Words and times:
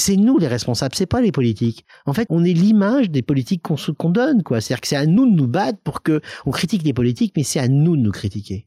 C'est 0.00 0.16
nous 0.16 0.38
les 0.38 0.48
responsables, 0.48 0.94
c'est 0.94 1.04
pas 1.04 1.20
les 1.20 1.30
politiques. 1.30 1.84
En 2.06 2.14
fait, 2.14 2.26
on 2.30 2.42
est 2.42 2.54
l'image 2.54 3.10
des 3.10 3.20
politiques 3.20 3.60
qu'on 3.62 4.08
donne, 4.08 4.42
quoi. 4.42 4.62
C'est-à-dire 4.62 4.80
que 4.80 4.88
c'est 4.88 4.96
à 4.96 5.04
nous 5.04 5.30
de 5.30 5.36
nous 5.36 5.46
battre 5.46 5.78
pour 5.84 6.02
que 6.02 6.22
on 6.46 6.52
critique 6.52 6.84
les 6.84 6.94
politiques, 6.94 7.34
mais 7.36 7.42
c'est 7.42 7.60
à 7.60 7.68
nous 7.68 7.98
de 7.98 8.00
nous 8.00 8.10
critiquer. 8.10 8.66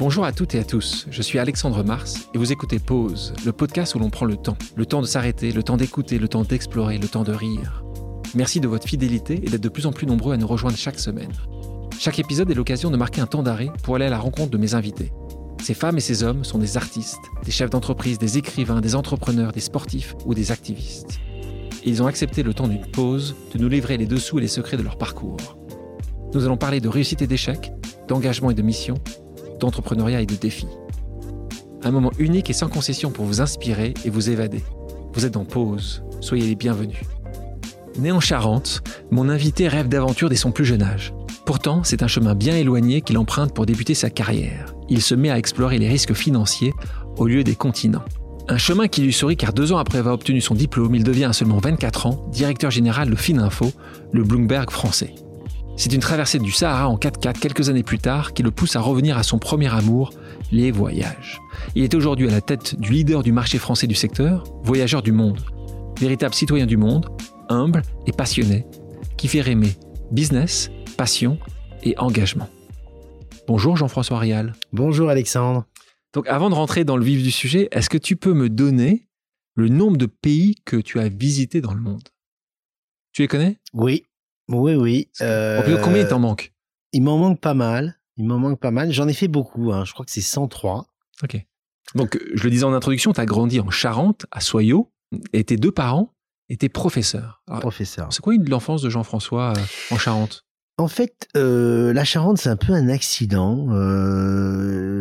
Bonjour 0.00 0.24
à 0.24 0.32
toutes 0.32 0.56
et 0.56 0.58
à 0.58 0.64
tous, 0.64 1.06
je 1.12 1.22
suis 1.22 1.38
Alexandre 1.38 1.84
Mars 1.84 2.28
et 2.34 2.38
vous 2.38 2.50
écoutez 2.50 2.80
Pause, 2.80 3.34
le 3.46 3.52
podcast 3.52 3.94
où 3.94 4.00
l'on 4.00 4.10
prend 4.10 4.26
le 4.26 4.36
temps. 4.36 4.56
Le 4.74 4.84
temps 4.84 5.00
de 5.00 5.06
s'arrêter, 5.06 5.52
le 5.52 5.62
temps 5.62 5.76
d'écouter, 5.76 6.18
le 6.18 6.26
temps 6.26 6.42
d'explorer, 6.42 6.98
le 6.98 7.06
temps 7.06 7.22
de 7.22 7.32
rire. 7.32 7.84
Merci 8.34 8.58
de 8.58 8.66
votre 8.66 8.88
fidélité 8.88 9.34
et 9.34 9.48
d'être 9.48 9.62
de 9.62 9.68
plus 9.68 9.86
en 9.86 9.92
plus 9.92 10.08
nombreux 10.08 10.34
à 10.34 10.36
nous 10.36 10.48
rejoindre 10.48 10.76
chaque 10.76 10.98
semaine. 10.98 11.30
Chaque 12.00 12.18
épisode 12.18 12.50
est 12.50 12.54
l'occasion 12.54 12.90
de 12.90 12.96
marquer 12.96 13.20
un 13.20 13.26
temps 13.26 13.44
d'arrêt 13.44 13.70
pour 13.84 13.94
aller 13.94 14.06
à 14.06 14.10
la 14.10 14.18
rencontre 14.18 14.50
de 14.50 14.58
mes 14.58 14.74
invités. 14.74 15.12
Ces 15.62 15.74
femmes 15.74 15.96
et 15.96 16.00
ces 16.00 16.24
hommes 16.24 16.42
sont 16.42 16.58
des 16.58 16.76
artistes, 16.76 17.20
des 17.44 17.52
chefs 17.52 17.70
d'entreprise, 17.70 18.18
des 18.18 18.36
écrivains, 18.36 18.80
des 18.80 18.96
entrepreneurs, 18.96 19.52
des 19.52 19.60
sportifs 19.60 20.16
ou 20.26 20.34
des 20.34 20.50
activistes. 20.50 21.20
Ils 21.84 22.02
ont 22.02 22.06
accepté 22.06 22.42
le 22.42 22.52
temps 22.52 22.66
d'une 22.66 22.84
pause 22.84 23.36
de 23.54 23.60
nous 23.60 23.68
livrer 23.68 23.96
les 23.96 24.06
dessous 24.06 24.38
et 24.38 24.42
les 24.42 24.48
secrets 24.48 24.76
de 24.76 24.82
leur 24.82 24.98
parcours. 24.98 25.56
Nous 26.34 26.44
allons 26.44 26.56
parler 26.56 26.80
de 26.80 26.88
réussite 26.88 27.22
et 27.22 27.28
d'échec, 27.28 27.72
d'engagement 28.08 28.50
et 28.50 28.54
de 28.54 28.62
mission, 28.62 28.94
d'entrepreneuriat 29.60 30.20
et 30.20 30.26
de 30.26 30.34
défis. 30.34 30.66
Un 31.84 31.92
moment 31.92 32.10
unique 32.18 32.50
et 32.50 32.54
sans 32.54 32.68
concession 32.68 33.12
pour 33.12 33.24
vous 33.24 33.40
inspirer 33.40 33.94
et 34.04 34.10
vous 34.10 34.30
évader. 34.30 34.64
Vous 35.14 35.26
êtes 35.26 35.36
en 35.36 35.44
pause, 35.44 36.02
soyez 36.20 36.46
les 36.46 36.56
bienvenus. 36.56 37.02
Né 38.00 38.10
en 38.10 38.20
Charente, 38.20 38.82
mon 39.12 39.28
invité 39.28 39.68
rêve 39.68 39.88
d'aventure 39.88 40.28
dès 40.28 40.34
son 40.34 40.50
plus 40.50 40.64
jeune 40.64 40.82
âge. 40.82 41.14
Pourtant, 41.44 41.82
c'est 41.82 42.02
un 42.02 42.08
chemin 42.08 42.34
bien 42.34 42.56
éloigné 42.56 43.00
qu'il 43.00 43.18
emprunte 43.18 43.52
pour 43.52 43.66
débuter 43.66 43.94
sa 43.94 44.10
carrière. 44.10 44.74
Il 44.88 45.02
se 45.02 45.14
met 45.14 45.30
à 45.30 45.38
explorer 45.38 45.78
les 45.78 45.88
risques 45.88 46.14
financiers 46.14 46.72
au 47.16 47.26
lieu 47.26 47.42
des 47.42 47.56
continents. 47.56 48.04
Un 48.48 48.58
chemin 48.58 48.88
qui 48.88 49.02
lui 49.02 49.12
sourit 49.12 49.36
car 49.36 49.52
deux 49.52 49.72
ans 49.72 49.78
après 49.78 49.98
avoir 49.98 50.14
obtenu 50.14 50.40
son 50.40 50.54
diplôme, 50.54 50.94
il 50.94 51.04
devient 51.04 51.24
à 51.24 51.32
seulement 51.32 51.58
24 51.58 52.06
ans 52.06 52.26
directeur 52.32 52.70
général 52.70 53.10
de 53.10 53.16
Fininfo, 53.16 53.72
le 54.12 54.22
Bloomberg 54.24 54.70
français. 54.70 55.14
C'est 55.76 55.92
une 55.92 56.00
traversée 56.00 56.38
du 56.38 56.52
Sahara 56.52 56.88
en 56.88 56.96
4x4 56.96 57.38
quelques 57.38 57.68
années 57.68 57.82
plus 57.82 57.98
tard 57.98 58.34
qui 58.34 58.42
le 58.42 58.50
pousse 58.50 58.76
à 58.76 58.80
revenir 58.80 59.16
à 59.16 59.22
son 59.22 59.38
premier 59.38 59.72
amour, 59.72 60.10
les 60.50 60.70
voyages. 60.70 61.40
Il 61.74 61.82
est 61.82 61.94
aujourd'hui 61.94 62.28
à 62.28 62.30
la 62.30 62.40
tête 62.40 62.78
du 62.78 62.92
leader 62.92 63.22
du 63.22 63.32
marché 63.32 63.58
français 63.58 63.86
du 63.86 63.94
secteur, 63.94 64.44
Voyageur 64.64 65.02
du 65.02 65.12
Monde. 65.12 65.40
Véritable 65.98 66.34
citoyen 66.34 66.66
du 66.66 66.76
monde, 66.76 67.08
humble 67.48 67.82
et 68.06 68.12
passionné, 68.12 68.66
qui 69.16 69.28
fait 69.28 69.40
rêver 69.40 69.74
business, 70.10 70.70
passion 70.96 71.38
et 71.82 71.96
engagement. 71.98 72.48
Bonjour 73.46 73.76
Jean-François 73.76 74.18
Rial. 74.18 74.54
Bonjour 74.72 75.08
Alexandre. 75.08 75.66
Donc 76.12 76.28
avant 76.28 76.50
de 76.50 76.54
rentrer 76.54 76.84
dans 76.84 76.96
le 76.96 77.04
vif 77.04 77.22
du 77.22 77.30
sujet, 77.30 77.68
est-ce 77.72 77.90
que 77.90 77.98
tu 77.98 78.16
peux 78.16 78.34
me 78.34 78.48
donner 78.48 79.08
le 79.54 79.68
nombre 79.68 79.96
de 79.96 80.06
pays 80.06 80.56
que 80.64 80.76
tu 80.76 81.00
as 81.00 81.08
visités 81.08 81.60
dans 81.60 81.74
le 81.74 81.80
monde? 81.80 82.08
Tu 83.12 83.22
les 83.22 83.28
connais? 83.28 83.58
Oui, 83.72 84.04
oui, 84.48 84.74
oui. 84.74 85.08
Euh, 85.20 85.78
combien 85.82 86.02
il 86.02 86.08
t'en 86.08 86.18
manque? 86.18 86.52
Il 86.92 87.02
m'en 87.02 87.18
manque 87.18 87.40
pas 87.40 87.54
mal. 87.54 87.98
Il 88.16 88.26
m'en 88.26 88.38
manque 88.38 88.60
pas 88.60 88.70
mal. 88.70 88.92
J'en 88.92 89.08
ai 89.08 89.14
fait 89.14 89.28
beaucoup. 89.28 89.72
Hein. 89.72 89.84
Je 89.84 89.92
crois 89.92 90.04
que 90.04 90.10
c'est 90.10 90.20
103. 90.20 90.86
Ok. 91.22 91.44
Donc, 91.94 92.18
je 92.34 92.44
le 92.44 92.50
disais 92.50 92.64
en 92.64 92.72
introduction, 92.72 93.12
tu 93.12 93.20
as 93.20 93.26
grandi 93.26 93.60
en 93.60 93.70
Charente, 93.70 94.26
à 94.30 94.40
Soyaux, 94.40 94.90
et 95.32 95.44
tes 95.44 95.56
deux 95.56 95.72
parents 95.72 96.14
étaient 96.48 96.68
professeurs. 96.68 97.42
Professeurs. 97.60 98.08
C'est 98.12 98.22
quoi 98.22 98.34
l'enfance 98.34 98.82
de 98.82 98.90
Jean-François 98.90 99.54
euh, 99.56 99.94
en 99.94 99.98
Charente? 99.98 100.46
En 100.78 100.88
fait, 100.88 101.28
euh, 101.36 101.92
la 101.92 102.04
Charente, 102.04 102.38
c'est 102.38 102.48
un 102.48 102.56
peu 102.56 102.72
un 102.72 102.88
accident. 102.88 103.68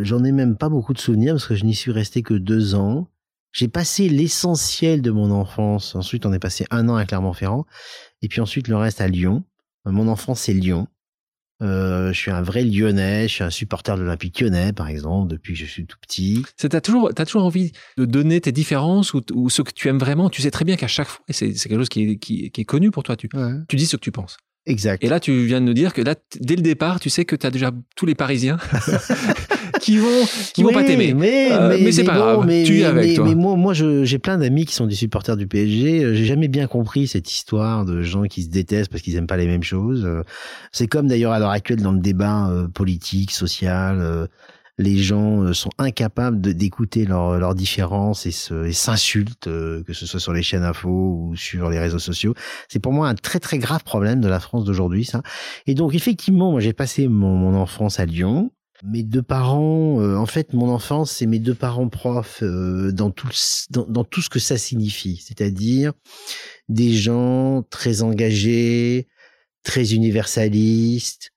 J'en 0.03 0.23
ai 0.23 0.31
même 0.31 0.58
pas 0.58 0.69
beaucoup 0.69 0.94
de 0.94 1.00
souvenirs 1.00 1.36
parce 1.36 1.47
que 1.47 1.55
je 1.55 1.66
n'y 1.66 1.75
suis 1.75 1.91
resté 1.91 2.23
que 2.23 2.33
deux 2.33 2.75
ans. 2.75 3.08
J'ai 3.53 3.67
passé 3.67 4.08
l'essentiel 4.08 5.02
de 5.02 5.11
mon 5.11 5.30
enfance. 5.31 5.95
Ensuite, 5.95 6.25
on 6.25 6.33
est 6.33 6.39
passé 6.39 6.66
un 6.72 6.88
an 6.88 6.95
à 6.95 7.05
Clermont-Ferrand. 7.05 7.66
Et 8.22 8.28
puis 8.28 8.40
ensuite, 8.40 8.68
le 8.68 8.78
reste 8.78 9.01
à 9.01 9.07
Lyon. 9.07 9.44
Euh, 9.88 9.91
mon 9.91 10.07
enfance, 10.07 10.41
c'est 10.41 10.53
Lyon. 10.53 10.88
Euh, 11.62 12.12
je 12.12 12.18
suis 12.18 12.31
un 12.31 12.41
vrai 12.41 12.63
Lyonnais, 12.63 13.28
je 13.28 13.34
suis 13.34 13.44
un 13.44 13.51
supporter 13.51 13.95
de 13.95 14.01
l'Olympique 14.01 14.40
Lyonnais, 14.40 14.74
par 14.74 14.88
exemple, 14.88 15.29
depuis 15.29 15.53
que 15.53 15.59
je 15.59 15.66
suis 15.66 15.85
tout 15.85 15.97
petit. 16.01 16.44
T'as 16.57 16.81
toujours, 16.81 17.12
as 17.16 17.25
toujours 17.25 17.45
envie 17.45 17.72
de 17.97 18.06
donner 18.06 18.41
tes 18.41 18.51
différences 18.51 19.13
ou, 19.13 19.50
ce 19.50 19.62
que 19.62 19.72
tu 19.72 19.88
aimes 19.88 20.00
vraiment? 20.00 20.31
Tu 20.31 20.41
sais 20.41 20.50
très 20.50 20.66
bien 20.66 20.75
qu'à 20.75 20.88
chaque 20.88 21.07
fois, 21.07 21.24
c'est 21.29 21.53
quelque 21.53 21.78
chose 21.78 21.90
qui 21.90 22.03
est, 22.03 22.18
qui, 22.18 22.45
est, 22.45 22.66
connu 22.66 22.90
pour 22.90 23.03
toi, 23.03 23.16
tu, 23.16 23.29
tu 23.68 23.75
dis 23.75 23.85
ce 23.85 23.95
que 23.95 24.01
tu 24.01 24.12
penses. 24.12 24.38
Exact. 24.67 25.03
Et 25.03 25.07
là, 25.07 25.19
tu 25.19 25.45
viens 25.45 25.59
de 25.59 25.66
nous 25.66 25.73
dire 25.73 25.91
que 25.94 26.01
là, 26.01 26.13
dès 26.39 26.55
le 26.55 26.61
départ, 26.61 26.99
tu 26.99 27.09
sais 27.09 27.25
que 27.25 27.35
tu 27.35 27.47
as 27.47 27.51
déjà 27.51 27.72
tous 27.95 28.05
les 28.05 28.13
Parisiens 28.13 28.57
qui 29.81 29.97
vont, 29.97 30.25
qui 30.53 30.61
vont 30.61 30.72
pas 30.72 30.83
t'aimer. 30.83 31.16
Mais, 31.16 31.51
euh, 31.51 31.77
mais, 31.81 31.91
c'est 31.91 32.03
pas 32.03 32.13
grave. 32.13 32.45
Mais, 32.45 32.63
tu 32.63 32.79
es 32.79 32.83
avec 32.83 33.16
toi. 33.16 33.25
Mais 33.27 33.33
moi, 33.33 33.55
moi 33.55 33.73
j'ai 33.73 34.19
plein 34.19 34.38
d'amis 34.38 34.66
qui 34.66 34.75
sont 34.75 34.85
des 34.85 34.95
supporters 34.95 35.35
du 35.35 35.47
PSG. 35.47 36.03
Euh, 36.03 36.13
j'ai 36.13 36.25
jamais 36.25 36.47
bien 36.47 36.67
compris 36.67 37.07
cette 37.07 37.31
histoire 37.31 37.85
de 37.85 38.03
gens 38.03 38.23
qui 38.23 38.44
se 38.44 38.50
détestent 38.50 38.91
parce 38.91 39.01
qu'ils 39.01 39.16
aiment 39.16 39.27
pas 39.27 39.38
les 39.38 39.47
mêmes 39.47 39.63
choses. 39.63 40.05
Euh, 40.05 40.21
c'est 40.71 40.88
comme 40.88 41.07
d'ailleurs 41.07 41.31
à 41.31 41.39
l'heure 41.39 41.50
actuelle 41.50 41.81
dans 41.81 41.91
le 41.91 42.00
débat 42.00 42.51
politique, 42.75 43.31
social 43.31 44.27
les 44.77 44.97
gens 44.97 45.43
euh, 45.43 45.53
sont 45.53 45.69
incapables 45.77 46.41
d'écouter 46.41 47.05
leurs 47.05 47.37
leur 47.39 47.55
différences 47.55 48.25
et 48.25 48.31
s'insultent, 48.31 49.47
euh, 49.47 49.83
que 49.83 49.93
ce 49.93 50.05
soit 50.05 50.19
sur 50.19 50.33
les 50.33 50.43
chaînes 50.43 50.63
info 50.63 50.89
ou 50.89 51.35
sur 51.35 51.69
les 51.69 51.79
réseaux 51.79 51.99
sociaux. 51.99 52.33
C'est 52.69 52.79
pour 52.79 52.93
moi 52.93 53.07
un 53.07 53.15
très 53.15 53.39
très 53.39 53.57
grave 53.57 53.83
problème 53.83 54.21
de 54.21 54.27
la 54.27 54.39
France 54.39 54.65
d'aujourd'hui, 54.65 55.05
ça. 55.05 55.21
Et 55.67 55.75
donc 55.75 55.93
effectivement, 55.93 56.51
moi 56.51 56.59
j'ai 56.59 56.73
passé 56.73 57.07
mon, 57.07 57.51
enfance 57.55 57.99
à 57.99 58.05
Lyon. 58.05 58.51
Mes 58.83 59.03
deux 59.03 59.21
parents, 59.21 60.01
euh, 60.01 60.15
en 60.15 60.25
fait, 60.25 60.53
mon 60.53 60.69
enfance, 60.69 61.11
c'est 61.11 61.27
mes 61.27 61.38
deux 61.38 61.53
parents 61.53 61.89
profs 61.89 62.41
dans 62.41 63.11
tout 63.11 63.29
dans, 63.69 63.85
dans 63.85 64.03
tout 64.03 64.21
ce 64.21 64.29
que 64.29 64.39
ça 64.39 64.57
signifie, 64.57 65.23
c'est-à-dire 65.23 65.93
des 66.67 66.93
gens 66.93 67.63
très 67.69 68.01
engagés, 68.01 69.07
très 69.63 69.93
universalistes, 69.93 71.31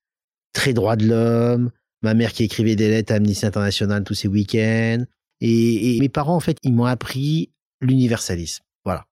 très 0.52 0.72
droits 0.72 0.96
de 0.96 1.06
l'homme, 1.06 1.70
ma 2.04 2.14
mère 2.14 2.32
qui 2.32 2.44
écrivait 2.44 2.76
des 2.76 2.88
lettres 2.88 3.12
à 3.12 3.16
Amnesty 3.16 3.46
International 3.46 4.04
tous 4.04 4.14
ses 4.14 4.28
week-ends. 4.28 5.04
Et, 5.40 5.98
mes 6.00 6.08
parents, 6.08 6.36
en 6.36 6.40
fait, 6.40 6.58
ils 6.62 6.72
m'ont 6.72 6.84
appris 6.84 7.50
l'universalisme. 7.80 8.62
Voilà. 8.84 9.06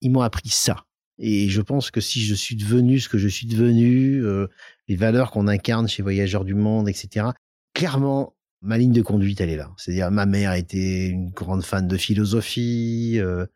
Ils 0.00 0.10
m'ont 0.10 0.22
appris 0.22 0.48
ça. 0.48 0.84
Et 1.18 1.48
je 1.48 1.60
pense 1.60 1.90
que 1.90 2.00
si 2.00 2.20
je 2.24 2.34
suis 2.34 2.56
devenu 2.56 3.00
ce 3.00 3.08
que 3.08 3.18
je 3.18 3.28
suis 3.28 3.46
devenu, 3.46 4.24
euh, 4.24 4.46
les 4.86 4.96
valeurs 4.96 5.30
qu'on 5.30 5.48
incarne 5.48 5.88
chez 5.88 6.02
Voyageurs 6.02 6.44
du 6.44 6.54
Monde, 6.54 6.88
etc., 6.88 7.26
clairement, 7.74 8.36
ma 8.62 8.78
ligne 8.78 8.92
de 8.92 9.02
conduite, 9.02 9.40
elle 9.40 9.50
est 9.50 9.56
là. 9.56 9.72
C'est-à-dire, 9.76 10.10
ma 10.10 10.26
mère 10.26 10.52
était 10.52 11.08
une 11.08 11.30
grande 11.30 11.64
fan 11.64 11.88
de 11.88 11.96
philosophie, 11.96 13.16
euh, 13.18 13.46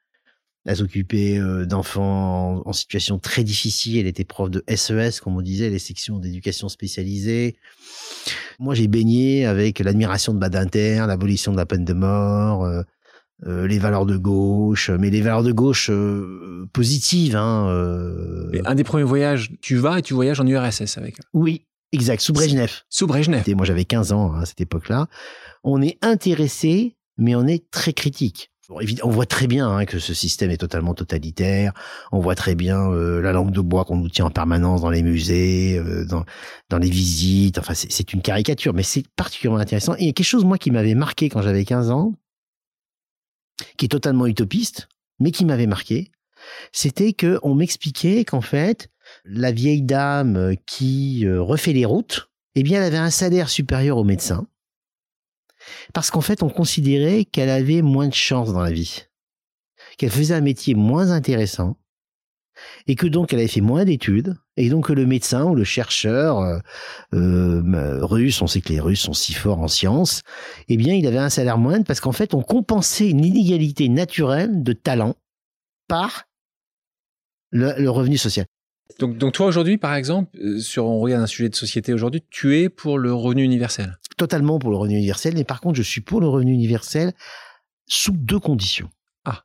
elle 0.65 0.77
s'occupait 0.77 1.39
euh, 1.39 1.67
d'enfants 1.67 2.63
en, 2.65 2.73
situation 2.73 3.19
très 3.19 3.43
difficile. 3.43 3.99
Elle 3.99 4.07
était 4.07 4.25
prof 4.25 4.49
de 4.49 4.63
SES, 4.69 5.21
comme 5.21 5.37
on 5.37 5.43
disait, 5.43 5.71
les 5.71 5.81
sections 5.81 6.19
d'éducation 6.19 6.69
spécialisée. 6.69 7.57
Moi, 8.63 8.77
j'ai 8.77 8.87
baigné 8.87 9.45
avec 9.45 9.81
l'admiration 9.81 10.33
de 10.33 10.39
Badinter, 10.39 11.05
l'abolition 11.09 11.51
de 11.51 11.57
la 11.57 11.67
peine 11.67 11.85
de 11.85 11.95
mort, 11.95 12.65
euh, 12.65 12.83
euh, 13.45 13.67
les 13.67 13.81
valeurs 13.81 14.07
de 14.07 14.17
gauche, 14.17 14.89
mais 14.89 15.11
les 15.11 15.21
valeurs 15.21 15.43
de 15.43 15.51
gauche 15.51 15.91
positives. 16.73 17.35
Hein, 17.35 17.67
un 18.65 18.75
des 18.77 18.85
premiers 18.85 19.03
voyages, 19.03 19.51
tu 19.61 19.75
vas 19.75 19.99
et 19.99 20.03
tu 20.03 20.15
voyages 20.15 20.39
en 20.39 20.47
URSS 20.47 20.97
avec. 20.97 21.17
Oui, 21.33 21.67
exact, 21.91 22.21
sous 22.21 22.33
Brejnev. 22.33 22.71
Sous 22.89 23.09
Brejnev. 23.09 23.43
moi, 23.57 23.67
j'avais 23.67 23.85
15 23.85 24.13
ans 24.13 24.33
hein, 24.33 24.43
à 24.43 24.47
cette 24.47 24.61
époque-là. 24.61 25.09
On 25.65 25.83
est 25.83 25.99
intéressé, 26.01 26.97
mais 27.19 27.35
on 27.35 27.49
est 27.49 27.69
très 27.73 27.93
critique 27.93 28.52
on 28.71 29.11
voit 29.11 29.27
très 29.27 29.47
bien 29.47 29.69
hein, 29.69 29.85
que 29.85 29.99
ce 29.99 30.15
système 30.15 30.51
est 30.51 30.57
totalement 30.57 30.95
totalitaire. 30.95 31.73
On 32.13 32.21
voit 32.21 32.35
très 32.35 32.55
bien 32.55 32.91
euh, 32.91 33.21
la 33.21 33.33
lampe 33.33 33.51
de 33.51 33.61
bois 33.61 33.85
qu'on 33.85 33.97
nous 33.97 34.09
tient 34.09 34.27
en 34.27 34.31
permanence 34.31 34.83
dans 34.83 34.91
les 34.91 35.03
musées, 35.03 35.79
euh, 35.79 36.05
dans, 36.05 36.25
dans 36.69 36.79
les 36.79 36.91
visites. 36.91 37.59
Enfin, 37.59 37.75
c'est 37.75 38.13
une 38.13 38.23
caricature, 38.23 38.73
mais 38.73 38.83
c'est 38.83 39.05
particulièrement 39.17 39.61
intéressant. 39.61 39.95
Et 39.99 40.13
quelque 40.13 40.27
chose, 40.27 40.45
moi, 40.45 40.59
qui 40.59 40.71
m'avait 40.71 40.95
marqué 40.95 41.29
quand 41.29 41.43
j'avais 41.43 41.65
15 41.65 41.91
ans, 41.91 42.15
qui 43.77 43.87
est 43.87 43.89
totalement 43.89 44.27
utopiste, 44.27 44.89
mais 45.19 45.33
qui 45.33 45.45
m'avait 45.45 45.67
marqué, 45.67 46.11
c'était 46.73 47.13
que 47.13 47.39
on 47.43 47.55
m'expliquait 47.55 48.25
qu'en 48.25 48.41
fait, 48.41 48.89
la 49.25 49.53
vieille 49.53 49.83
dame 49.83 50.55
qui 50.67 51.27
euh, 51.27 51.43
refait 51.43 51.73
les 51.73 51.85
routes, 51.85 52.31
eh 52.55 52.63
bien, 52.63 52.79
elle 52.79 52.87
avait 52.87 52.97
un 52.97 53.11
salaire 53.11 53.49
supérieur 53.49 53.99
au 53.99 54.05
médecin 54.05 54.47
parce 55.93 56.11
qu'en 56.11 56.21
fait, 56.21 56.43
on 56.43 56.49
considérait 56.49 57.25
qu'elle 57.25 57.51
avait 57.51 57.83
moins 57.83 58.09
de 58.09 58.15
chance 58.15 58.53
dans 58.53 58.63
la 58.63 58.71
vie, 58.71 59.05
qu'elle 59.99 60.11
faisait 60.11 60.35
un 60.35 60.41
métier 60.41 60.75
moins 60.75 61.11
intéressant, 61.11 61.77
et 62.87 62.95
que 62.95 63.07
donc 63.07 63.33
elle 63.33 63.39
avait 63.39 63.49
fait 63.49 63.61
moins 63.61 63.85
d'études, 63.85 64.37
et 64.57 64.69
donc 64.69 64.89
que 64.89 64.93
le 64.93 65.07
médecin 65.07 65.45
ou 65.45 65.55
le 65.55 65.65
chercheur 65.65 66.41
euh, 66.41 66.59
euh, 67.15 68.05
russe, 68.05 68.43
on 68.43 68.47
sait 68.47 68.61
que 68.61 68.69
les 68.69 68.81
Russes 68.81 69.01
sont 69.01 69.15
si 69.15 69.33
forts 69.33 69.61
en 69.61 69.69
sciences, 69.69 70.21
eh 70.69 70.77
bien, 70.77 70.95
il 70.95 71.07
avait 71.07 71.19
un 71.19 71.31
salaire 71.31 71.59
moindre 71.59 71.85
parce 71.85 72.01
qu'en 72.01 72.13
fait, 72.13 72.35
on 72.35 72.43
compensait 72.43 73.09
une 73.09 73.25
inégalité 73.25 73.89
naturelle 73.89 74.63
de 74.63 74.73
talent 74.73 75.17
par 75.89 76.25
le 77.51 77.89
revenu 77.91 78.17
social. 78.17 78.47
Donc, 78.99 79.19
donc 79.19 79.33
toi 79.33 79.47
aujourd'hui, 79.47 79.79
par 79.79 79.95
exemple, 79.95 80.37
euh, 80.39 80.59
sur 80.59 80.87
on 80.87 81.01
regarde 81.01 81.23
un 81.23 81.27
sujet 81.27 81.49
de 81.49 81.55
société 81.55 81.93
aujourd'hui, 81.93 82.23
tu 82.31 82.59
es 82.59 82.69
pour 82.69 82.99
le 82.99 83.13
revenu 83.13 83.43
universel. 83.43 83.99
Totalement 84.17 84.59
pour 84.59 84.71
le 84.71 84.77
revenu 84.77 84.97
universel, 84.97 85.35
mais 85.35 85.45
par 85.45 85.61
contre, 85.61 85.77
je 85.77 85.83
suis 85.83 86.01
pour 86.01 86.21
le 86.21 86.29
revenu 86.29 86.53
universel 86.53 87.13
sous 87.87 88.13
deux 88.13 88.39
conditions. 88.39 88.91
Ah. 89.25 89.45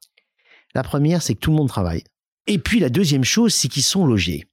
La 0.74 0.84
première, 0.84 1.22
c'est 1.22 1.34
que 1.34 1.40
tout 1.40 1.52
le 1.52 1.58
monde 1.58 1.70
travaille. 1.70 2.04
Et 2.46 2.60
puis 2.60 2.80
la 2.80 2.90
deuxième 2.90 3.24
chose, 3.24 3.54
c'est 3.54 3.68
qu'ils 3.68 3.84
sont 3.84 4.06
logés. 4.06 4.46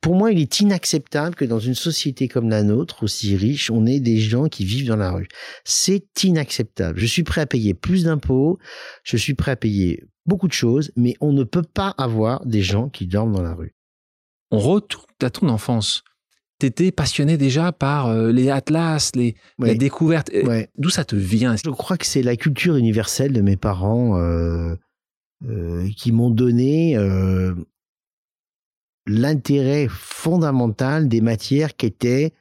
Pour 0.00 0.14
moi, 0.14 0.32
il 0.32 0.40
est 0.40 0.60
inacceptable 0.60 1.34
que 1.34 1.44
dans 1.44 1.58
une 1.58 1.74
société 1.74 2.28
comme 2.28 2.48
la 2.48 2.62
nôtre, 2.62 3.02
aussi 3.02 3.36
riche, 3.36 3.70
on 3.70 3.86
ait 3.86 4.00
des 4.00 4.18
gens 4.18 4.48
qui 4.48 4.64
vivent 4.64 4.88
dans 4.88 4.96
la 4.96 5.12
rue. 5.12 5.28
C'est 5.64 6.24
inacceptable. 6.24 6.98
Je 6.98 7.06
suis 7.06 7.22
prêt 7.22 7.40
à 7.40 7.46
payer 7.46 7.74
plus 7.74 8.04
d'impôts, 8.04 8.58
je 9.04 9.16
suis 9.16 9.34
prêt 9.34 9.52
à 9.52 9.56
payer 9.56 10.04
beaucoup 10.26 10.48
de 10.48 10.52
choses, 10.52 10.92
mais 10.96 11.14
on 11.20 11.32
ne 11.32 11.44
peut 11.44 11.62
pas 11.62 11.94
avoir 11.98 12.46
des 12.46 12.62
gens 12.62 12.88
qui 12.88 13.06
dorment 13.06 13.34
dans 13.34 13.42
la 13.42 13.54
rue. 13.54 13.74
On 14.50 14.58
retourne 14.58 15.06
à 15.22 15.30
ton 15.30 15.48
enfance. 15.48 16.02
Tu 16.58 16.66
étais 16.66 16.92
passionné 16.92 17.38
déjà 17.38 17.72
par 17.72 18.08
euh, 18.08 18.32
les 18.32 18.50
atlas, 18.50 19.12
les, 19.14 19.34
découvertes. 19.76 20.30
Euh, 20.34 20.64
d'où 20.76 20.90
ça 20.90 21.04
te 21.04 21.16
vient? 21.16 21.56
Je 21.56 21.70
crois 21.70 21.96
que 21.96 22.04
c'est 22.04 22.22
la 22.22 22.36
culture 22.36 22.76
universelle 22.76 23.32
de 23.32 23.40
mes 23.40 23.56
parents 23.56 24.18
euh, 24.18 24.76
qui 25.96 26.12
m'ont 26.12 26.30
donné 26.30 26.96
l'intérêt 29.10 29.88
fondamental 29.88 31.08
des 31.08 31.20
matières 31.20 31.76
qui 31.76 31.86
étaient 31.86 32.32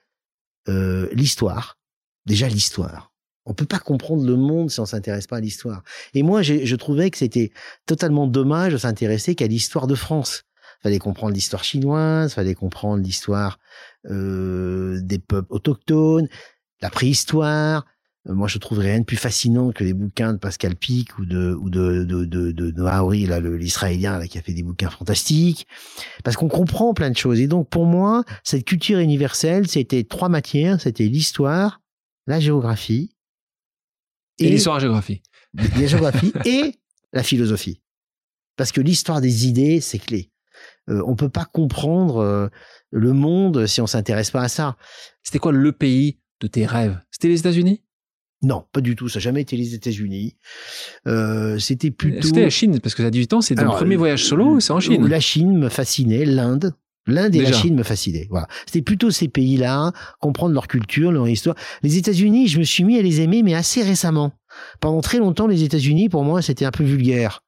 euh, 0.67 1.09
l'histoire. 1.11 1.79
Déjà 2.25 2.47
l'histoire. 2.47 3.11
On 3.45 3.53
peut 3.55 3.65
pas 3.65 3.79
comprendre 3.79 4.23
le 4.23 4.35
monde 4.35 4.69
si 4.69 4.79
on 4.79 4.85
s'intéresse 4.85 5.25
pas 5.25 5.37
à 5.37 5.39
l'histoire. 5.39 5.81
Et 6.13 6.21
moi, 6.21 6.43
je 6.43 6.75
trouvais 6.75 7.09
que 7.09 7.17
c'était 7.17 7.51
totalement 7.87 8.27
dommage 8.27 8.73
de 8.73 8.77
s'intéresser 8.77 9.33
qu'à 9.33 9.47
l'histoire 9.47 9.87
de 9.87 9.95
France. 9.95 10.43
Fallait 10.83 10.99
comprendre 10.99 11.33
l'histoire 11.33 11.63
chinoise, 11.63 12.33
fallait 12.33 12.53
comprendre 12.53 13.03
l'histoire 13.03 13.57
euh, 14.05 14.99
des 15.01 15.17
peuples 15.17 15.51
autochtones, 15.51 16.29
la 16.81 16.91
préhistoire, 16.91 17.85
moi, 18.33 18.47
je 18.47 18.57
trouve 18.59 18.79
rien 18.79 18.99
de 18.99 19.05
plus 19.05 19.17
fascinant 19.17 19.71
que 19.71 19.83
les 19.83 19.93
bouquins 19.93 20.33
de 20.33 20.37
Pascal 20.37 20.75
Pic 20.75 21.17
ou 21.17 21.25
de 21.25 21.53
ou 21.59 21.69
de 21.69 22.03
de 22.03 22.25
de, 22.25 22.51
de 22.51 22.83
là, 22.83 23.39
l'Israélien 23.57 24.19
là 24.19 24.27
qui 24.27 24.37
a 24.37 24.41
fait 24.41 24.53
des 24.53 24.63
bouquins 24.63 24.89
fantastiques, 24.89 25.67
parce 26.23 26.37
qu'on 26.37 26.47
comprend 26.47 26.93
plein 26.93 27.09
de 27.09 27.17
choses. 27.17 27.39
Et 27.39 27.47
donc, 27.47 27.69
pour 27.69 27.85
moi, 27.85 28.23
cette 28.43 28.65
culture 28.65 28.99
universelle, 28.99 29.67
c'était 29.67 30.03
trois 30.03 30.29
matières 30.29 30.79
c'était 30.79 31.05
l'histoire, 31.05 31.81
la 32.27 32.39
géographie 32.39 33.15
et, 34.37 34.49
l'histoire 34.49 34.79
géographie, 34.79 35.21
la 35.53 35.87
géographie 35.87 36.33
et 36.45 36.75
la 37.13 37.23
philosophie, 37.23 37.81
parce 38.55 38.71
que 38.71 38.81
l'histoire 38.81 39.21
des 39.21 39.47
idées, 39.47 39.81
c'est 39.81 39.99
clé. 39.99 40.31
Euh, 40.89 41.01
on 41.05 41.15
peut 41.15 41.29
pas 41.29 41.45
comprendre 41.45 42.17
euh, 42.17 42.47
le 42.91 43.13
monde 43.13 43.65
si 43.65 43.81
on 43.81 43.87
s'intéresse 43.87 44.31
pas 44.31 44.41
à 44.41 44.49
ça. 44.49 44.77
C'était 45.23 45.39
quoi 45.39 45.51
le 45.51 45.71
pays 45.71 46.19
de 46.41 46.47
tes 46.47 46.65
rêves? 46.65 46.99
C'était 47.11 47.27
les 47.27 47.39
États-Unis? 47.39 47.83
Non, 48.41 48.63
pas 48.71 48.81
du 48.81 48.95
tout. 48.95 49.09
Ça 49.09 49.19
n'a 49.19 49.23
jamais 49.23 49.41
été 49.41 49.57
les 49.57 49.73
États-Unis. 49.73 50.35
Euh, 51.07 51.59
c'était 51.59 51.91
plutôt. 51.91 52.27
C'était 52.27 52.43
la 52.43 52.49
Chine, 52.49 52.79
parce 52.79 52.95
que 52.95 53.03
à 53.03 53.09
18 53.09 53.33
ans, 53.33 53.41
c'est 53.41 53.55
ton 53.55 53.65
premier 53.65 53.97
voyage 53.97 54.23
solo, 54.23 54.59
c'est 54.59 54.71
en 54.71 54.79
Chine? 54.79 55.07
La 55.07 55.19
Chine 55.19 55.57
me 55.57 55.69
fascinait, 55.69 56.25
l'Inde. 56.25 56.73
L'Inde 57.07 57.35
et 57.35 57.41
la 57.41 57.51
Chine 57.51 57.75
me 57.75 57.83
fascinaient. 57.83 58.27
Voilà. 58.29 58.47
C'était 58.65 58.81
plutôt 58.81 59.09
ces 59.09 59.27
pays-là, 59.27 59.91
comprendre 60.19 60.53
leur 60.53 60.67
culture, 60.67 61.11
leur 61.11 61.27
histoire. 61.27 61.55
Les 61.81 61.97
États-Unis, 61.97 62.47
je 62.47 62.59
me 62.59 62.63
suis 62.63 62.83
mis 62.83 62.97
à 62.97 63.01
les 63.01 63.21
aimer, 63.21 63.41
mais 63.41 63.55
assez 63.55 63.81
récemment. 63.81 64.33
Pendant 64.79 65.01
très 65.01 65.17
longtemps, 65.17 65.47
les 65.47 65.63
États-Unis, 65.63 66.09
pour 66.09 66.23
moi, 66.23 66.41
c'était 66.41 66.65
un 66.65 66.71
peu 66.71 66.83
vulgaire. 66.83 67.43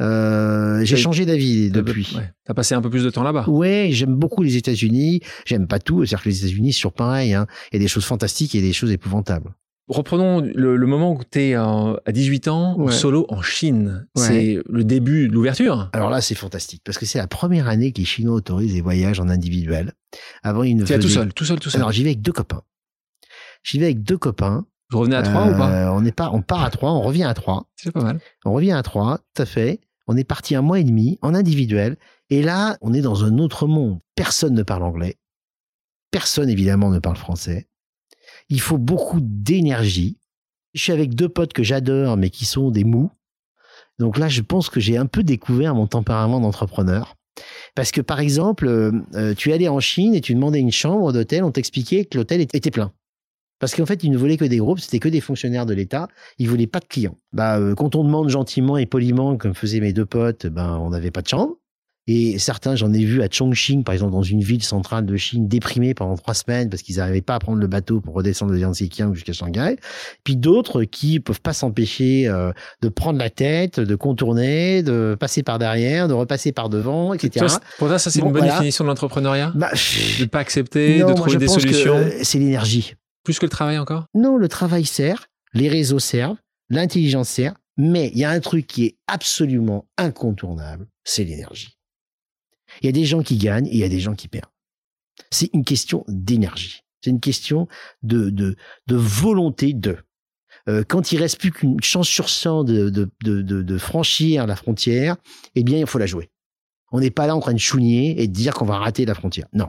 Euh, 0.00 0.84
j'ai 0.84 0.96
changé 0.96 1.26
d'avis 1.26 1.70
depuis. 1.70 2.12
Ouais. 2.14 2.30
T'as 2.44 2.54
passé 2.54 2.74
un 2.74 2.80
peu 2.80 2.90
plus 2.90 3.02
de 3.02 3.10
temps 3.10 3.24
là-bas. 3.24 3.48
Ouais, 3.48 3.88
j'aime 3.92 4.14
beaucoup 4.14 4.42
les 4.42 4.56
États-Unis. 4.56 5.20
J'aime 5.44 5.66
pas 5.66 5.80
tout. 5.80 6.04
C'est-à-dire 6.04 6.22
que 6.22 6.28
les 6.28 6.38
États-Unis, 6.44 6.72
c'est 6.72 6.78
toujours 6.78 6.92
pareil. 6.92 7.34
Hein. 7.34 7.46
Il 7.72 7.76
y 7.76 7.78
a 7.78 7.80
des 7.80 7.88
choses 7.88 8.04
fantastiques 8.04 8.54
et 8.54 8.60
des 8.60 8.72
choses 8.72 8.92
épouvantables. 8.92 9.52
Reprenons 9.88 10.40
le, 10.40 10.86
moment 10.86 11.12
où 11.12 11.20
tu 11.30 11.40
es 11.40 11.54
à 11.54 11.96
18 12.06 12.48
ans, 12.48 12.88
solo 12.90 13.26
en 13.28 13.42
Chine. 13.42 14.06
C'est 14.14 14.58
le 14.68 14.84
début 14.84 15.28
de 15.28 15.32
l'ouverture. 15.32 15.90
Alors 15.92 16.10
là, 16.10 16.20
c'est 16.20 16.34
fantastique 16.34 16.82
parce 16.84 16.98
que 16.98 17.06
c'est 17.06 17.18
la 17.18 17.26
première 17.26 17.68
année 17.68 17.92
que 17.92 17.98
les 17.98 18.04
Chinois 18.04 18.34
autorisent 18.34 18.74
les 18.74 18.80
voyages 18.80 19.20
en 19.20 19.28
individuel. 19.28 19.92
Avant, 20.42 20.62
ils 20.62 20.76
ne 20.76 20.84
faisaient... 20.84 20.98
tout 20.98 21.08
seul, 21.08 21.32
tout 21.32 21.44
seul, 21.44 21.58
tout 21.58 21.70
seul. 21.70 21.80
Alors 21.80 21.92
j'y 21.92 22.02
vais 22.02 22.10
avec 22.10 22.22
deux 22.22 22.32
copains. 22.32 22.62
J'y 23.62 23.78
vais 23.78 23.86
avec 23.86 24.02
deux 24.02 24.18
copains. 24.18 24.66
Vous 24.90 25.00
revenez 25.00 25.16
à 25.16 25.22
trois 25.22 25.46
ou 25.46 25.56
pas 25.56 25.70
euh, 25.70 25.90
On 25.92 26.04
est 26.04 26.12
pas, 26.12 26.30
on 26.32 26.40
part 26.40 26.64
à 26.64 26.70
trois, 26.70 26.92
on 26.92 27.02
revient 27.02 27.24
à 27.24 27.34
trois. 27.34 27.66
C'est 27.76 27.92
pas 27.92 28.02
mal. 28.02 28.20
On 28.44 28.52
revient 28.52 28.72
à 28.72 28.82
trois, 28.82 29.18
tout 29.34 29.42
à 29.42 29.46
fait. 29.46 29.80
On 30.06 30.16
est 30.16 30.24
parti 30.24 30.54
un 30.54 30.62
mois 30.62 30.80
et 30.80 30.84
demi 30.84 31.18
en 31.20 31.34
individuel. 31.34 31.96
Et 32.30 32.42
là, 32.42 32.78
on 32.80 32.94
est 32.94 33.02
dans 33.02 33.24
un 33.24 33.38
autre 33.38 33.66
monde. 33.66 34.00
Personne 34.14 34.54
ne 34.54 34.62
parle 34.62 34.82
anglais. 34.82 35.16
Personne, 36.10 36.48
évidemment, 36.48 36.90
ne 36.90 36.98
parle 36.98 37.16
français 37.16 37.67
il 38.48 38.60
faut 38.60 38.78
beaucoup 38.78 39.20
d'énergie. 39.20 40.16
Je 40.74 40.82
suis 40.82 40.92
avec 40.92 41.14
deux 41.14 41.28
potes 41.28 41.52
que 41.52 41.62
j'adore, 41.62 42.16
mais 42.16 42.30
qui 42.30 42.44
sont 42.44 42.70
des 42.70 42.84
mous. 42.84 43.10
Donc 43.98 44.18
là, 44.18 44.28
je 44.28 44.42
pense 44.42 44.70
que 44.70 44.80
j'ai 44.80 44.96
un 44.96 45.06
peu 45.06 45.22
découvert 45.22 45.74
mon 45.74 45.86
tempérament 45.86 46.40
d'entrepreneur. 46.40 47.16
Parce 47.74 47.90
que 47.92 48.00
par 48.00 48.20
exemple, 48.20 48.66
euh, 48.66 48.92
euh, 49.14 49.34
tu 49.34 49.52
allais 49.52 49.68
en 49.68 49.80
Chine 49.80 50.14
et 50.14 50.20
tu 50.20 50.34
demandais 50.34 50.60
une 50.60 50.72
chambre 50.72 51.12
d'hôtel, 51.12 51.44
on 51.44 51.52
t'expliquait 51.52 52.04
que 52.04 52.18
l'hôtel 52.18 52.40
était 52.40 52.70
plein. 52.70 52.92
Parce 53.60 53.74
qu'en 53.74 53.86
fait, 53.86 54.04
ils 54.04 54.10
ne 54.10 54.16
voulaient 54.16 54.36
que 54.36 54.44
des 54.44 54.58
groupes, 54.58 54.78
c'était 54.78 55.00
que 55.00 55.08
des 55.08 55.20
fonctionnaires 55.20 55.66
de 55.66 55.74
l'État, 55.74 56.08
ils 56.38 56.48
voulaient 56.48 56.68
pas 56.68 56.78
de 56.78 56.84
clients. 56.84 57.16
Bah, 57.32 57.58
euh, 57.58 57.74
quand 57.74 57.96
on 57.96 58.04
demande 58.04 58.28
gentiment 58.28 58.76
et 58.76 58.86
poliment, 58.86 59.36
comme 59.36 59.54
faisaient 59.54 59.80
mes 59.80 59.92
deux 59.92 60.06
potes, 60.06 60.46
ben 60.46 60.78
on 60.78 60.90
n'avait 60.90 61.10
pas 61.10 61.22
de 61.22 61.28
chambre. 61.28 61.56
Et 62.10 62.38
certains, 62.38 62.74
j'en 62.74 62.90
ai 62.94 63.04
vu 63.04 63.20
à 63.20 63.28
Chongqing, 63.30 63.84
par 63.84 63.92
exemple, 63.92 64.12
dans 64.12 64.22
une 64.22 64.40
ville 64.40 64.62
centrale 64.62 65.04
de 65.04 65.16
Chine, 65.18 65.46
déprimés 65.46 65.92
pendant 65.92 66.16
trois 66.16 66.32
semaines 66.32 66.70
parce 66.70 66.80
qu'ils 66.80 66.96
n'arrivaient 66.96 67.20
pas 67.20 67.34
à 67.34 67.38
prendre 67.38 67.58
le 67.58 67.66
bateau 67.66 68.00
pour 68.00 68.14
redescendre 68.14 68.52
de 68.52 68.56
Yangtze-Kiang 68.56 69.12
jusqu'à 69.12 69.34
Shanghai. 69.34 69.76
Puis 70.24 70.36
d'autres 70.36 70.84
qui 70.84 71.20
peuvent 71.20 71.42
pas 71.42 71.52
s'empêcher 71.52 72.26
euh, 72.26 72.50
de 72.80 72.88
prendre 72.88 73.18
la 73.18 73.28
tête, 73.28 73.78
de 73.78 73.94
contourner, 73.94 74.82
de 74.82 75.18
passer 75.20 75.42
par 75.42 75.58
derrière, 75.58 76.08
de 76.08 76.14
repasser 76.14 76.50
par 76.50 76.70
devant, 76.70 77.12
etc. 77.12 77.44
pour 77.76 77.88
ça, 77.88 77.98
ça 77.98 78.10
c'est 78.10 78.20
une 78.20 78.32
bonne 78.32 78.46
définition 78.46 78.84
de 78.84 78.88
l'entrepreneuriat. 78.88 79.52
Bah, 79.54 79.70
de 80.18 80.24
pas 80.24 80.38
accepter, 80.38 81.00
de 81.00 81.12
trouver 81.12 81.36
des 81.36 81.48
solutions. 81.48 82.02
C'est 82.22 82.38
l'énergie. 82.38 82.94
Plus 83.22 83.38
que 83.38 83.44
le 83.44 83.50
travail 83.50 83.76
encore 83.76 84.06
Non, 84.14 84.38
le 84.38 84.48
travail 84.48 84.86
sert, 84.86 85.26
les 85.52 85.68
réseaux 85.68 85.98
servent, 85.98 86.38
l'intelligence 86.70 87.28
sert, 87.28 87.52
mais 87.76 88.10
il 88.14 88.18
y 88.18 88.24
a 88.24 88.30
un 88.30 88.40
truc 88.40 88.66
qui 88.66 88.86
est 88.86 88.96
absolument 89.06 89.86
incontournable, 89.98 90.86
c'est 91.04 91.24
l'énergie. 91.24 91.77
Il 92.82 92.86
y 92.86 92.88
a 92.88 92.92
des 92.92 93.04
gens 93.04 93.22
qui 93.22 93.36
gagnent 93.36 93.66
et 93.66 93.74
il 93.74 93.78
y 93.78 93.84
a 93.84 93.88
des 93.88 94.00
gens 94.00 94.14
qui 94.14 94.28
perdent. 94.28 94.50
C'est 95.30 95.50
une 95.52 95.64
question 95.64 96.04
d'énergie. 96.08 96.82
C'est 97.00 97.10
une 97.10 97.20
question 97.20 97.68
de, 98.02 98.30
de, 98.30 98.56
de 98.86 98.96
volonté 98.96 99.72
de. 99.72 99.98
Euh, 100.68 100.84
quand 100.86 101.12
il 101.12 101.18
reste 101.18 101.38
plus 101.38 101.50
qu'une 101.50 101.80
chance 101.82 102.08
sur 102.08 102.28
100 102.28 102.64
de, 102.64 102.90
de, 102.90 103.10
de, 103.22 103.78
franchir 103.78 104.46
la 104.46 104.56
frontière, 104.56 105.16
eh 105.54 105.62
bien, 105.62 105.78
il 105.78 105.86
faut 105.86 105.98
la 105.98 106.06
jouer. 106.06 106.30
On 106.90 107.00
n'est 107.00 107.10
pas 107.10 107.26
là 107.26 107.36
en 107.36 107.40
train 107.40 107.52
de 107.52 107.58
chougner 107.58 108.20
et 108.20 108.28
de 108.28 108.32
dire 108.32 108.54
qu'on 108.54 108.64
va 108.64 108.78
rater 108.78 109.04
la 109.04 109.14
frontière. 109.14 109.46
Non. 109.52 109.68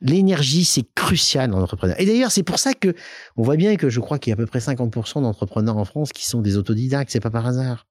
L'énergie, 0.00 0.64
c'est 0.64 0.84
crucial 0.94 1.50
dans 1.50 1.58
l'entrepreneur. 1.58 2.00
Et 2.00 2.06
d'ailleurs, 2.06 2.30
c'est 2.30 2.44
pour 2.44 2.58
ça 2.58 2.74
que 2.74 2.94
on 3.36 3.42
voit 3.42 3.56
bien 3.56 3.76
que 3.76 3.90
je 3.90 4.00
crois 4.00 4.18
qu'il 4.18 4.30
y 4.30 4.32
a 4.32 4.34
à 4.34 4.36
peu 4.36 4.46
près 4.46 4.60
50% 4.60 5.22
d'entrepreneurs 5.22 5.76
en 5.76 5.84
France 5.84 6.12
qui 6.12 6.26
sont 6.26 6.40
des 6.40 6.56
autodidactes. 6.56 7.10
C'est 7.10 7.20
pas 7.20 7.30
par 7.30 7.46
hasard. 7.46 7.88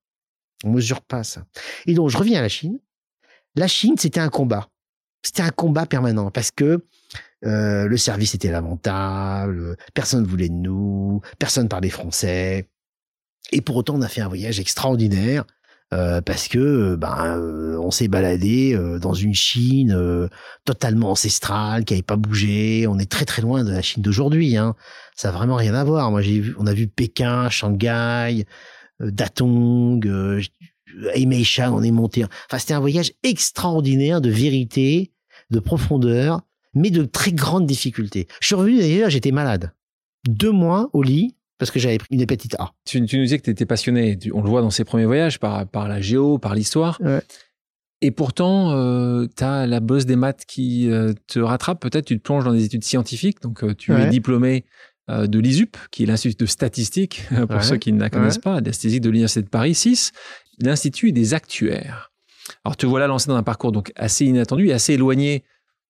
On 0.63 0.71
mesure 0.71 1.01
pas 1.01 1.23
ça. 1.23 1.45
Et 1.87 1.93
donc, 1.93 2.09
je 2.09 2.17
reviens 2.17 2.39
à 2.39 2.41
la 2.41 2.49
Chine. 2.49 2.79
La 3.55 3.67
Chine, 3.67 3.95
c'était 3.97 4.19
un 4.19 4.29
combat. 4.29 4.69
C'était 5.23 5.41
un 5.41 5.49
combat 5.49 5.85
permanent 5.85 6.31
parce 6.31 6.51
que 6.51 6.83
euh, 7.45 7.87
le 7.87 7.97
service 7.97 8.35
était 8.35 8.51
lamentable, 8.51 9.77
personne 9.93 10.23
ne 10.23 10.27
voulait 10.27 10.49
de 10.49 10.53
nous, 10.53 11.21
personne 11.39 11.67
parlait 11.67 11.89
français. 11.89 12.69
Et 13.51 13.61
pour 13.61 13.77
autant, 13.77 13.95
on 13.95 14.01
a 14.01 14.07
fait 14.07 14.21
un 14.21 14.27
voyage 14.27 14.59
extraordinaire 14.59 15.45
euh, 15.93 16.21
parce 16.21 16.47
que 16.47 16.95
ben 16.95 17.37
euh, 17.37 17.77
on 17.79 17.89
s'est 17.89 18.07
baladé 18.07 18.77
dans 19.01 19.13
une 19.13 19.33
Chine 19.33 20.29
totalement 20.65 21.11
ancestrale 21.11 21.83
qui 21.83 21.93
n'avait 21.93 22.03
pas 22.03 22.15
bougé. 22.15 22.85
On 22.87 22.99
est 22.99 23.09
très 23.09 23.25
très 23.25 23.41
loin 23.41 23.63
de 23.63 23.71
la 23.71 23.81
Chine 23.81 24.03
d'aujourd'hui. 24.03 24.55
Hein. 24.55 24.75
Ça 25.15 25.29
a 25.29 25.31
vraiment 25.31 25.55
rien 25.55 25.73
à 25.73 25.83
voir. 25.83 26.11
Moi, 26.11 26.21
on 26.57 26.67
a 26.67 26.73
vu 26.73 26.87
Pékin, 26.87 27.49
Shanghai, 27.49 28.45
Datong, 28.99 30.39
Aimei-Shan, 31.13 31.73
on 31.73 31.81
est 31.81 31.91
monté. 31.91 32.23
Enfin, 32.23 32.59
c'était 32.59 32.73
un 32.73 32.79
voyage 32.79 33.13
extraordinaire 33.23 34.21
de 34.21 34.29
vérité, 34.29 35.11
de 35.51 35.59
profondeur, 35.59 36.41
mais 36.73 36.91
de 36.91 37.03
très 37.03 37.31
grandes 37.31 37.65
difficultés. 37.65 38.27
Je 38.41 38.47
suis 38.47 38.55
revenu 38.55 38.79
d'ailleurs, 38.79 39.09
j'étais 39.09 39.31
malade. 39.31 39.73
Deux 40.27 40.51
mois 40.51 40.89
au 40.93 41.03
lit, 41.03 41.35
parce 41.57 41.71
que 41.71 41.79
j'avais 41.79 41.97
pris 41.97 42.07
une 42.11 42.21
hépatite 42.21 42.55
A. 42.59 42.71
Tu, 42.85 43.01
nous 43.01 43.07
disais 43.07 43.37
que 43.37 43.43
tu 43.43 43.49
étais 43.49 43.65
passionné, 43.65 44.17
on 44.33 44.41
le 44.41 44.49
voit 44.49 44.61
dans 44.61 44.69
ses 44.69 44.83
premiers 44.83 45.05
voyages, 45.05 45.39
par, 45.39 45.67
par 45.67 45.87
la 45.87 46.01
géo, 46.01 46.37
par 46.37 46.55
l'histoire. 46.55 46.99
Et 48.01 48.11
pourtant, 48.11 48.71
euh, 48.71 49.27
tu 49.35 49.43
as 49.43 49.67
la 49.67 49.81
bosse 49.81 50.05
des 50.05 50.15
maths 50.15 50.45
qui 50.47 50.89
euh, 50.89 51.13
te 51.27 51.39
rattrape. 51.39 51.81
Peut-être 51.81 52.05
tu 52.05 52.17
te 52.17 52.23
plonges 52.23 52.45
dans 52.45 52.53
des 52.53 52.63
études 52.63 52.85
scientifiques. 52.85 53.41
Donc, 53.41 53.63
euh, 53.63 53.75
tu 53.75 53.93
es 53.93 54.07
diplômé 54.07 54.65
de 55.09 55.39
l'ISUP, 55.39 55.75
qui 55.89 56.03
est 56.03 56.05
l'Institut 56.05 56.43
de 56.43 56.45
statistique, 56.45 57.23
pour 57.49 57.63
ceux 57.63 57.77
qui 57.77 57.91
ne 57.91 57.99
la 57.99 58.11
connaissent 58.11 58.37
pas, 58.37 58.53
l'Anesthésie 58.53 58.99
de 58.99 59.09
l'Université 59.09 59.41
de 59.41 59.49
Paris 59.49 59.73
6 59.73 60.11
l'Institut 60.59 61.11
des 61.11 61.33
actuaires. 61.33 62.11
Alors, 62.63 62.77
te 62.77 62.85
voilà 62.85 63.07
lancé 63.07 63.27
dans 63.27 63.35
un 63.35 63.43
parcours 63.43 63.71
donc 63.71 63.91
assez 63.95 64.25
inattendu 64.25 64.67
et 64.67 64.73
assez 64.73 64.93
éloigné 64.93 65.43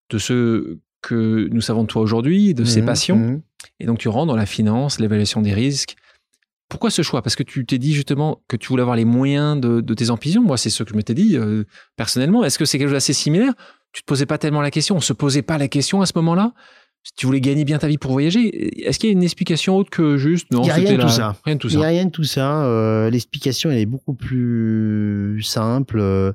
de 0.09 0.17
ce 0.17 0.77
que 1.01 1.47
nous 1.51 1.61
savons 1.61 1.83
de 1.83 1.87
toi 1.87 2.01
aujourd'hui, 2.01 2.53
de 2.53 2.65
ses 2.65 2.81
mmh, 2.81 2.85
passions. 2.85 3.17
Mmh. 3.17 3.41
Et 3.79 3.85
donc, 3.85 3.99
tu 3.99 4.09
rentres 4.09 4.27
dans 4.27 4.35
la 4.35 4.45
finance, 4.45 4.99
l'évaluation 4.99 5.41
des 5.41 5.53
risques. 5.53 5.95
Pourquoi 6.67 6.91
ce 6.91 7.01
choix? 7.01 7.21
Parce 7.23 7.35
que 7.35 7.43
tu 7.43 7.65
t'es 7.65 7.79
dit 7.79 7.93
justement 7.93 8.43
que 8.47 8.55
tu 8.55 8.67
voulais 8.67 8.81
avoir 8.81 8.95
les 8.95 9.05
moyens 9.05 9.59
de, 9.59 9.93
tes 9.93 10.11
ambitions. 10.11 10.43
Moi, 10.43 10.57
c'est 10.57 10.69
ce 10.69 10.83
que 10.83 10.91
je 10.91 10.95
m'étais 10.95 11.15
dit 11.15 11.35
euh, 11.35 11.63
personnellement. 11.95 12.43
Est-ce 12.43 12.59
que 12.59 12.65
c'est 12.65 12.77
quelque 12.77 12.89
chose 12.89 12.95
d'assez 12.95 13.13
similaire? 13.13 13.53
Tu 13.91 14.01
te 14.01 14.05
posais 14.05 14.27
pas 14.27 14.37
tellement 14.37 14.61
la 14.61 14.69
question. 14.69 14.95
On 14.95 15.01
se 15.01 15.13
posait 15.13 15.41
pas 15.41 15.57
la 15.57 15.67
question 15.67 16.01
à 16.01 16.05
ce 16.05 16.13
moment-là? 16.17 16.53
Tu 17.17 17.25
voulais 17.25 17.41
gagner 17.41 17.65
bien 17.65 17.77
ta 17.79 17.87
vie 17.87 17.97
pour 17.97 18.11
voyager, 18.11 18.87
est-ce 18.87 18.99
qu'il 18.99 19.09
y 19.09 19.11
a 19.11 19.13
une 19.13 19.23
explication 19.23 19.77
autre 19.77 19.89
que 19.89 20.17
juste 20.17 20.51
non 20.51 20.61
Il 20.61 20.65
n'y 20.65 20.71
a 20.71 20.73
rien 20.75 20.97
de, 20.97 21.01
tout 21.01 21.09
ça. 21.09 21.35
rien 21.43 21.55
de 21.55 21.59
tout 21.59 21.69
ça. 21.69 21.75
Il 21.75 21.79
n'y 21.79 21.85
a 21.85 21.89
rien 21.89 22.05
de 22.05 22.11
tout 22.11 22.23
ça. 22.23 22.63
Euh, 22.65 23.09
l'explication, 23.09 23.71
elle 23.71 23.79
est 23.79 23.85
beaucoup 23.85 24.13
plus 24.13 25.41
simple. 25.43 26.33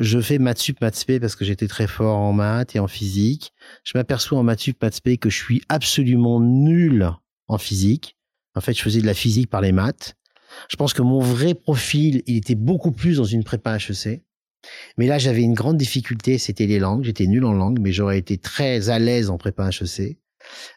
Je 0.00 0.20
fais 0.20 0.38
maths 0.38 0.58
sup, 0.58 0.80
maths 0.80 0.94
spé 0.94 1.18
parce 1.18 1.34
que 1.34 1.44
j'étais 1.44 1.66
très 1.66 1.88
fort 1.88 2.18
en 2.18 2.32
maths 2.32 2.76
et 2.76 2.78
en 2.78 2.86
physique. 2.86 3.52
Je 3.82 3.98
m'aperçois 3.98 4.38
en 4.38 4.44
maths 4.44 4.60
sup, 4.60 4.80
maths 4.80 4.94
spé 4.94 5.18
que 5.18 5.28
je 5.28 5.36
suis 5.36 5.62
absolument 5.68 6.40
nul 6.40 7.10
en 7.48 7.58
physique. 7.58 8.16
En 8.54 8.60
fait, 8.60 8.74
je 8.74 8.82
faisais 8.82 9.00
de 9.00 9.06
la 9.06 9.14
physique 9.14 9.50
par 9.50 9.60
les 9.60 9.72
maths. 9.72 10.14
Je 10.68 10.76
pense 10.76 10.92
que 10.92 11.02
mon 11.02 11.20
vrai 11.20 11.54
profil, 11.54 12.22
il 12.26 12.36
était 12.36 12.54
beaucoup 12.54 12.92
plus 12.92 13.16
dans 13.16 13.24
une 13.24 13.44
prépa 13.44 13.76
HEC. 13.76 14.22
Mais 14.96 15.06
là, 15.06 15.18
j'avais 15.18 15.42
une 15.42 15.54
grande 15.54 15.76
difficulté, 15.76 16.38
c'était 16.38 16.66
les 16.66 16.78
langues. 16.78 17.04
J'étais 17.04 17.26
nul 17.26 17.44
en 17.44 17.52
langue, 17.52 17.78
mais 17.80 17.92
j'aurais 17.92 18.18
été 18.18 18.38
très 18.38 18.90
à 18.90 18.98
l'aise 18.98 19.30
en 19.30 19.38
prépa 19.38 19.68
HEC. 19.68 20.18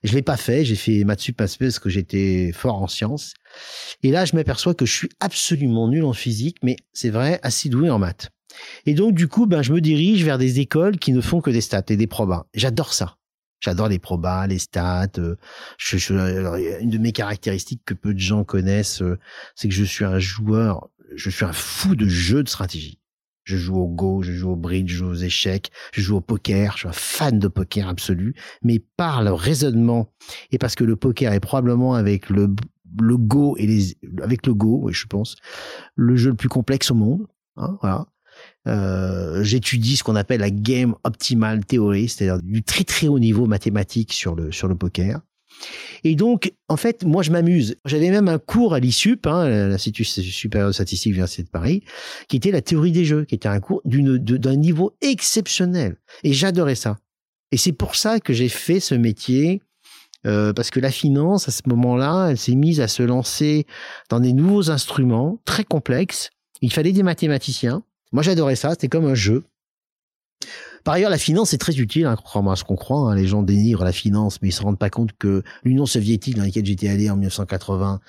Je 0.03 0.13
l'ai 0.13 0.21
pas 0.21 0.37
fait, 0.37 0.65
j'ai 0.65 0.75
fait 0.75 1.03
maths 1.03 1.21
sup, 1.21 1.37
parce 1.37 1.79
que 1.79 1.89
j'étais 1.89 2.51
fort 2.53 2.81
en 2.81 2.87
sciences. 2.87 3.33
Et 4.03 4.11
là, 4.11 4.25
je 4.25 4.35
m'aperçois 4.35 4.73
que 4.73 4.85
je 4.85 4.93
suis 4.93 5.09
absolument 5.19 5.87
nul 5.87 6.03
en 6.03 6.13
physique, 6.13 6.57
mais 6.63 6.75
c'est 6.93 7.09
vrai, 7.09 7.39
assez 7.43 7.69
doué 7.69 7.89
en 7.89 7.99
maths. 7.99 8.29
Et 8.85 8.93
donc, 8.93 9.15
du 9.15 9.27
coup, 9.27 9.45
ben, 9.45 9.61
je 9.61 9.71
me 9.71 9.81
dirige 9.81 10.23
vers 10.23 10.37
des 10.37 10.59
écoles 10.59 10.97
qui 10.97 11.13
ne 11.13 11.21
font 11.21 11.41
que 11.41 11.51
des 11.51 11.61
stats 11.61 11.83
et 11.89 11.97
des 11.97 12.07
probas. 12.07 12.47
J'adore 12.53 12.93
ça. 12.93 13.17
J'adore 13.61 13.87
les 13.87 13.99
probas, 13.99 14.47
les 14.47 14.59
stats. 14.59 15.07
Euh, 15.19 15.37
une 16.81 16.89
de 16.89 16.97
mes 16.97 17.11
caractéristiques 17.11 17.83
que 17.85 17.93
peu 17.93 18.13
de 18.13 18.19
gens 18.19 18.43
connaissent, 18.43 19.01
euh, 19.01 19.19
c'est 19.55 19.69
que 19.69 19.73
je 19.73 19.83
suis 19.83 20.03
un 20.03 20.19
joueur, 20.19 20.89
je 21.15 21.29
suis 21.29 21.45
un 21.45 21.53
fou 21.53 21.95
de 21.95 22.07
jeux 22.07 22.43
de 22.43 22.49
stratégie. 22.49 23.00
Je 23.43 23.57
joue 23.57 23.77
au 23.77 23.87
Go, 23.87 24.21
je 24.21 24.31
joue 24.31 24.51
au 24.51 24.55
bridge, 24.55 24.91
je 24.91 24.97
joue 24.97 25.07
aux 25.07 25.15
échecs, 25.15 25.71
je 25.93 26.01
joue 26.01 26.17
au 26.17 26.21
poker, 26.21 26.73
je 26.73 26.79
suis 26.79 26.87
un 26.87 26.93
fan 26.93 27.39
de 27.39 27.47
poker 27.47 27.87
absolu, 27.87 28.35
mais 28.63 28.79
par 28.97 29.23
le 29.23 29.33
raisonnement 29.33 30.13
et 30.51 30.57
parce 30.57 30.75
que 30.75 30.83
le 30.83 30.95
poker 30.95 31.33
est 31.33 31.39
probablement 31.39 31.95
avec 31.95 32.29
le 32.29 32.53
le 32.99 33.17
Go 33.17 33.55
et 33.57 33.65
les 33.67 33.95
avec 34.21 34.45
le 34.45 34.53
Go, 34.53 34.89
je 34.91 35.05
pense, 35.05 35.35
le 35.95 36.15
jeu 36.15 36.31
le 36.31 36.35
plus 36.35 36.49
complexe 36.49 36.91
au 36.91 36.95
monde. 36.95 37.27
Hein, 37.57 37.77
voilà. 37.81 38.05
Euh, 38.67 39.43
j'étudie 39.43 39.97
ce 39.97 40.03
qu'on 40.03 40.15
appelle 40.15 40.41
la 40.41 40.51
game 40.51 40.95
optimal 41.03 41.65
theory, 41.65 42.09
c'est-à-dire 42.09 42.41
du 42.43 42.63
très 42.63 42.83
très 42.83 43.07
haut 43.07 43.19
niveau 43.19 43.45
mathématique 43.45 44.13
sur 44.13 44.35
le 44.35 44.51
sur 44.51 44.67
le 44.67 44.75
poker. 44.75 45.21
Et 46.03 46.15
donc, 46.15 46.53
en 46.67 46.77
fait, 46.77 47.03
moi, 47.03 47.23
je 47.23 47.31
m'amuse. 47.31 47.75
J'avais 47.85 48.09
même 48.09 48.27
un 48.27 48.39
cours 48.39 48.73
à 48.73 48.79
l'ISUP, 48.79 49.27
hein, 49.27 49.67
l'Institut 49.67 50.03
supérieur 50.03 50.69
de 50.69 50.73
statistique 50.73 51.11
de 51.11 51.15
l'Université 51.15 51.43
de 51.43 51.49
Paris, 51.49 51.83
qui 52.27 52.37
était 52.37 52.51
la 52.51 52.61
théorie 52.61 52.91
des 52.91 53.05
jeux, 53.05 53.25
qui 53.25 53.35
était 53.35 53.49
un 53.49 53.59
cours 53.59 53.81
d'un 53.85 54.55
niveau 54.55 54.95
exceptionnel. 55.01 55.97
Et 56.23 56.33
j'adorais 56.33 56.75
ça. 56.75 56.97
Et 57.51 57.57
c'est 57.57 57.73
pour 57.73 57.95
ça 57.95 58.19
que 58.19 58.33
j'ai 58.33 58.49
fait 58.49 58.79
ce 58.79 58.95
métier, 58.95 59.61
euh, 60.25 60.53
parce 60.53 60.69
que 60.69 60.79
la 60.79 60.91
finance, 60.91 61.47
à 61.47 61.51
ce 61.51 61.63
moment-là, 61.67 62.29
elle 62.29 62.37
s'est 62.37 62.55
mise 62.55 62.79
à 62.79 62.87
se 62.87 63.03
lancer 63.03 63.65
dans 64.09 64.19
des 64.19 64.33
nouveaux 64.33 64.69
instruments 64.69 65.39
très 65.45 65.63
complexes. 65.63 66.29
Il 66.61 66.71
fallait 66.71 66.91
des 66.91 67.03
mathématiciens. 67.03 67.83
Moi, 68.11 68.23
j'adorais 68.23 68.55
ça. 68.55 68.71
C'était 68.71 68.87
comme 68.87 69.05
un 69.05 69.15
jeu. 69.15 69.43
Par 70.83 70.95
ailleurs, 70.95 71.09
la 71.09 71.17
finance 71.17 71.53
est 71.53 71.57
très 71.57 71.77
utile, 71.77 72.05
hein, 72.05 72.15
contrairement 72.15 72.51
à 72.51 72.55
ce 72.55 72.63
qu'on 72.63 72.75
croit. 72.75 73.11
Hein. 73.11 73.15
Les 73.15 73.27
gens 73.27 73.43
dénigrent 73.43 73.83
la 73.83 73.91
finance, 73.91 74.41
mais 74.41 74.49
ils 74.49 74.53
se 74.53 74.61
rendent 74.61 74.79
pas 74.79 74.89
compte 74.89 75.11
que 75.17 75.43
l'Union 75.63 75.85
soviétique 75.85 76.35
dans 76.35 76.43
laquelle 76.43 76.65
j'étais 76.65 76.87
allé 76.87 77.09
en 77.09 77.15
1980, 77.15 77.99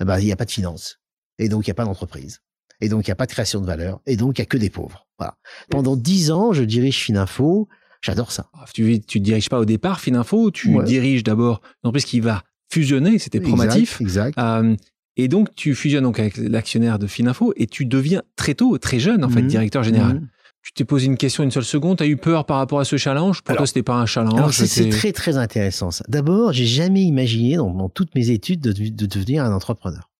eh 0.00 0.04
ben, 0.04 0.18
il 0.18 0.24
n'y 0.24 0.32
a 0.32 0.36
pas 0.36 0.44
de 0.44 0.50
finance. 0.50 0.98
Et 1.38 1.48
donc, 1.48 1.66
il 1.66 1.70
n'y 1.70 1.72
a 1.72 1.74
pas 1.74 1.84
d'entreprise. 1.84 2.40
Et 2.80 2.88
donc, 2.88 3.06
il 3.06 3.10
n'y 3.10 3.12
a 3.12 3.16
pas 3.16 3.26
de 3.26 3.32
création 3.32 3.60
de 3.60 3.66
valeur. 3.66 4.00
Et 4.06 4.16
donc, 4.16 4.38
il 4.38 4.40
n'y 4.40 4.44
a 4.44 4.46
que 4.46 4.56
des 4.56 4.70
pauvres. 4.70 5.06
Voilà. 5.18 5.36
Pendant 5.70 5.96
dix 5.96 6.30
ans, 6.30 6.52
je 6.52 6.64
dirige 6.64 6.98
Fininfo. 6.98 7.68
J'adore 8.00 8.32
ça. 8.32 8.50
Ah, 8.54 8.64
tu, 8.72 9.00
tu 9.00 9.20
diriges 9.20 9.48
pas 9.48 9.60
au 9.60 9.64
départ 9.64 10.00
Fininfo, 10.00 10.50
tu 10.50 10.76
diriges 10.84 11.22
d'abord 11.22 11.60
une 11.64 11.88
entreprise 11.88 12.04
qui 12.04 12.20
va 12.20 12.42
fusionner, 12.72 13.18
c'était 13.18 13.40
promatif. 13.40 14.00
Exact. 14.00 14.36
Euh, 14.38 14.74
et 15.16 15.28
donc, 15.28 15.54
tu 15.54 15.74
fusionnes 15.74 16.04
donc 16.04 16.18
avec 16.18 16.36
l'actionnaire 16.38 16.98
de 16.98 17.06
Fininfo 17.06 17.52
et 17.56 17.66
tu 17.66 17.84
deviens 17.84 18.22
très 18.34 18.54
tôt, 18.54 18.78
très 18.78 18.98
jeune, 18.98 19.24
en 19.24 19.28
fait, 19.28 19.42
mmh. 19.42 19.46
directeur 19.46 19.82
général. 19.82 20.16
Mmh. 20.16 20.28
Tu 20.62 20.72
t'es 20.72 20.84
posé 20.84 21.06
une 21.06 21.16
question 21.16 21.42
une 21.42 21.50
seule 21.50 21.64
seconde, 21.64 21.98
tu 21.98 22.04
as 22.04 22.06
eu 22.06 22.16
peur 22.16 22.46
par 22.46 22.58
rapport 22.58 22.78
à 22.78 22.84
ce 22.84 22.96
challenge? 22.96 23.42
Pour 23.42 23.56
toi, 23.56 23.66
c'était 23.66 23.82
pas 23.82 23.96
un 23.96 24.06
challenge 24.06 24.56
C'est 24.56 24.90
très 24.90 25.12
très 25.12 25.36
intéressant 25.36 25.90
ça. 25.90 26.04
D'abord, 26.08 26.52
j'ai 26.52 26.66
jamais 26.66 27.02
imaginé 27.02 27.56
dans, 27.56 27.88
toutes 27.88 28.14
mes 28.14 28.30
études 28.30 28.60
de, 28.60 29.06
devenir 29.06 29.44
un 29.44 29.52
entrepreneur. 29.52 30.10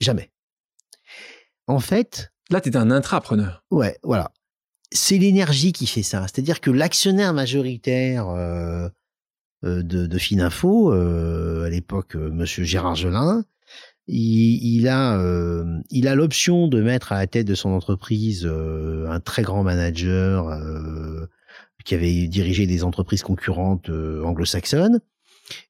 Jamais. 0.00 0.30
En 1.66 1.80
fait... 1.80 2.32
Là, 2.50 2.60
tu 2.60 2.68
étais 2.68 2.78
un 2.78 2.90
intrapreneur. 2.90 3.64
Ouais, 3.70 3.96
voilà. 4.02 4.32
C'est 4.92 5.18
l'énergie 5.18 5.72
qui 5.72 5.86
fait 5.86 6.02
ça. 6.02 6.22
C'est-à-dire 6.22 6.60
que 6.60 6.70
l'actionnaire 6.70 7.32
majoritaire 7.32 8.28
euh, 8.28 8.88
euh, 9.64 9.82
de, 9.82 10.06
de 10.06 10.18
Fininfo, 10.18 10.92
euh, 10.92 11.66
à 11.66 11.70
l'époque, 11.70 12.16
Monsieur 12.16 12.64
Gérard 12.64 12.96
Gelin, 12.96 13.44
il, 14.06 14.88
a 14.88 15.18
euh, 15.18 15.80
il 15.90 16.08
a 16.08 16.14
l'option 16.14 16.68
de 16.68 16.80
mettre 16.82 17.12
à 17.12 17.18
la 17.18 17.26
tête 17.26 17.46
de 17.46 17.54
son 17.54 17.70
entreprise 17.70 18.44
euh, 18.44 19.08
un 19.08 19.20
très 19.20 19.42
grand 19.42 19.62
manager 19.62 20.48
euh, 20.48 21.26
qui 21.84 21.94
avait 21.94 22.26
dirigé 22.26 22.66
des 22.66 22.84
entreprises 22.84 23.22
concurrentes 23.22 23.88
anglo-saxonnes. 23.88 25.00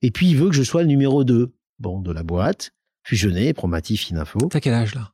Et 0.02 0.10
puis 0.10 0.30
il 0.30 0.37
veut 0.37 0.49
que 0.49 0.54
je 0.54 0.62
sois 0.62 0.82
le 0.82 0.88
numéro 0.88 1.25
2 1.25 1.52
bon, 1.78 2.00
de 2.00 2.12
la 2.12 2.22
boîte, 2.22 2.72
fusionné, 3.04 3.52
Promatif, 3.52 4.10
Ininfo. 4.10 4.40
T'as 4.50 4.60
quel 4.60 4.75
âge 4.75 4.94
là? 4.94 5.12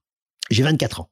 J'ai 0.51 0.63
24 0.63 1.01
ans. 1.01 1.11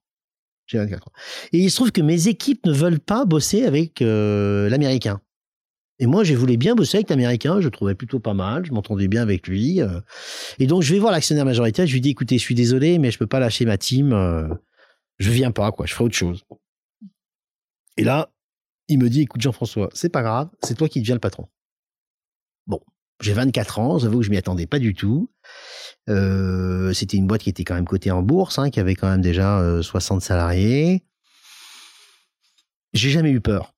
J'ai 0.67 0.79
24 0.79 1.09
ans. 1.09 1.13
Et 1.53 1.59
il 1.59 1.71
se 1.71 1.77
trouve 1.77 1.93
que 1.93 2.01
mes 2.01 2.29
équipes 2.29 2.65
ne 2.67 2.73
veulent 2.73 3.01
pas 3.01 3.25
bosser 3.25 3.65
avec 3.65 4.01
l'américain. 4.01 5.21
Et 6.05 6.07
moi, 6.07 6.23
je 6.23 6.35
voulais 6.35 6.59
bien 6.59 6.75
bosser 6.75 6.99
avec 6.99 7.09
l'Américain, 7.09 7.61
je 7.61 7.65
le 7.65 7.71
trouvais 7.71 7.95
plutôt 7.95 8.21
pas 8.21 8.35
mal, 8.35 8.67
je 8.67 8.73
m'entendais 8.75 9.09
bien 9.09 9.23
avec 9.23 9.49
lui. 9.49 9.81
Euh. 9.81 10.03
Et 10.59 10.67
donc, 10.67 10.83
je 10.83 10.93
vais 10.93 10.99
voir 10.99 11.13
l'actionnaire 11.13 11.47
majoritaire, 11.47 11.87
je 11.87 11.95
lui 11.95 12.03
dis, 12.03 12.11
écoutez, 12.11 12.37
je 12.37 12.43
suis 12.43 12.55
désolé, 12.55 12.99
mais 12.99 13.11
je 13.11 13.17
peux 13.17 13.27
pas 13.27 13.41
lâcher 13.41 13.65
ma 13.65 13.79
team, 13.79 14.13
euh, 14.13 14.47
je 15.17 15.31
viens 15.31 15.51
pas, 15.51 15.73
quoi, 15.73 15.87
je 15.87 15.95
ferai 15.95 16.05
autre 16.05 16.15
chose. 16.15 16.45
Et 17.97 18.05
là, 18.05 18.29
il 18.89 18.99
me 18.99 19.09
dit, 19.09 19.23
écoute, 19.23 19.41
Jean-François, 19.41 19.89
c'est 19.95 20.11
pas 20.11 20.21
grave, 20.21 20.51
c'est 20.63 20.75
toi 20.75 20.91
qui 20.91 21.01
deviens 21.01 21.15
le 21.15 21.21
patron. 21.21 21.49
Bon, 22.67 22.81
j'ai 23.23 23.33
24 23.33 23.79
ans, 23.79 23.99
j'avoue 23.99 24.19
que 24.19 24.27
je 24.27 24.31
m'y 24.31 24.37
attendais 24.37 24.67
pas 24.67 24.79
du 24.79 24.93
tout. 24.93 25.31
Euh, 26.11 26.93
c'était 26.93 27.17
une 27.17 27.27
boîte 27.27 27.41
qui 27.41 27.49
était 27.49 27.65
quand 27.65 27.77
même 27.77 27.87
cotée 27.87 28.11
en 28.11 28.21
bourse, 28.21 28.59
hein, 28.59 28.69
qui 28.69 28.79
avait 28.79 28.95
quand 28.95 29.09
même 29.09 29.23
déjà 29.23 29.81
60 29.81 30.21
salariés. 30.21 31.03
J'ai 32.93 33.09
jamais 33.09 33.31
eu 33.31 33.41
peur 33.41 33.74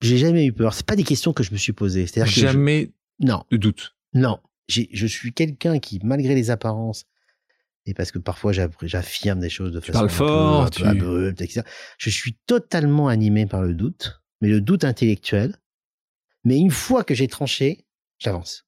j'ai 0.00 0.18
jamais 0.18 0.46
eu 0.46 0.52
peur. 0.52 0.74
C'est 0.74 0.86
pas 0.86 0.96
des 0.96 1.04
questions 1.04 1.32
que 1.32 1.42
je 1.42 1.52
me 1.52 1.56
suis 1.56 1.72
posées. 1.72 2.06
C'est-à-dire 2.06 2.32
jamais 2.32 2.92
non. 3.20 3.44
de 3.50 3.56
doute. 3.56 3.96
Non. 4.14 4.40
Je 4.68 5.06
suis 5.06 5.32
quelqu'un 5.32 5.78
qui, 5.78 6.00
malgré 6.04 6.34
les 6.34 6.50
apparences, 6.50 7.06
et 7.86 7.94
parce 7.94 8.12
que 8.12 8.18
parfois 8.18 8.52
j'affirme 8.52 9.40
des 9.40 9.48
choses 9.48 9.72
de 9.72 9.80
tu 9.80 9.92
façon 9.92 10.08
fort, 10.08 10.68
un 10.84 10.94
peu, 10.94 11.32
tu... 11.34 11.42
etc. 11.42 11.66
Je 11.96 12.10
suis 12.10 12.34
totalement 12.46 13.08
animé 13.08 13.46
par 13.46 13.62
le 13.62 13.72
doute, 13.72 14.20
mais 14.42 14.48
le 14.48 14.60
doute 14.60 14.84
intellectuel. 14.84 15.56
Mais 16.44 16.58
une 16.58 16.70
fois 16.70 17.02
que 17.02 17.14
j'ai 17.14 17.28
tranché, 17.28 17.86
j'avance. 18.18 18.66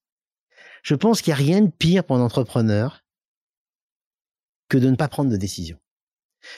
Je 0.81 0.95
pense 0.95 1.21
qu'il 1.21 1.31
n'y 1.31 1.39
a 1.39 1.43
rien 1.43 1.61
de 1.61 1.69
pire 1.69 2.03
pour 2.03 2.15
un 2.15 2.21
entrepreneur 2.21 3.05
que 4.69 4.79
de 4.79 4.89
ne 4.89 4.95
pas 4.95 5.07
prendre 5.07 5.29
de 5.29 5.37
décision. 5.37 5.77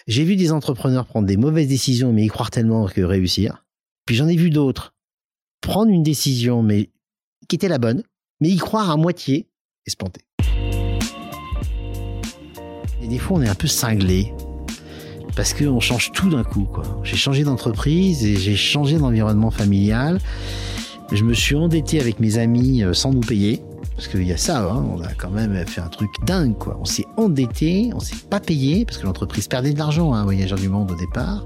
J'ai 0.07 0.23
vu 0.23 0.37
des 0.37 0.53
entrepreneurs 0.53 1.05
prendre 1.05 1.27
des 1.27 1.35
mauvaises 1.35 1.67
décisions, 1.67 2.13
mais 2.13 2.23
y 2.23 2.27
croire 2.27 2.49
tellement 2.49 2.87
que 2.87 3.01
réussir. 3.01 3.65
Puis 4.05 4.15
j'en 4.15 4.27
ai 4.27 4.35
vu 4.35 4.49
d'autres 4.49 4.93
prendre 5.63 5.89
une 5.89 6.03
décision, 6.03 6.61
mais 6.61 6.89
qui 7.47 7.55
était 7.55 7.69
la 7.69 7.79
bonne, 7.79 8.03
mais 8.41 8.49
y 8.49 8.57
croire 8.57 8.91
à 8.91 8.97
moitié 8.97 9.47
et 9.87 9.89
se. 9.89 9.95
Et 13.01 13.07
des 13.07 13.17
fois, 13.17 13.37
on 13.37 13.41
est 13.41 13.49
un 13.49 13.55
peu 13.55 13.67
cinglé 13.67 14.33
parce 15.35 15.53
qu'on 15.53 15.79
change 15.79 16.11
tout 16.11 16.29
d'un 16.29 16.43
coup. 16.43 16.67
J'ai 17.03 17.15
changé 17.15 17.43
d'entreprise 17.43 18.23
et 18.23 18.35
j'ai 18.35 18.55
changé 18.55 18.97
d'environnement 18.97 19.51
familial. 19.51 20.19
Je 21.11 21.23
me 21.23 21.33
suis 21.33 21.55
endetté 21.55 21.99
avec 21.99 22.19
mes 22.19 22.37
amis 22.37 22.83
euh, 22.83 22.93
sans 22.93 23.11
nous 23.11 23.21
payer. 23.21 23.61
Parce 23.95 24.07
qu'il 24.07 24.23
y 24.23 24.33
a 24.33 24.37
ça, 24.37 24.63
hein, 24.63 24.85
on 24.91 25.01
a 25.01 25.13
quand 25.13 25.29
même 25.29 25.55
fait 25.67 25.81
un 25.81 25.87
truc 25.87 26.09
dingue. 26.25 26.55
On 26.79 26.85
s'est 26.85 27.05
endetté, 27.15 27.91
on 27.93 27.99
s'est 27.99 28.15
pas 28.29 28.39
payé, 28.39 28.85
parce 28.85 28.97
que 28.97 29.05
l'entreprise 29.05 29.47
perdait 29.47 29.73
de 29.73 29.77
l'argent, 29.77 30.13
hein, 30.13 30.23
Voyageurs 30.23 30.57
du 30.57 30.67
Monde 30.69 30.91
au 30.91 30.95
départ. 30.95 31.45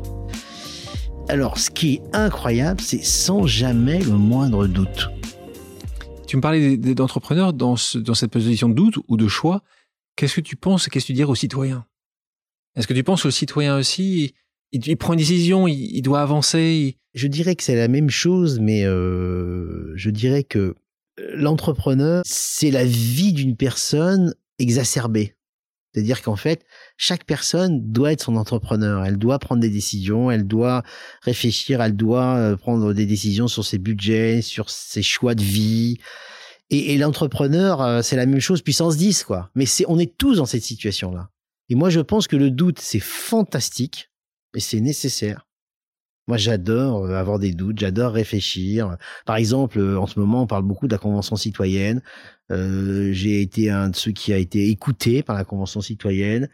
Alors, 1.29 1.57
ce 1.57 1.69
qui 1.69 1.95
est 1.95 2.01
incroyable, 2.13 2.79
c'est 2.79 3.03
sans 3.03 3.45
jamais 3.45 3.99
le 3.99 4.13
moindre 4.13 4.65
doute. 4.65 5.09
Tu 6.25 6.37
me 6.37 6.41
parlais 6.41 6.77
d'entrepreneurs 6.77 7.53
dans, 7.53 7.75
dans 7.95 8.13
cette 8.13 8.31
position 8.31 8.69
de 8.69 8.73
doute 8.73 8.97
ou 9.07 9.17
de 9.17 9.27
choix. 9.27 9.61
Qu'est-ce 10.15 10.35
que 10.35 10.41
tu 10.41 10.55
penses 10.55 10.87
et 10.87 10.89
qu'est-ce 10.89 11.05
que 11.05 11.07
tu 11.07 11.13
dirais 11.13 11.29
aux 11.29 11.35
citoyens? 11.35 11.85
Est-ce 12.75 12.87
que 12.87 12.93
tu 12.93 13.03
penses 13.03 13.25
aux 13.25 13.31
citoyens 13.31 13.77
aussi 13.77 14.33
il, 14.71 14.97
prend 14.97 15.13
une 15.13 15.19
décision, 15.19 15.67
il, 15.67 16.01
doit 16.01 16.21
avancer. 16.21 16.97
Je 17.13 17.27
dirais 17.27 17.55
que 17.55 17.63
c'est 17.63 17.75
la 17.75 17.87
même 17.87 18.09
chose, 18.09 18.59
mais 18.59 18.85
euh, 18.85 19.93
je 19.95 20.09
dirais 20.09 20.43
que 20.43 20.75
l'entrepreneur, 21.33 22.21
c'est 22.25 22.71
la 22.71 22.83
vie 22.83 23.33
d'une 23.33 23.55
personne 23.55 24.35
exacerbée. 24.59 25.36
C'est-à-dire 25.97 26.21
qu'en 26.21 26.35
fait, 26.35 26.63
chaque 26.95 27.23
personne 27.23 27.91
doit 27.91 28.11
être 28.11 28.21
son 28.21 28.35
entrepreneur. 28.35 29.03
Elle 29.03 29.17
doit 29.17 29.39
prendre 29.39 29.61
des 29.61 29.71
décisions, 29.71 30.29
elle 30.29 30.45
doit 30.45 30.83
réfléchir, 31.23 31.81
elle 31.81 31.95
doit 31.95 32.35
euh, 32.35 32.55
prendre 32.55 32.93
des 32.93 33.07
décisions 33.07 33.47
sur 33.47 33.65
ses 33.65 33.79
budgets, 33.79 34.43
sur 34.43 34.69
ses 34.69 35.01
choix 35.01 35.33
de 35.33 35.41
vie. 35.41 35.97
Et, 36.69 36.99
l'entrepreneur, 36.99 37.81
euh, 37.81 38.01
c'est 38.03 38.15
la 38.15 38.27
même 38.27 38.39
chose, 38.39 38.61
puissance 38.61 38.95
10, 38.95 39.23
quoi. 39.23 39.49
Mais 39.55 39.65
c'est, 39.65 39.85
on 39.87 39.97
est 39.97 40.15
tous 40.15 40.37
dans 40.37 40.45
cette 40.45 40.61
situation-là. 40.61 41.31
Et 41.69 41.73
moi, 41.73 41.89
je 41.89 42.01
pense 42.01 42.27
que 42.27 42.35
le 42.35 42.51
doute, 42.51 42.77
c'est 42.77 42.99
fantastique 42.99 44.11
et 44.55 44.59
c'est 44.59 44.79
nécessaire. 44.79 45.46
Moi, 46.27 46.37
j'adore 46.37 47.05
euh, 47.05 47.15
avoir 47.15 47.39
des 47.39 47.53
doutes, 47.53 47.79
j'adore 47.79 48.11
réfléchir. 48.13 48.97
Par 49.25 49.37
exemple, 49.37 49.79
euh, 49.79 49.99
en 49.99 50.07
ce 50.07 50.19
moment, 50.19 50.43
on 50.43 50.47
parle 50.47 50.63
beaucoup 50.63 50.87
de 50.87 50.91
la 50.91 50.97
Convention 50.97 51.37
citoyenne. 51.37 52.01
Euh, 52.51 53.11
j'ai 53.13 53.41
été 53.41 53.69
un 53.69 53.89
de 53.89 53.95
ceux 53.95 54.11
qui 54.11 54.33
a 54.33 54.37
été 54.37 54.69
écouté 54.69 55.23
par 55.23 55.35
la 55.35 55.45
Convention 55.45 55.81
citoyenne. 55.81 56.49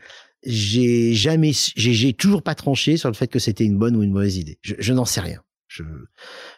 J'ai 0.45 1.13
jamais, 1.13 1.51
j'ai 1.53 2.13
toujours 2.13 2.43
pas 2.43 2.53
tranché 2.53 2.97
sur 2.97 3.09
le 3.09 3.15
fait 3.15 3.27
que 3.27 3.39
c'était 3.39 3.63
une 3.63 3.77
bonne 3.77 3.95
ou 3.95 4.03
une 4.03 4.11
mauvaise 4.11 4.37
idée. 4.37 4.59
Je, 4.61 4.75
je 4.77 4.93
n'en 4.93 5.05
sais 5.05 5.21
rien. 5.21 5.41
Je, 5.67 5.83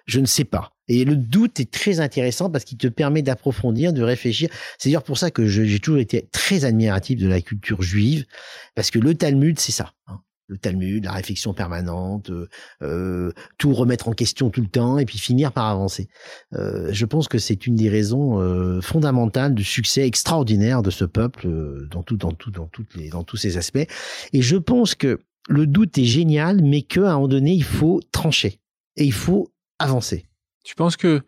je 0.05 0.19
ne 0.19 0.25
sais 0.25 0.43
pas. 0.43 0.73
Et 0.89 1.05
le 1.05 1.15
doute 1.15 1.59
est 1.61 1.71
très 1.71 2.01
intéressant 2.01 2.49
parce 2.49 2.65
qu'il 2.65 2.77
te 2.77 2.87
permet 2.87 3.21
d'approfondir, 3.21 3.93
de 3.93 4.01
réfléchir. 4.01 4.49
C'est 4.77 4.89
d'ailleurs 4.89 5.03
pour 5.03 5.17
ça 5.17 5.31
que 5.31 5.47
j'ai 5.47 5.79
toujours 5.79 5.99
été 5.99 6.27
très 6.33 6.65
admiratif 6.65 7.17
de 7.19 7.27
la 7.27 7.39
culture 7.39 7.81
juive, 7.81 8.25
parce 8.73 8.91
que 8.91 8.99
le 8.99 9.15
Talmud, 9.15 9.57
c'est 9.57 9.71
ça. 9.71 9.93
Hein 10.07 10.19
le 10.47 10.57
Talmud, 10.57 11.03
la 11.03 11.11
réflexion 11.11 11.53
permanente, 11.53 12.29
euh, 12.29 12.47
euh, 12.81 13.31
tout 13.57 13.73
remettre 13.73 14.07
en 14.07 14.13
question 14.13 14.49
tout 14.49 14.61
le 14.61 14.67
temps 14.67 14.97
et 14.97 15.05
puis 15.05 15.17
finir 15.17 15.51
par 15.51 15.65
avancer. 15.65 16.07
Euh, 16.53 16.89
je 16.91 17.05
pense 17.05 17.27
que 17.27 17.37
c'est 17.37 17.65
une 17.65 17.75
des 17.75 17.89
raisons 17.89 18.39
euh, 18.39 18.81
fondamentales 18.81 19.55
du 19.55 19.63
succès 19.63 20.05
extraordinaire 20.05 20.83
de 20.83 20.91
ce 20.91 21.05
peuple 21.05 21.47
euh, 21.47 21.87
dans 21.91 22.03
tout, 22.03 22.17
dans 22.17 22.31
tout, 22.31 22.51
dans 22.51 22.67
toutes 22.67 22.95
les, 22.95 23.09
dans 23.09 23.23
tous 23.23 23.37
ses 23.37 23.57
aspects. 23.57 23.87
Et 24.33 24.41
je 24.41 24.57
pense 24.57 24.95
que 24.95 25.19
le 25.47 25.67
doute 25.67 25.97
est 25.97 26.05
génial, 26.05 26.61
mais 26.63 26.81
qu'à 26.81 27.11
un 27.11 27.13
moment 27.15 27.27
donné, 27.27 27.53
il 27.53 27.63
faut 27.63 28.01
trancher 28.11 28.59
et 28.95 29.05
il 29.05 29.13
faut 29.13 29.51
avancer. 29.79 30.25
Tu 30.63 30.75
penses 30.75 30.97
que 30.97 31.21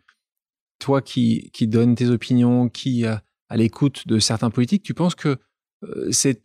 toi 0.80 1.02
qui 1.02 1.50
qui 1.52 1.66
donnes 1.66 1.94
tes 1.94 2.08
opinions, 2.08 2.68
qui 2.68 3.04
à 3.04 3.56
l'écoute 3.56 4.06
de 4.06 4.18
certains 4.18 4.50
politiques, 4.50 4.82
tu 4.82 4.94
penses 4.94 5.14
que 5.14 5.28
euh, 5.28 5.36
c'est 6.10 6.40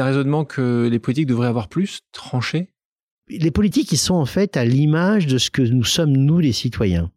un 0.00 0.04
raisonnement 0.04 0.44
que 0.44 0.88
les 0.90 0.98
politiques 0.98 1.26
devraient 1.26 1.48
avoir 1.48 1.68
plus 1.68 2.00
tranché? 2.12 2.72
Les 3.28 3.50
politiques, 3.50 3.90
ils 3.92 3.98
sont 3.98 4.14
en 4.14 4.26
fait 4.26 4.56
à 4.56 4.64
l'image 4.64 5.26
de 5.26 5.38
ce 5.38 5.50
que 5.50 5.62
nous 5.62 5.84
sommes, 5.84 6.12
nous, 6.12 6.38
les 6.38 6.52
citoyens. 6.52 7.10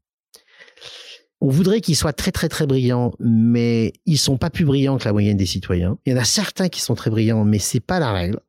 On 1.42 1.50
voudrait 1.50 1.80
qu'ils 1.82 1.96
soient 1.96 2.14
très 2.14 2.32
très 2.32 2.50
très 2.50 2.68
brillants, 2.68 3.14
mais 3.20 3.94
ils 4.06 4.18
sont 4.18 4.38
pas 4.38 4.50
plus 4.50 4.66
brillants 4.66 4.98
que 4.98 5.06
la 5.06 5.14
moyenne 5.14 5.38
des 5.38 5.46
citoyens. 5.46 5.98
Il 6.06 6.12
y 6.12 6.16
en 6.16 6.20
a 6.20 6.26
certains 6.26 6.68
qui 6.68 6.82
sont 6.82 6.96
très 6.96 7.10
brillants, 7.10 7.46
mais 7.46 7.60
c'est 7.60 7.80
pas 7.80 8.00
la 8.00 8.12
règle. 8.12 8.40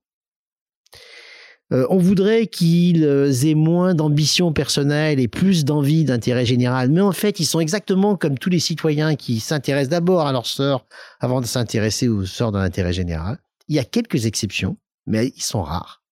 Euh, 1.73 1.87
on 1.89 1.99
voudrait 1.99 2.49
qu'ils 2.49 3.05
euh, 3.05 3.33
aient 3.45 3.55
moins 3.55 3.95
d'ambition 3.95 4.53
personnelle 4.53 5.21
et 5.21 5.29
plus 5.29 5.65
d'envie 5.65 6.05
d'intérêt 6.05 6.45
général. 6.45 6.91
Mais 6.91 7.01
en 7.01 7.13
fait, 7.13 7.39
ils 7.39 7.45
sont 7.47 7.61
exactement 7.61 8.17
comme 8.17 8.39
tous 8.39 8.51
les 8.51 8.59
citoyens 8.59 9.15
qui 9.15 9.39
s'intéressent 9.39 9.91
d'abord 9.91 10.27
à 10.27 10.33
leur 10.33 10.47
sort 10.47 10.87
avant 11.21 11.41
de 11.41 11.47
s'intéresser 11.47 12.09
au 12.09 12.27
sort 12.27 12.51
de 12.51 12.59
l'intérêt 12.59 12.93
général. 12.93 13.39
Il 13.69 13.77
y 13.77 13.79
a 13.79 13.85
quelques 13.85 14.27
exceptions, 14.27 14.77
mais 15.07 15.33
ils 15.37 15.43
sont 15.43 15.63
rares. 15.63 16.03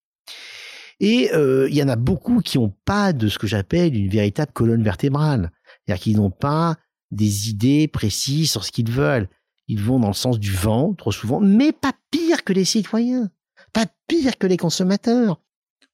Et 1.00 1.30
euh, 1.32 1.68
il 1.68 1.76
y 1.76 1.82
en 1.82 1.88
a 1.88 1.96
beaucoup 1.96 2.40
qui 2.40 2.58
n'ont 2.58 2.72
pas 2.84 3.12
de 3.12 3.28
ce 3.28 3.38
que 3.38 3.46
j'appelle 3.46 3.96
une 3.96 4.10
véritable 4.10 4.52
colonne 4.52 4.82
vertébrale. 4.82 5.50
C'est-à-dire 5.84 6.02
qu'ils 6.02 6.16
n'ont 6.16 6.30
pas 6.30 6.76
des 7.10 7.50
idées 7.50 7.88
précises 7.88 8.52
sur 8.52 8.64
ce 8.64 8.70
qu'ils 8.70 8.90
veulent. 8.90 9.28
Ils 9.66 9.80
vont 9.80 9.98
dans 9.98 10.08
le 10.08 10.14
sens 10.14 10.38
du 10.38 10.52
vent, 10.52 10.94
trop 10.94 11.12
souvent, 11.12 11.40
mais 11.40 11.72
pas 11.72 11.92
pire 12.10 12.44
que 12.44 12.52
les 12.52 12.64
citoyens, 12.64 13.30
pas 13.72 13.86
pire 14.06 14.38
que 14.38 14.46
les 14.46 14.56
consommateurs. 14.56 15.40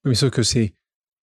Mais 0.05 0.15
sauf 0.15 0.31
que 0.31 0.43
c'est 0.43 0.75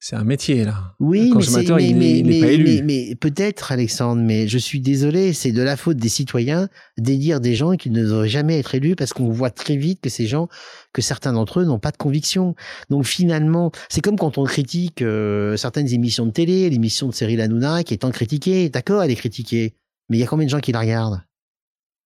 c'est 0.04 0.16
un 0.16 0.24
métier 0.24 0.66
là. 0.66 0.96
Oui, 1.00 1.32
mais, 1.32 1.94
mais, 1.94 2.24
mais, 2.26 2.82
mais, 2.84 3.16
peut-être 3.16 3.72
Alexandre, 3.72 4.20
mais 4.20 4.48
je 4.48 4.58
suis 4.58 4.82
désolé, 4.82 5.32
c'est 5.32 5.52
de 5.52 5.62
la 5.62 5.78
faute 5.78 5.98
des 5.98 6.10
citoyens 6.10 6.70
d'élire 6.98 7.40
des 7.40 7.54
gens 7.54 7.76
qui 7.76 7.92
ne 7.92 8.02
devraient 8.02 8.28
jamais 8.28 8.58
être 8.58 8.74
élus 8.74 8.96
parce 8.96 9.14
qu'on 9.14 9.30
voit 9.30 9.52
très 9.52 9.76
vite 9.76 10.02
que 10.02 10.10
ces 10.10 10.26
gens, 10.26 10.50
que 10.92 11.04
certains 11.04 11.34
d'entre 11.34 11.60
eux 11.60 11.66
n'ont 11.66 11.78
pas 11.78 11.92
de 11.92 11.98
conviction. 11.98 12.56
Donc 12.90 13.06
finalement, 13.06 13.72
c'est 13.90 14.02
comme 14.02 14.18
quand 14.18 14.40
on 14.40 14.44
critique 14.46 15.04
euh, 15.04 15.56
certaines 15.56 15.94
émissions 15.94 16.26
de 16.26 16.32
télé, 16.32 16.68
l'émission 16.72 17.08
de 17.08 17.14
Cyril 17.14 17.40
Hanouna 17.40 17.84
qui 17.84 17.94
est 17.94 17.98
tant 17.98 18.10
critiquée, 18.10 18.70
d'accord, 18.70 19.04
elle 19.04 19.12
est 19.12 19.16
critiquée, 19.16 19.76
mais 20.10 20.18
il 20.18 20.20
y 20.20 20.24
a 20.24 20.28
combien 20.28 20.48
de 20.48 20.52
gens 20.52 20.60
qui 20.60 20.72
la 20.72 20.80
regardent? 20.80 21.22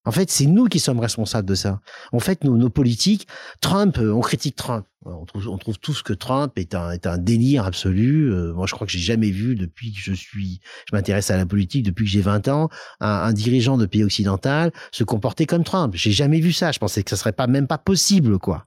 En 0.06 0.12
fait, 0.12 0.30
c'est 0.30 0.46
nous 0.46 0.66
qui 0.66 0.80
sommes 0.80 1.00
responsables 1.00 1.48
de 1.48 1.56
ça. 1.56 1.82
En 2.12 2.20
fait, 2.20 2.44
nos, 2.44 2.70
politiques, 2.70 3.28
Trump, 3.62 3.98
euh, 3.98 4.14
on 4.14 4.22
critique 4.22 4.56
Trump. 4.56 4.86
On 5.06 5.26
trouve, 5.26 5.48
on 5.50 5.58
trouve 5.58 5.78
tous 5.78 6.02
que 6.02 6.14
Trump 6.14 6.54
est 6.58 6.74
un, 6.74 6.92
est 6.92 7.06
un 7.06 7.18
délire 7.18 7.66
absolu. 7.66 8.32
Euh, 8.32 8.54
moi, 8.54 8.66
je 8.68 8.74
crois 8.74 8.88
que 8.88 8.94
j'ai 8.94 9.00
jamais 9.00 9.30
vu 9.30 9.56
depuis 9.56 9.94
que 9.94 10.00
je 10.00 10.14
suis, 10.14 10.62
je 10.90 10.96
m'intéresse 10.96 11.30
à 11.32 11.38
la 11.38 11.46
politique 11.46 11.84
depuis 11.84 12.06
que 12.06 12.12
j'ai 12.12 12.22
20 12.22 12.48
ans, 12.48 12.70
un, 13.00 13.08
un, 13.08 13.34
dirigeant 13.34 13.78
de 13.78 13.86
pays 13.86 14.04
occidental 14.04 14.72
se 14.92 15.04
comporter 15.04 15.46
comme 15.46 15.64
Trump. 15.64 15.94
J'ai 15.96 16.12
jamais 16.12 16.40
vu 16.40 16.54
ça. 16.54 16.72
Je 16.72 16.80
pensais 16.80 17.04
que 17.04 17.10
ça 17.10 17.18
serait 17.18 17.34
pas 17.34 17.48
même 17.48 17.68
pas 17.68 17.78
possible, 17.78 18.40
quoi. 18.40 18.66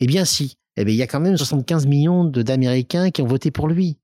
Eh 0.00 0.06
bien, 0.06 0.24
si. 0.24 0.58
Eh 0.76 0.84
bien, 0.84 0.94
il 0.94 0.98
y 0.98 1.02
a 1.02 1.06
quand 1.06 1.20
même 1.20 1.36
75 1.36 1.86
millions 1.86 2.24
d'Américains 2.24 3.10
qui 3.10 3.22
ont 3.22 3.26
voté 3.26 3.50
pour 3.50 3.68
lui. 3.68 3.98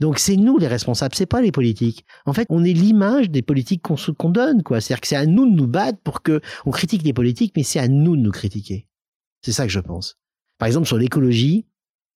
Donc 0.00 0.18
c'est 0.18 0.36
nous 0.36 0.58
les 0.58 0.68
responsables, 0.68 1.14
c'est 1.14 1.26
pas 1.26 1.40
les 1.40 1.50
politiques. 1.50 2.04
En 2.24 2.32
fait, 2.32 2.46
on 2.50 2.64
est 2.64 2.72
l'image 2.72 3.30
des 3.30 3.42
politiques 3.42 3.82
qu'on 3.82 4.30
donne, 4.30 4.62
quoi. 4.62 4.80
C'est-à-dire 4.80 5.00
que 5.00 5.08
c'est 5.08 5.16
à 5.16 5.26
nous 5.26 5.44
de 5.44 5.54
nous 5.54 5.66
battre 5.66 5.98
pour 6.02 6.22
que 6.22 6.40
on 6.66 6.70
critique 6.70 7.02
les 7.02 7.12
politiques, 7.12 7.52
mais 7.56 7.64
c'est 7.64 7.80
à 7.80 7.88
nous 7.88 8.16
de 8.16 8.22
nous 8.22 8.30
critiquer. 8.30 8.86
C'est 9.42 9.52
ça 9.52 9.64
que 9.64 9.72
je 9.72 9.80
pense. 9.80 10.16
Par 10.58 10.66
exemple, 10.66 10.86
sur 10.86 10.98
l'écologie, 10.98 11.66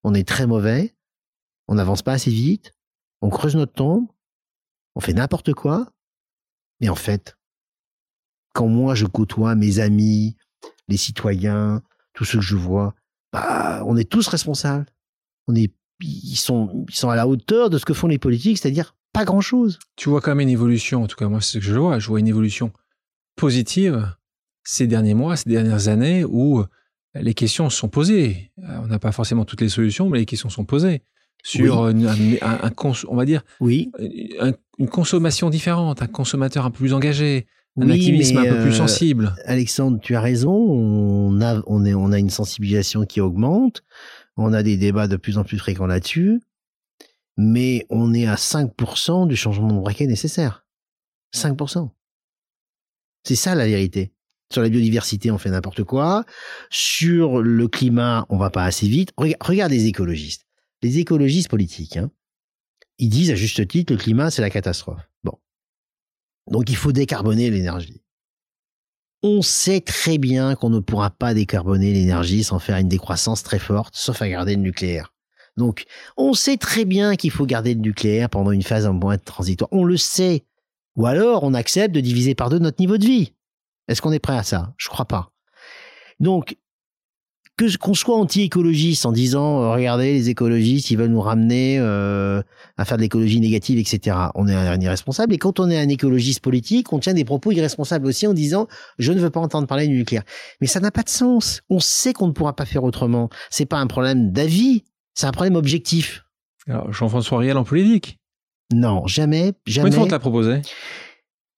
on 0.05 0.15
est 0.15 0.27
très 0.27 0.47
mauvais, 0.47 0.95
on 1.69 1.75
n'avance 1.75 2.03
pas 2.03 2.13
assez 2.13 2.31
vite, 2.31 2.73
on 3.21 3.31
creuse 3.31 3.57
notre 3.57 3.73
tombe, 3.73 4.07
on 4.95 5.01
fait 5.01 5.15
n'importe 5.15 5.53
quoi. 5.53 5.93
Mais 6.81 6.89
en 6.89 6.97
fait, 6.97 7.37
quand 8.53 8.69
moi 8.69 8.95
je 8.95 9.07
côtoie 9.07 9.55
mes 9.55 9.79
amis, 9.79 10.37
les 10.89 10.97
citoyens, 10.97 11.83
tous 12.13 12.25
ceux 12.25 12.39
que 12.39 12.45
je 12.45 12.57
vois, 12.57 12.95
bah, 13.33 13.83
on 13.87 13.97
est 13.97 14.09
tous 14.09 14.29
responsables. 14.29 14.87
On 15.49 15.55
est 15.55 15.73
ils 16.03 16.37
sont, 16.37 16.85
ils 16.89 16.95
sont 16.95 17.11
à 17.11 17.17
la 17.17 17.27
hauteur 17.27 17.71
de 17.71 17.79
ce 17.79 17.85
que 17.85 17.95
font 17.95 18.09
les 18.09 18.19
politiques, 18.19 18.59
c'est-à-dire 18.59 18.95
pas 19.13 19.25
grand-chose. 19.25 19.79
Tu 19.97 20.09
vois 20.09 20.21
quand 20.21 20.31
même 20.31 20.41
une 20.41 20.49
évolution, 20.49 21.03
en 21.03 21.07
tout 21.07 21.17
cas 21.17 21.29
moi 21.29 21.41
c'est 21.41 21.53
ce 21.53 21.59
que 21.59 21.65
je 21.65 21.75
vois, 21.75 21.99
je 21.99 22.09
vois 22.09 22.21
une 22.21 22.29
évolution 22.29 22.73
positive 23.37 24.09
ces 24.65 24.87
derniers 24.87 25.15
mois, 25.15 25.37
ces 25.37 25.51
dernières 25.51 25.89
années 25.89 26.25
où 26.25 26.65
les 27.15 27.35
questions 27.35 27.69
sont 27.71 27.89
posées. 27.89 28.53
Euh, 28.59 28.79
on 28.83 28.87
n'a 28.87 28.99
pas 28.99 29.13
forcément 29.13 29.45
toutes 29.45 29.61
les 29.61 29.69
solutions, 29.69 30.09
mais 30.09 30.19
les 30.19 30.27
questions 30.27 30.49
sont 30.49 30.65
posées 30.65 31.03
sur 31.43 31.85
un, 31.87 31.93
on 33.09 33.17
va 33.17 33.25
dire, 33.25 33.43
oui. 33.61 33.91
une 34.79 34.89
consommation 34.89 35.51
différente, 35.51 36.01
un 36.01 36.07
consommateur 36.07 36.65
un 36.65 36.71
peu 36.71 36.79
plus 36.79 36.93
engagé, 36.93 37.47
un 37.81 37.91
activisme 37.91 38.39
un 38.39 38.45
peu 38.45 38.61
plus 38.63 38.75
euh, 38.75 38.79
sensible. 38.79 39.35
Alexandre, 39.45 39.99
tu 40.01 40.15
as 40.15 40.21
raison. 40.21 40.53
On 40.53 41.41
a, 41.41 41.61
on, 41.67 41.85
est, 41.85 41.95
on 41.95 42.13
a 42.13 42.19
une 42.19 42.31
sensibilisation 42.31 43.05
qui 43.07 43.21
augmente. 43.21 43.83
On 44.37 44.53
a 44.53 44.63
des 44.63 44.77
débats 44.77 45.09
de 45.09 45.17
plus 45.17 45.39
en 45.39 45.45
plus 45.45 45.59
fréquents 45.59 45.87
là-dessus, 45.87 46.41
mais 47.37 47.87
on 47.91 48.15
est 48.15 48.27
à 48.27 48.37
5% 48.37 49.27
du 49.27 49.37
changement 49.37 49.69
de 49.69 49.81
braquet 49.81 50.07
nécessaire. 50.07 50.67
5%. 51.35 51.91
C'est 53.25 53.37
ça 53.37 53.55
la 53.55 53.67
vérité. 53.67 54.13
Sur 54.53 54.63
la 54.63 54.69
biodiversité, 54.69 55.31
on 55.31 55.39
fait 55.39 55.51
n'importe 55.51 55.85
quoi. 55.85 56.25
Sur 56.71 57.41
le 57.41 57.69
climat, 57.69 58.27
on 58.29 58.37
va 58.37 58.51
pas 58.51 58.65
assez 58.65 58.87
vite. 58.87 59.13
Regarde, 59.17 59.73
les 59.73 59.87
écologistes. 59.87 60.47
Les 60.83 60.99
écologistes 60.99 61.49
politiques, 61.49 61.97
hein, 61.97 62.11
ils 62.99 63.09
disent 63.09 63.31
à 63.31 63.35
juste 63.35 63.67
titre, 63.67 63.93
le 63.93 63.99
climat, 63.99 64.31
c'est 64.31 64.43
la 64.43 64.51
catastrophe. 64.51 65.09
Bon. 65.25 65.39
Donc 66.51 66.71
il 66.71 66.77
faut 66.77 66.93
décarboner 66.93 67.51
l'énergie. 67.51 68.02
On 69.23 69.41
sait 69.41 69.81
très 69.81 70.19
bien 70.19 70.57
qu'on 70.57 70.71
ne 70.71 70.81
pourra 70.81 71.11
pas 71.11 71.33
décarboner 71.33 71.93
l'énergie 71.93 72.43
sans 72.43 72.59
faire 72.59 72.77
une 72.79 72.89
décroissance 72.89 73.43
très 73.43 73.61
forte, 73.61 73.95
sauf 73.95 74.21
à 74.21 74.29
garder 74.29 74.57
le 74.57 74.63
nucléaire. 74.63 75.13
Donc, 75.57 75.85
on 76.17 76.35
sait 76.35 76.57
très 76.57 76.85
bien 76.85 77.15
qu'il 77.15 77.31
faut 77.31 77.47
garder 77.47 77.75
le 77.75 77.81
nucléaire 77.81 78.29
pendant 78.29 78.51
une 78.51 78.63
phase 78.63 78.87
un 78.87 78.93
moins 78.93 79.19
transitoire. 79.19 79.69
On 79.73 79.85
le 79.85 79.97
sait. 79.97 80.45
Ou 80.97 81.07
alors, 81.07 81.45
on 81.45 81.55
accepte 81.55 81.95
de 81.95 82.01
diviser 82.01 82.35
par 82.35 82.51
deux 82.51 82.59
notre 82.59 82.81
niveau 82.81 82.99
de 82.99 83.05
vie. 83.05 83.35
Est-ce 83.89 84.03
qu'on 84.03 84.13
est 84.13 84.19
prêt 84.19 84.37
à 84.37 84.43
ça? 84.43 84.75
Je 84.77 84.89
crois 84.89 85.05
pas. 85.05 85.31
Donc, 86.21 86.57
que 87.57 87.77
qu'on 87.77 87.95
soit 87.95 88.17
anti-écologiste 88.17 89.05
en 89.05 89.13
disant 89.13 89.63
euh, 89.63 89.73
regardez 89.73 90.13
les 90.13 90.31
écologistes 90.31 90.91
ils 90.91 90.97
veulent 90.97 91.11
nous 91.11 91.21
ramener 91.21 91.79
euh, 91.79 92.43
à 92.79 92.85
faire 92.85 92.97
de 92.97 93.03
l'écologie 93.03 93.41
négative 93.41 93.79
etc 93.79 94.17
on 94.35 94.49
est 94.49 94.55
un 94.55 94.81
irresponsable 94.81 95.35
et 95.35 95.39
quand 95.39 95.61
on 95.61 95.69
est 95.69 95.79
un 95.79 95.89
écologiste 95.89 96.41
politique 96.41 96.93
on 96.93 96.99
tient 96.99 97.15
des 97.15 97.25
propos 97.25 97.53
irresponsables 97.53 98.07
aussi 98.07 98.27
en 98.27 98.33
disant 98.33 98.69
je 98.99 99.13
ne 99.13 99.19
veux 99.19 99.31
pas 99.31 99.41
entendre 99.41 99.67
parler 99.67 99.87
du 99.87 99.97
nucléaire. 99.97 100.25
Mais 100.61 100.67
ça 100.67 100.81
n'a 100.81 100.91
pas 100.91 101.03
de 101.03 101.09
sens. 101.09 101.63
On 101.71 101.81
sait 101.81 102.13
qu'on 102.13 102.29
ne 102.29 102.33
pourra 102.33 102.55
pas 102.55 102.65
faire 102.65 102.85
autrement. 102.85 103.29
C'est 103.51 103.67
pas 103.67 103.79
un 103.79 103.87
problème 103.87 104.33
d'avis 104.33 104.85
C'est 105.15 105.27
un 105.27 105.33
problème 105.33 105.57
objectif. 105.57 106.25
Alors, 106.69 106.93
Jean-François 106.93 107.39
Riel 107.39 107.57
en 107.57 107.65
politique? 107.65 108.19
Non, 108.73 109.07
jamais, 109.07 109.53
jamais. 109.67 109.91
Combien 109.91 109.91
de 109.91 109.95
fois 109.95 110.05
on 110.05 110.07
te 110.07 110.13
l'a 110.13 110.19
proposé? 110.19 110.63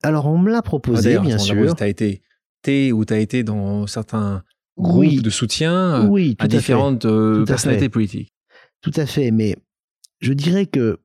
Alors, 0.03 0.27
on 0.27 0.39
me 0.39 0.51
l'a 0.51 0.63
proposé, 0.63 1.17
ah, 1.17 1.21
bien 1.21 1.39
sûr. 1.39 1.77
Tu 1.77 1.83
as 1.83 1.87
été 1.87 2.23
T 2.63 2.93
ou 2.93 3.05
tu 3.05 3.13
as 3.13 3.19
été 3.19 3.45
dans 3.45 3.87
certains 3.87 4.43
groupes 4.79 5.23
de 5.23 5.31
soutien 5.31 6.07
oui, 6.09 6.37
à 6.39 6.49
différentes 6.49 7.05
euh, 7.05 7.45
personnalités 7.45 7.89
politiques. 7.89 8.33
Tout 8.81 8.93
à 8.97 9.07
fait, 9.07 9.31
mais 9.31 9.57
je 10.21 10.33
dirais 10.33 10.67
que 10.67 11.01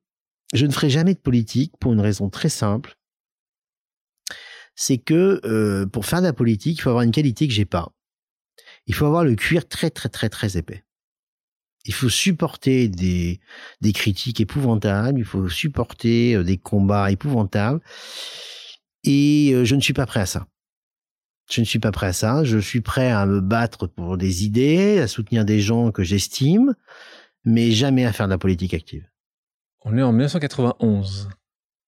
je 0.54 0.66
ne 0.66 0.72
ferai 0.72 0.90
jamais 0.90 1.14
de 1.14 1.20
politique 1.20 1.74
pour 1.80 1.94
une 1.94 2.02
raison 2.02 2.30
très 2.30 2.50
simple. 2.50 2.96
C'est 4.76 4.98
que 4.98 5.42
euh, 5.46 5.86
pour 5.86 6.06
faire 6.06 6.22
de 6.22 6.26
la 6.26 6.34
politique, 6.34 6.80
il 6.80 6.82
faut 6.82 6.90
avoir 6.90 7.04
une 7.04 7.12
qualité 7.12 7.48
que 7.48 7.54
j'ai 7.54 7.66
pas. 7.66 7.92
Il 8.88 8.96
faut 8.96 9.06
avoir 9.06 9.24
le 9.24 9.36
cuir 9.36 9.68
très 9.68 9.90
très 9.90 10.10
très 10.10 10.30
très 10.30 10.58
épais. 10.58 10.84
Il 11.86 11.94
faut 11.94 12.10
supporter 12.10 12.90
des, 12.90 13.40
des 13.82 13.94
critiques 13.94 14.42
épouvantables, 14.42 15.20
il 15.20 15.26
faut 15.26 15.48
supporter 15.48 16.36
euh, 16.36 16.44
des 16.44 16.58
combats 16.58 17.12
épouvantables. 17.12 17.82
Et 19.04 19.52
euh, 19.54 19.64
je 19.64 19.76
ne 19.76 19.82
suis 19.82 19.94
pas 19.94 20.06
prêt 20.06 20.20
à 20.22 20.26
ça. 20.26 20.48
Je 21.50 21.62
ne 21.62 21.66
suis 21.66 21.80
pas 21.80 21.92
prêt 21.92 22.08
à 22.08 22.14
ça. 22.14 22.44
Je 22.44 22.60
suis 22.60 22.82
prêt 22.82 23.10
à 23.10 23.26
me 23.26 23.42
battre 23.42 23.88
pour 23.88 24.18
des 24.18 24.46
idées, 24.46 25.00
à 25.00 25.08
soutenir 25.08 25.46
des 25.46 25.60
gens 25.60 25.92
que 25.92 26.04
j'estime, 26.04 26.76
mais 27.44 27.72
jamais 27.72 28.06
à 28.06 28.14
faire 28.14 28.28
de 28.28 28.32
la 28.32 28.38
politique 28.38 28.74
active. 28.74 29.08
On 29.84 29.98
est 29.98 30.04
en 30.04 30.12
1991. 30.12 31.30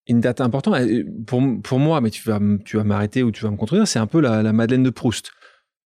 Une 0.08 0.20
date 0.20 0.40
importante 0.40 0.74
euh, 0.74 1.04
pour, 1.26 1.42
pour 1.62 1.78
moi, 1.78 2.00
mais 2.00 2.10
tu 2.10 2.28
vas, 2.28 2.40
tu 2.64 2.76
vas 2.76 2.84
m'arrêter 2.84 3.22
ou 3.22 3.30
tu 3.30 3.44
vas 3.44 3.50
me 3.50 3.56
contredire, 3.56 3.86
c'est 3.86 4.00
un 4.00 4.08
peu 4.08 4.20
la, 4.20 4.42
la, 4.42 4.52
Madeleine 4.52 4.82
de 4.82 4.90
Proust. 4.90 5.30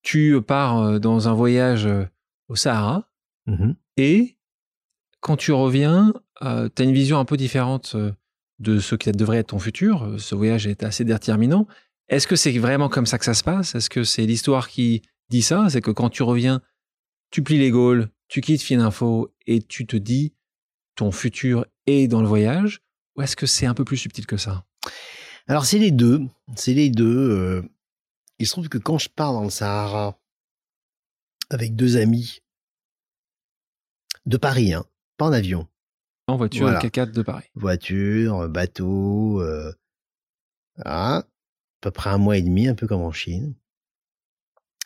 Tu 0.02 0.40
pars 0.40 0.78
euh, 0.78 0.98
dans 0.98 1.28
un 1.28 1.34
voyage 1.34 1.86
euh, 1.86 2.04
au 2.48 2.56
Sahara 2.56 3.10
mmh 3.46 3.72
et 3.98 4.36
quand 5.20 5.38
tu 5.38 5.52
reviens, 5.52 6.12
tu 6.42 6.46
as 6.46 6.84
une 6.84 6.92
vision 6.92 7.18
un 7.18 7.24
peu 7.24 7.38
différente 7.38 7.96
de 8.58 8.78
ce 8.78 8.94
qui 8.94 9.10
devrait 9.10 9.38
être 9.38 9.48
ton 9.48 9.58
futur. 9.58 10.16
Ce 10.18 10.34
voyage 10.34 10.66
est 10.66 10.84
assez 10.84 11.02
déterminant. 11.02 11.66
Est-ce 12.08 12.26
que 12.26 12.36
c'est 12.36 12.56
vraiment 12.58 12.88
comme 12.88 13.06
ça 13.06 13.18
que 13.18 13.24
ça 13.24 13.34
se 13.34 13.42
passe? 13.42 13.74
Est-ce 13.74 13.90
que 13.90 14.04
c'est 14.04 14.26
l'histoire 14.26 14.68
qui 14.68 15.02
dit 15.28 15.42
ça? 15.42 15.66
C'est 15.68 15.80
que 15.80 15.90
quand 15.90 16.10
tu 16.10 16.22
reviens, 16.22 16.62
tu 17.30 17.42
plies 17.42 17.58
les 17.58 17.70
Gaules, 17.70 18.10
tu 18.28 18.40
quittes 18.40 18.62
Fininfo 18.62 19.34
et 19.46 19.60
tu 19.60 19.86
te 19.86 19.96
dis 19.96 20.34
ton 20.94 21.10
futur 21.10 21.66
est 21.86 22.08
dans 22.08 22.22
le 22.22 22.28
voyage 22.28 22.80
ou 23.16 23.22
est-ce 23.22 23.36
que 23.36 23.46
c'est 23.46 23.66
un 23.66 23.74
peu 23.74 23.84
plus 23.84 23.96
subtil 23.96 24.26
que 24.26 24.36
ça? 24.36 24.64
Alors 25.48 25.64
c'est 25.64 25.78
les 25.78 25.90
deux, 25.90 26.22
c'est 26.56 26.74
les 26.74 26.90
deux. 26.90 27.30
Euh, 27.30 27.62
il 28.38 28.46
se 28.46 28.52
trouve 28.52 28.68
que 28.68 28.78
quand 28.78 28.98
je 28.98 29.08
pars 29.08 29.32
dans 29.32 29.44
le 29.44 29.50
Sahara 29.50 30.18
avec 31.50 31.76
deux 31.76 31.96
amis 31.96 32.40
de 34.26 34.36
Paris, 34.36 34.74
hein, 34.74 34.84
pas 35.16 35.26
en 35.26 35.32
avion. 35.32 35.68
En 36.26 36.36
voiture, 36.36 36.62
voilà. 36.62 36.80
K4 36.80 37.12
de 37.12 37.22
Paris. 37.22 37.46
Voiture, 37.54 38.48
bateau, 38.48 39.40
euh, 39.40 39.72
à 40.84 41.24
peu 41.86 41.92
près 41.92 42.10
un 42.10 42.18
mois 42.18 42.36
et 42.36 42.42
demi, 42.42 42.66
un 42.66 42.74
peu 42.74 42.88
comme 42.88 43.02
en 43.02 43.12
Chine. 43.12 43.54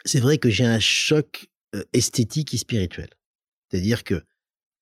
C'est 0.05 0.21
vrai 0.21 0.37
que 0.37 0.51
j'ai 0.51 0.67
un 0.67 0.81
choc 0.81 1.49
euh, 1.75 1.83
esthétique 1.95 2.53
et 2.53 2.59
spirituel. 2.59 3.09
C'est-à-dire 3.71 4.05
que 4.05 4.23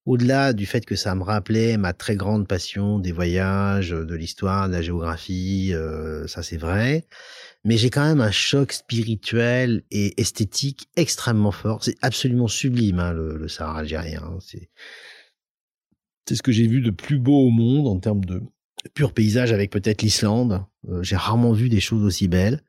au-delà 0.05 0.53
du 0.53 0.67
fait 0.67 0.85
que 0.85 0.97
ça 0.97 1.15
me 1.15 1.23
rappelait 1.23 1.77
ma 1.77 1.93
très 1.93 2.17
grande 2.17 2.49
passion 2.49 2.99
des 2.99 3.13
voyages, 3.13 3.91
de 3.91 4.15
l'histoire, 4.17 4.69
de 4.69 4.73
la 4.73 4.83
géographie, 4.83 5.73
euh, 5.75 6.27
ça 6.27 6.43
c'est 6.43 6.57
vrai, 6.57 7.07
mais 7.63 7.77
j'ai 7.77 7.91
quand 7.91 8.05
même 8.05 8.21
un 8.21 8.33
choc 8.33 8.73
spirituel 8.73 9.85
et 9.93 10.21
esthétique 10.21 10.89
extrêmement 10.97 11.53
fort. 11.53 11.85
C'est 11.85 11.99
absolument 12.03 12.49
sublime 12.49 12.99
hein, 12.99 13.13
le, 13.13 13.47
Sahara 13.47 13.81
algérien. 13.81 14.25
Hein. 14.25 14.39
C'est 14.41 16.35
ce 16.35 16.43
que 16.43 16.51
j'ai 16.51 16.67
vu 16.67 16.81
de 16.81 16.91
plus 16.91 17.19
beau 17.19 17.47
au 17.47 17.51
monde 17.51 17.87
en 17.87 18.01
termes 18.01 18.25
de 18.25 18.43
pur 18.95 19.13
paysage 19.13 19.53
avec 19.53 19.71
peut-être 19.71 20.03
l'Islande. 20.03 20.65
Euh, 20.89 21.03
j'ai 21.03 21.17
rarement 21.17 21.53
vu 21.53 21.69
des 21.69 21.81
choses 21.81 22.05
aussi 22.05 22.29
belles. 22.29 22.63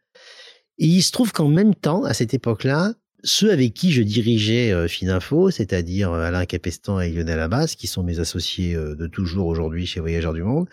Et 0.78 0.86
il 0.86 1.02
se 1.02 1.12
trouve 1.12 1.32
qu'en 1.32 1.48
même 1.48 1.76
temps, 1.76 2.04
à 2.04 2.14
cette 2.14 2.34
époque-là, 2.34 2.94
ceux 3.24 3.52
avec 3.52 3.74
qui 3.74 3.92
je 3.92 4.02
dirigeais 4.02 4.72
euh, 4.72 4.88
Fininfo, 4.88 5.52
c'est-à-dire 5.52 6.12
euh, 6.12 6.24
Alain 6.24 6.46
Capestan 6.46 7.02
et 7.02 7.12
Lionel 7.12 7.40
Abbas, 7.40 7.76
qui 7.78 7.88
sont 7.88 8.04
mes 8.04 8.20
associés 8.20 8.76
de 8.76 9.08
toujours 9.08 9.48
aujourd'hui 9.48 9.86
chez 9.86 10.00
Voyageurs 10.00 10.34
du 10.34 10.44
Monde, 10.44 10.68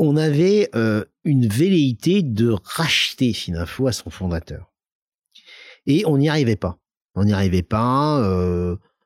on 0.00 0.16
avait 0.16 0.70
une 1.24 1.48
velléité 1.48 2.22
de 2.22 2.54
racheter 2.62 3.32
Fininfo 3.32 3.88
à 3.88 3.92
son 3.92 4.10
fondateur. 4.10 4.72
Et 5.86 6.04
on 6.06 6.18
n'y 6.18 6.28
arrivait 6.28 6.54
pas. 6.54 6.78
On 7.16 7.24
n'y 7.24 7.32
arrivait 7.32 7.64
pas 7.64 8.22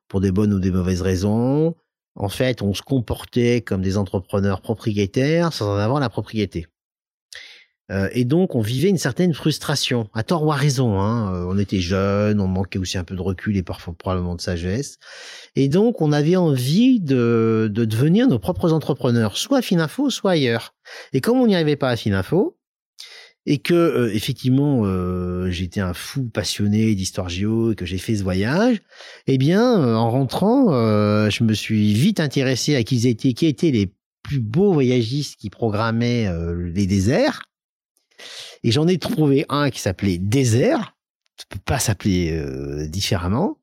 pour 0.09 0.21
des 0.21 0.33
bonnes 0.33 0.53
ou 0.53 0.61
des 0.61 0.71
mauvaises 0.71 1.01
raisons. 1.01 1.75
En 2.15 2.29
fait, 2.29 2.63
on 2.63 2.75
se 2.75 2.83
comportait 2.83 3.63
comme 3.63 3.83
des 3.83 3.97
entrepreneurs 3.97 4.61
propriétaires 4.61 5.53
sans 5.53 5.75
en 5.75 5.79
avoir 5.79 6.01
la 6.01 6.09
propriété. 6.09 6.67
Euh, 7.91 8.09
et 8.13 8.25
donc, 8.25 8.55
on 8.55 8.61
vivait 8.61 8.89
une 8.89 8.99
certaine 8.99 9.35
frustration, 9.35 10.09
à 10.15 10.23
tort 10.23 10.45
ou 10.45 10.53
à 10.53 10.57
raison. 10.57 11.01
Hein. 11.01 11.35
Euh, 11.35 11.47
on 11.49 11.59
était 11.59 11.81
jeunes, 11.81 12.41
on 12.41 12.47
manquait 12.47 12.79
aussi 12.79 12.97
un 12.97 13.05
peu 13.05 13.15
de 13.15 13.21
recul 13.21 13.57
et 13.57 13.63
parfois 13.63 13.95
probablement 13.95 14.35
de 14.35 14.41
sagesse. 14.41 14.99
Et 15.57 15.69
donc, 15.69 16.01
on 16.01 16.13
avait 16.13 16.37
envie 16.37 17.01
de, 17.01 17.71
de 17.73 17.85
devenir 17.85 18.29
nos 18.29 18.39
propres 18.39 18.73
entrepreneurs, 18.73 19.37
soit 19.37 19.59
à 19.59 19.63
Fininfo, 19.63 20.11
soit 20.11 20.33
ailleurs. 20.33 20.75
Et 21.13 21.21
comme 21.21 21.39
on 21.39 21.47
n'y 21.47 21.55
arrivait 21.55 21.77
pas 21.77 21.91
à 21.91 21.97
Fininfo, 21.97 22.57
et 23.47 23.59
que 23.59 23.75
euh, 23.75 24.15
effectivement 24.15 24.85
j'étais 25.51 25.81
un 25.81 25.95
fou 25.95 26.25
passionné 26.25 26.95
d'histoire 26.95 27.29
géo 27.29 27.73
et 27.73 27.75
que 27.75 27.87
j'ai 27.87 27.99
fait 27.99 28.17
ce 28.17 28.23
voyage, 28.23 28.81
eh 29.27 29.39
bien 29.39 29.97
en 29.97 30.11
rentrant, 30.11 30.71
je 31.31 31.45
me 31.45 31.55
suis 31.55 31.93
vite 31.93 32.21
intéressé 32.21 32.77
à 32.77 32.83
qui 32.83 33.07
étaient, 33.07 33.33
qui 33.33 33.47
étaient 33.47 33.71
les 33.71 33.93
plus 34.23 34.41
beaux 34.41 34.73
voyagistes 34.73 35.39
qui 35.41 35.51
programmaient 35.51 36.31
les 36.57 36.87
déserts 36.87 37.43
et 38.63 38.71
j'en 38.71 38.87
ai 38.87 38.99
trouvé 38.99 39.45
un 39.49 39.71
qui 39.71 39.81
s'appelait 39.81 40.19
Désert. 40.19 40.97
Ça 41.37 41.45
peut 41.49 41.59
pas 41.65 41.79
s'appeler 41.79 42.33
euh, 42.33 42.87
différemment. 42.87 43.59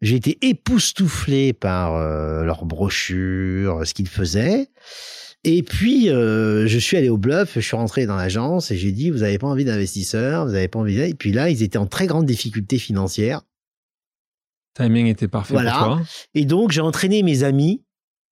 J'ai 0.00 0.16
été 0.16 0.38
époustouflé 0.42 1.52
par 1.52 1.94
euh, 1.94 2.44
leurs 2.44 2.64
brochures, 2.64 3.86
ce 3.86 3.94
qu'ils 3.94 4.08
faisaient. 4.08 4.68
Et 5.50 5.62
puis, 5.62 6.10
euh, 6.10 6.66
je 6.66 6.78
suis 6.78 6.98
allé 6.98 7.08
au 7.08 7.16
bluff, 7.16 7.52
je 7.54 7.60
suis 7.60 7.74
rentré 7.74 8.04
dans 8.04 8.16
l'agence 8.16 8.70
et 8.70 8.76
j'ai 8.76 8.92
dit, 8.92 9.08
vous 9.08 9.20
n'avez 9.20 9.38
pas 9.38 9.46
envie 9.46 9.64
d'investisseurs, 9.64 10.44
vous 10.44 10.52
n'avez 10.52 10.68
pas 10.68 10.78
envie 10.78 11.00
Et 11.00 11.14
puis 11.14 11.32
là, 11.32 11.48
ils 11.48 11.62
étaient 11.62 11.78
en 11.78 11.86
très 11.86 12.06
grande 12.06 12.26
difficulté 12.26 12.78
financière. 12.78 13.40
Timing 14.74 15.06
était 15.06 15.26
parfait 15.26 15.54
voilà. 15.54 15.72
pour 15.72 15.86
toi. 15.86 16.00
Et 16.34 16.44
donc, 16.44 16.70
j'ai 16.70 16.82
entraîné 16.82 17.22
mes 17.22 17.44
amis 17.44 17.82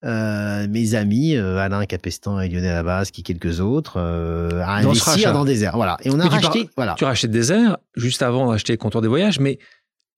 euh, 0.04 0.68
mes 0.68 0.94
amis 0.94 1.36
euh, 1.36 1.56
Alain 1.56 1.86
Capestan 1.86 2.38
et 2.38 2.50
Lionel 2.50 2.76
Abbas, 2.76 3.06
qui 3.06 3.22
quelques 3.22 3.60
autres, 3.60 3.98
à 3.98 4.76
investir 4.76 5.32
dans 5.32 5.46
Désert. 5.46 5.74
Voilà. 5.74 5.96
Et 6.04 6.10
on 6.10 6.20
a 6.20 6.28
racheté. 6.28 6.66
Tu, 6.66 6.70
voilà. 6.76 6.94
tu 6.98 7.04
as 7.06 7.08
racheté 7.08 7.28
Désert 7.28 7.78
juste 7.96 8.20
avant 8.20 8.52
d'acheter 8.52 8.76
Comptoir 8.76 9.00
des 9.00 9.08
voyages, 9.08 9.40
mais 9.40 9.58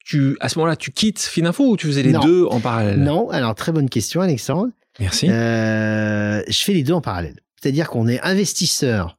tu, 0.05 0.37
à 0.41 0.49
ce 0.49 0.59
moment-là, 0.59 0.75
tu 0.75 0.91
quittes 0.91 1.21
Finafo 1.21 1.65
ou 1.65 1.77
tu 1.77 1.87
faisais 1.87 2.03
les 2.03 2.13
deux 2.13 2.45
en 2.47 2.59
parallèle? 2.59 2.99
Non. 2.99 3.31
Alors 3.31 3.55
très 3.55 3.71
bonne 3.71 3.89
question, 3.89 4.21
Alexandre. 4.21 4.73
Merci. 4.99 5.27
je 5.27 6.63
fais 6.65 6.73
les 6.73 6.83
deux 6.83 6.93
en 6.93 7.01
parallèle. 7.01 7.41
C'est-à-dire 7.61 7.89
qu'on 7.89 8.09
est 8.09 8.21
investisseur, 8.21 9.19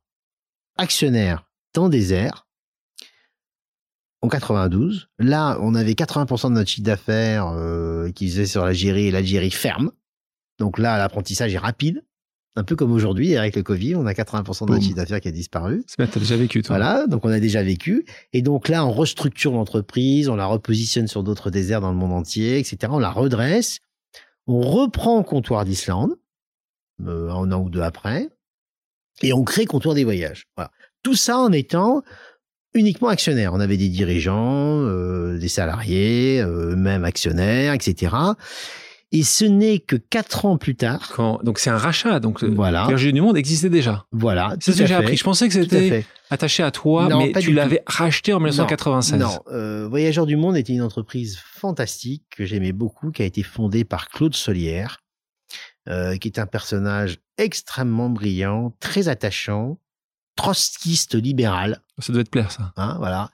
actionnaire 0.77 1.49
dans 1.73 1.89
Désert 1.89 2.47
en 4.21 4.27
92. 4.27 5.09
Là, 5.19 5.57
on 5.61 5.75
avait 5.75 5.93
80% 5.93 6.49
de 6.49 6.53
notre 6.53 6.69
chiffre 6.69 6.85
d'affaires 6.85 7.53
qui 8.15 8.29
faisait 8.29 8.45
sur 8.45 8.65
l'Algérie 8.65 9.07
et 9.07 9.11
l'Algérie 9.11 9.51
ferme. 9.51 9.91
Donc 10.57 10.77
là, 10.77 10.97
l'apprentissage 10.97 11.53
est 11.53 11.59
rapide. 11.59 12.03
Un 12.55 12.63
peu 12.63 12.75
comme 12.75 12.91
aujourd'hui, 12.91 13.37
avec 13.37 13.55
le 13.55 13.63
Covid, 13.63 13.95
on 13.95 14.05
a 14.05 14.11
80% 14.11 14.65
de 14.65 14.71
notre 14.71 14.83
chiffre 14.83 14.95
d'affaires 14.95 15.21
qui 15.21 15.29
a 15.29 15.31
disparu. 15.31 15.83
C'est 15.87 15.97
bien, 15.97 16.07
t'as 16.07 16.19
déjà 16.19 16.35
vécu, 16.35 16.61
toi. 16.61 16.77
Voilà, 16.77 17.07
donc 17.07 17.23
on 17.23 17.29
a 17.29 17.39
déjà 17.39 17.63
vécu. 17.63 18.05
Et 18.33 18.41
donc 18.41 18.67
là, 18.67 18.85
on 18.85 18.91
restructure 18.91 19.53
l'entreprise, 19.53 20.27
on 20.27 20.35
la 20.35 20.47
repositionne 20.47 21.07
sur 21.07 21.23
d'autres 21.23 21.51
déserts 21.51 21.79
dans 21.79 21.91
le 21.91 21.97
monde 21.97 22.11
entier, 22.11 22.59
etc. 22.59 22.77
On 22.89 22.99
la 22.99 23.11
redresse. 23.11 23.79
On 24.51 24.61
reprend 24.61 25.21
Comptoir 25.21 25.63
d'Islande, 25.63 26.15
euh, 27.05 27.29
un 27.29 27.51
an 27.51 27.61
ou 27.61 27.69
deux 27.69 27.83
après, 27.83 28.29
et 29.21 29.31
on 29.31 29.43
crée 29.43 29.67
Comptoir 29.67 29.93
des 29.93 30.03
voyages. 30.03 30.47
Voilà. 30.57 30.71
Tout 31.03 31.13
ça 31.13 31.37
en 31.37 31.51
étant 31.51 32.01
uniquement 32.73 33.09
actionnaire. 33.09 33.53
On 33.53 33.59
avait 33.59 33.77
des 33.77 33.89
dirigeants, 33.89 34.81
euh, 34.85 35.37
des 35.37 35.49
salariés, 35.49 36.41
euh, 36.41 36.75
même 36.75 37.05
actionnaires, 37.05 37.73
etc. 37.73 38.15
Et 39.11 39.23
ce 39.23 39.43
n'est 39.43 39.79
que 39.79 39.95
quatre 39.95 40.45
ans 40.45 40.57
plus 40.57 40.75
tard. 40.75 41.11
Quand, 41.15 41.43
donc 41.43 41.57
c'est 41.57 41.71
un 41.71 41.77
rachat. 41.77 42.19
Donc 42.19 42.43
euh, 42.43 42.47
voilà. 42.47 42.87
Du 42.87 43.21
Monde 43.21 43.37
existait 43.37 43.69
déjà. 43.69 44.05
Voilà. 44.11 44.55
C'est 44.59 44.71
ce 44.73 44.79
que 44.79 44.85
j'ai 44.85 44.93
appris. 44.93 45.17
Je 45.17 45.23
pensais 45.23 45.47
que 45.47 45.53
c'était 45.53 46.05
attaché 46.29 46.61
à 46.61 46.71
toi, 46.71 47.07
mais 47.09 47.31
tu 47.33 47.51
l'avais 47.51 47.81
racheté 47.87 48.33
en 48.33 48.39
1996. 48.39 49.19
Non, 49.19 49.39
euh, 49.51 49.87
Voyageurs 49.87 50.27
du 50.27 50.35
Monde 50.35 50.57
était 50.57 50.73
une 50.73 50.83
entreprise 50.83 51.39
fantastique 51.39 52.23
que 52.29 52.45
j'aimais 52.45 52.71
beaucoup, 52.71 53.11
qui 53.11 53.23
a 53.23 53.25
été 53.25 53.41
fondée 53.41 53.83
par 53.83 54.09
Claude 54.09 54.35
Solière, 54.35 54.99
euh, 55.87 56.17
qui 56.17 56.27
est 56.27 56.37
un 56.37 56.45
personnage 56.45 57.17
extrêmement 57.39 58.09
brillant, 58.09 58.75
très 58.79 59.07
attachant, 59.07 59.79
trotskiste 60.35 61.15
libéral. 61.15 61.81
Ça 61.97 62.13
doit 62.13 62.23
te 62.23 62.29
plaire, 62.29 62.51
ça. 62.51 62.73
Hein, 62.77 62.95
voilà. 62.99 63.31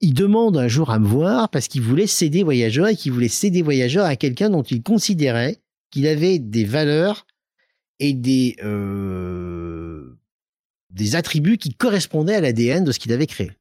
Il 0.00 0.14
demande 0.14 0.56
un 0.56 0.68
jour 0.68 0.90
à 0.90 0.98
me 0.98 1.06
voir 1.06 1.48
parce 1.48 1.68
qu'il 1.68 1.82
voulait 1.82 2.06
céder 2.06 2.42
voyageurs 2.42 2.88
et 2.88 2.96
qu'il 2.96 3.12
voulait 3.12 3.28
céder 3.28 3.62
voyageurs 3.62 4.04
à 4.04 4.16
quelqu'un 4.16 4.50
dont 4.50 4.62
il 4.62 4.82
considérait 4.82 5.58
qu'il 5.90 6.06
avait 6.06 6.38
des 6.38 6.64
valeurs 6.64 7.26
et 7.98 8.12
des, 8.12 8.56
euh, 8.62 10.18
des 10.90 11.16
attributs 11.16 11.56
qui 11.56 11.74
correspondaient 11.74 12.34
à 12.34 12.40
l'ADN 12.40 12.84
de 12.84 12.92
ce 12.92 12.98
qu'il 12.98 13.12
avait 13.12 13.26
créé. 13.26 13.52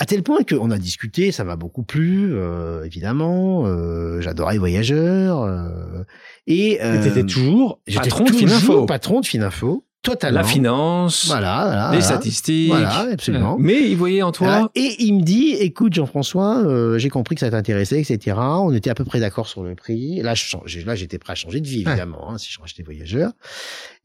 À 0.00 0.06
tel 0.06 0.22
point 0.22 0.44
qu'on 0.44 0.70
a 0.70 0.78
discuté, 0.78 1.30
ça 1.30 1.44
m'a 1.44 1.56
beaucoup 1.56 1.82
plu, 1.82 2.30
euh, 2.32 2.84
évidemment. 2.84 3.66
Euh, 3.66 4.22
J'adorais 4.22 4.56
Voyageurs. 4.56 5.42
Euh, 5.42 6.04
et 6.46 6.82
euh, 6.82 7.04
étais 7.04 7.26
toujours 7.26 7.82
patron 7.94 8.24
de 8.24 8.32
Fininfo. 8.32 8.86
patron 8.86 9.20
de 9.20 9.26
Fininfo. 9.26 9.84
Totalement. 10.02 10.40
La 10.40 10.44
finance, 10.44 11.26
voilà, 11.26 11.90
les 11.92 12.00
statistiques. 12.00 12.68
Voilà, 12.68 13.08
absolument. 13.12 13.56
Mais 13.58 13.90
il 13.90 13.96
voyait 13.96 14.22
en 14.22 14.32
toi. 14.32 14.70
Et 14.74 14.96
il 15.00 15.16
me 15.16 15.22
dit, 15.22 15.52
écoute 15.52 15.92
Jean-François, 15.92 16.64
euh, 16.64 16.96
j'ai 16.96 17.10
compris 17.10 17.34
que 17.34 17.40
ça 17.40 17.50
t'intéressait, 17.50 18.00
etc. 18.00 18.36
On 18.38 18.72
était 18.72 18.88
à 18.88 18.94
peu 18.94 19.04
près 19.04 19.20
d'accord 19.20 19.46
sur 19.46 19.62
le 19.62 19.74
prix. 19.74 20.22
Là, 20.22 20.34
je, 20.34 20.86
là, 20.86 20.94
j'étais 20.94 21.18
prêt 21.18 21.32
à 21.32 21.36
changer 21.36 21.60
de 21.60 21.66
vie, 21.66 21.82
évidemment, 21.82 22.30
hein, 22.30 22.38
si 22.38 22.50
je 22.50 22.58
rachetais 22.58 22.82
voyageur. 22.82 23.32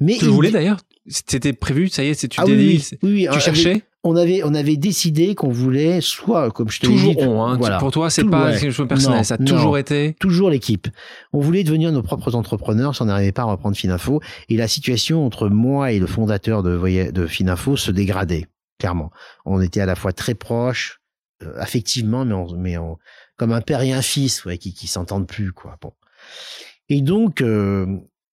Mais 0.02 0.18
tu 0.18 0.26
le 0.26 0.32
voulais 0.32 0.52
d'ailleurs? 0.52 0.80
C'était 1.08 1.54
prévu, 1.54 1.88
ça 1.88 2.04
y 2.04 2.10
est, 2.10 2.14
c'est 2.14 2.28
tu 2.28 2.42
ah, 2.42 2.46
oui, 2.46 2.84
oui, 3.02 3.28
tu 3.32 3.40
cherchais? 3.40 3.84
On 4.06 4.16
avait 4.16 4.42
on 4.44 4.54
avait 4.54 4.78
décidé 4.78 5.34
qu'on 5.34 5.50
voulait 5.50 6.00
soit 6.00 6.52
comme 6.52 6.70
je 6.70 6.80
te 6.80 6.86
toujours 6.86 7.18
on 7.18 7.44
hein, 7.44 7.58
voilà, 7.58 7.80
pour 7.80 7.92
toi 7.92 8.10
c'est 8.12 8.24
pas 8.24 8.52
quelque 8.52 8.72
chose 8.72 8.86
de 8.86 8.90
personnel 8.90 9.26
ça 9.26 9.34
a 9.34 9.38
toujours 9.38 9.78
été 9.78 10.16
toujours 10.20 10.50
l'équipe. 10.50 10.88
On 11.34 11.40
voulait 11.40 11.64
devenir 11.64 11.92
nos 11.92 12.04
propres 12.04 12.36
entrepreneurs 12.36 12.96
si 12.96 13.02
on 13.02 13.06
n'arrivait 13.06 13.32
pas 13.32 13.42
à 13.42 13.46
reprendre 13.46 13.76
Finafo 13.76 14.22
et 14.48 14.58
la 14.58 14.68
situation 14.68 15.26
entre 15.26 15.50
moi 15.50 15.92
et 15.92 16.00
le 16.00 16.06
fondateur 16.06 16.62
de 16.62 17.12
de 17.12 17.28
Finafo 17.28 17.76
se 17.76 17.92
dégradait 17.92 18.46
clairement. 18.80 19.10
On 19.46 19.60
était 19.60 19.82
à 19.82 19.88
la 19.88 19.96
fois 19.96 20.14
très 20.14 20.36
proches 20.36 21.02
euh, 21.44 21.54
affectivement 21.58 22.26
mais 22.26 22.36
mais 22.58 22.76
comme 23.38 23.52
un 23.52 23.62
père 23.62 23.82
et 23.82 23.92
un 23.92 24.04
fils 24.04 24.46
ouais, 24.46 24.60
qui 24.60 24.74
qui 24.74 24.88
s'entendent 24.88 25.28
plus 25.28 25.52
quoi. 25.52 25.78
Bon. 25.82 25.94
Et 26.90 27.02
donc 27.02 27.42
euh, 27.42 27.88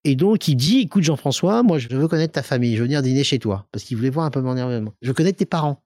et 0.04 0.16
donc, 0.16 0.48
il 0.48 0.56
dit, 0.56 0.80
écoute 0.80 1.04
Jean-François, 1.04 1.62
moi, 1.62 1.78
je 1.78 1.88
veux 1.88 2.08
connaître 2.08 2.32
ta 2.32 2.42
famille, 2.42 2.74
je 2.74 2.80
veux 2.80 2.86
venir 2.86 3.02
dîner 3.02 3.22
chez 3.22 3.38
toi, 3.38 3.66
parce 3.70 3.84
qu'il 3.84 3.96
voulait 3.96 4.10
voir 4.10 4.26
un 4.26 4.30
peu 4.30 4.40
mon 4.40 4.50
environnement. 4.50 4.94
Je 5.00 5.08
veux 5.08 5.14
connaître 5.14 5.38
tes 5.38 5.46
parents. 5.46 5.82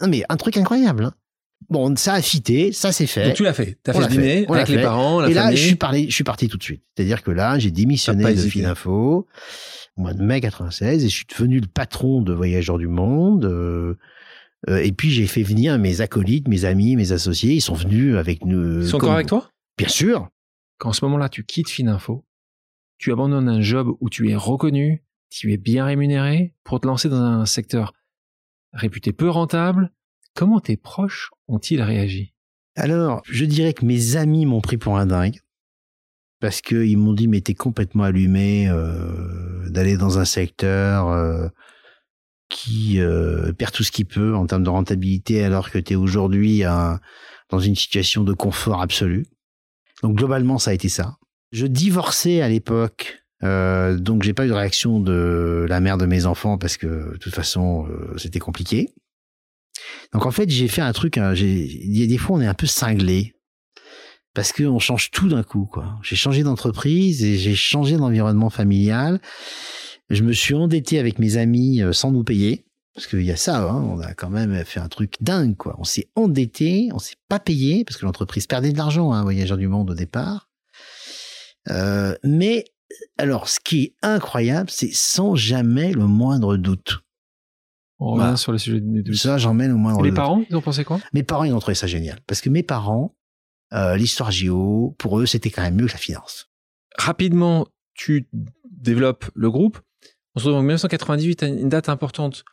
Non, 0.00 0.08
mais 0.08 0.24
un 0.28 0.36
truc 0.36 0.56
incroyable. 0.56 1.04
Hein. 1.04 1.14
Bon, 1.68 1.94
ça 1.96 2.14
a 2.14 2.22
fité, 2.22 2.72
ça 2.72 2.92
s'est 2.92 3.06
fait. 3.06 3.26
Donc 3.26 3.34
tu 3.34 3.42
l'as 3.42 3.52
fait. 3.52 3.78
Tu 3.82 3.90
as 3.90 3.94
fait 3.94 4.08
dîner 4.08 4.46
avec 4.48 4.68
les 4.68 4.82
parents, 4.82 5.20
la 5.20 5.30
Et 5.30 5.34
là, 5.34 5.50
je 5.50 5.56
suis, 5.56 5.74
parti, 5.74 6.08
je 6.08 6.14
suis 6.14 6.24
parti 6.24 6.48
tout 6.48 6.58
de 6.58 6.62
suite. 6.62 6.82
C'est-à-dire 6.94 7.22
que 7.22 7.30
là, 7.30 7.58
j'ai 7.58 7.70
démissionné 7.70 8.34
de 8.34 8.40
Fininfo 8.40 9.26
au 9.96 10.00
mois 10.00 10.12
de 10.12 10.22
mai 10.22 10.40
96 10.40 11.04
et 11.04 11.08
je 11.08 11.14
suis 11.14 11.26
devenu 11.26 11.60
le 11.60 11.66
patron 11.66 12.22
de 12.22 12.32
Voyageurs 12.32 12.78
du 12.78 12.88
Monde. 12.88 13.46
Euh, 13.46 13.94
euh, 14.68 14.76
et 14.78 14.92
puis, 14.92 15.10
j'ai 15.10 15.26
fait 15.26 15.42
venir 15.42 15.78
mes 15.78 16.02
acolytes, 16.02 16.46
mes 16.46 16.64
amis, 16.66 16.94
mes 16.94 17.12
associés. 17.12 17.54
Ils 17.54 17.60
sont 17.60 17.74
venus 17.74 18.16
avec 18.16 18.44
nous. 18.44 18.82
Ils 18.82 18.88
sont 18.88 18.96
encore 18.96 19.14
avec 19.14 19.26
toi? 19.26 19.48
Bien 19.78 19.88
sûr. 19.88 20.28
Quand 20.78 20.90
en 20.90 20.92
ce 20.92 21.04
moment-là, 21.06 21.28
tu 21.28 21.44
quittes 21.44 21.70
Fininfo, 21.70 22.24
tu 22.98 23.12
abandonnes 23.12 23.48
un 23.48 23.60
job 23.60 23.96
où 24.00 24.10
tu 24.10 24.30
es 24.30 24.36
reconnu, 24.36 25.04
tu 25.30 25.52
es 25.52 25.56
bien 25.56 25.84
rémunéré 25.84 26.54
pour 26.64 26.80
te 26.80 26.86
lancer 26.86 27.08
dans 27.08 27.20
un 27.20 27.46
secteur 27.46 27.92
réputé 28.72 29.12
peu 29.12 29.28
rentable. 29.28 29.92
Comment 30.34 30.60
tes 30.60 30.76
proches 30.76 31.30
ont-ils 31.48 31.82
réagi? 31.82 32.34
Alors, 32.76 33.22
je 33.24 33.44
dirais 33.44 33.72
que 33.72 33.84
mes 33.84 34.16
amis 34.16 34.44
m'ont 34.44 34.60
pris 34.60 34.76
pour 34.76 34.98
un 34.98 35.06
dingue. 35.06 35.40
Parce 36.40 36.60
qu'ils 36.60 36.98
m'ont 36.98 37.14
dit, 37.14 37.28
mais 37.28 37.40
t'es 37.40 37.54
complètement 37.54 38.04
allumé 38.04 38.68
euh, 38.68 39.68
d'aller 39.70 39.96
dans 39.96 40.18
un 40.18 40.26
secteur 40.26 41.08
euh, 41.08 41.48
qui 42.50 43.00
euh, 43.00 43.52
perd 43.54 43.72
tout 43.72 43.82
ce 43.82 43.90
qu'il 43.90 44.04
peut 44.04 44.36
en 44.36 44.46
termes 44.46 44.62
de 44.62 44.68
rentabilité 44.68 45.42
alors 45.42 45.70
que 45.70 45.78
tu 45.78 45.94
es 45.94 45.96
aujourd'hui 45.96 46.62
dans 47.50 47.58
une 47.58 47.74
situation 47.74 48.22
de 48.22 48.34
confort 48.34 48.82
absolu. 48.82 49.26
Donc 50.02 50.18
globalement, 50.18 50.58
ça 50.58 50.72
a 50.72 50.74
été 50.74 50.90
ça. 50.90 51.16
Je 51.52 51.66
divorçais 51.66 52.40
à 52.40 52.48
l'époque, 52.48 53.22
euh, 53.42 53.96
donc 53.96 54.22
j'ai 54.22 54.32
pas 54.32 54.46
eu 54.46 54.48
de 54.48 54.54
réaction 54.54 55.00
de 55.00 55.66
la 55.68 55.80
mère 55.80 55.98
de 55.98 56.06
mes 56.06 56.26
enfants 56.26 56.58
parce 56.58 56.76
que 56.76 57.12
de 57.12 57.18
toute 57.18 57.34
façon 57.34 57.86
euh, 57.88 58.16
c'était 58.18 58.38
compliqué. 58.38 58.92
Donc 60.12 60.26
en 60.26 60.30
fait 60.30 60.48
j'ai 60.48 60.68
fait 60.68 60.82
un 60.82 60.92
truc, 60.92 61.18
hein, 61.18 61.34
il 61.34 61.96
y 61.96 62.02
a 62.02 62.06
des 62.06 62.18
fois 62.18 62.36
on 62.36 62.40
est 62.40 62.46
un 62.46 62.54
peu 62.54 62.66
cinglé 62.66 63.34
parce 64.34 64.52
qu'on 64.52 64.78
change 64.78 65.10
tout 65.10 65.28
d'un 65.28 65.42
coup 65.42 65.66
quoi. 65.66 65.98
J'ai 66.02 66.16
changé 66.16 66.42
d'entreprise 66.42 67.24
et 67.24 67.38
j'ai 67.38 67.54
changé 67.54 67.96
d'environnement 67.96 68.50
familial. 68.50 69.20
Je 70.10 70.22
me 70.22 70.32
suis 70.32 70.54
endetté 70.54 70.98
avec 70.98 71.18
mes 71.18 71.36
amis 71.36 71.82
euh, 71.82 71.92
sans 71.92 72.12
nous 72.12 72.24
payer. 72.24 72.64
Parce 72.94 73.08
qu'il 73.08 73.22
y 73.24 73.30
a 73.30 73.36
ça, 73.36 73.60
hein, 73.60 73.82
on 73.82 74.00
a 74.00 74.14
quand 74.14 74.30
même 74.30 74.64
fait 74.64 74.80
un 74.80 74.88
truc 74.88 75.16
dingue, 75.20 75.54
quoi. 75.54 75.76
On 75.78 75.84
s'est 75.84 76.08
endetté, 76.14 76.88
on 76.94 76.98
s'est 76.98 77.16
pas 77.28 77.38
payé, 77.38 77.84
parce 77.84 77.98
que 77.98 78.06
l'entreprise 78.06 78.46
perdait 78.46 78.72
de 78.72 78.78
l'argent, 78.78 79.12
hein, 79.12 79.22
Voyageurs 79.22 79.58
du 79.58 79.68
Monde 79.68 79.90
au 79.90 79.94
départ. 79.94 80.45
Euh, 81.68 82.14
mais 82.22 82.64
alors, 83.18 83.48
ce 83.48 83.60
qui 83.60 83.82
est 83.82 83.94
incroyable, 84.02 84.70
c'est 84.70 84.92
sans 84.92 85.34
jamais 85.34 85.92
le 85.92 86.06
moindre 86.06 86.56
doute. 86.56 87.00
On 87.98 88.12
revient 88.12 88.36
sur 88.36 88.52
le 88.52 88.58
sujet 88.58 88.80
des 88.80 89.02
doutes. 89.02 89.16
Ça, 89.16 89.38
j'en 89.38 89.54
mets 89.54 89.68
le 89.68 89.74
moindre 89.74 89.98
doute. 89.98 90.06
Les 90.06 90.14
parents, 90.14 90.44
ils 90.48 90.56
ont 90.56 90.60
pensé 90.60 90.84
quoi? 90.84 91.00
Mes 91.12 91.22
parents, 91.22 91.44
ils 91.44 91.52
ont 91.52 91.58
trouvé 91.58 91.74
ça 91.74 91.86
génial. 91.86 92.20
Parce 92.26 92.40
que 92.40 92.50
mes 92.50 92.62
parents, 92.62 93.16
euh, 93.72 93.96
l'histoire 93.96 94.30
géo, 94.30 94.94
pour 94.98 95.18
eux, 95.18 95.26
c'était 95.26 95.50
quand 95.50 95.62
même 95.62 95.76
mieux 95.76 95.86
que 95.86 95.92
la 95.92 95.98
finance. 95.98 96.50
Rapidement, 96.96 97.66
tu 97.94 98.28
développes 98.70 99.30
le 99.34 99.50
groupe. 99.50 99.80
On 100.34 100.40
se 100.40 100.44
retrouve 100.44 100.60
en 100.60 100.62
1998, 100.62 101.42
une 101.42 101.68
date 101.68 101.88
importante 101.88 102.44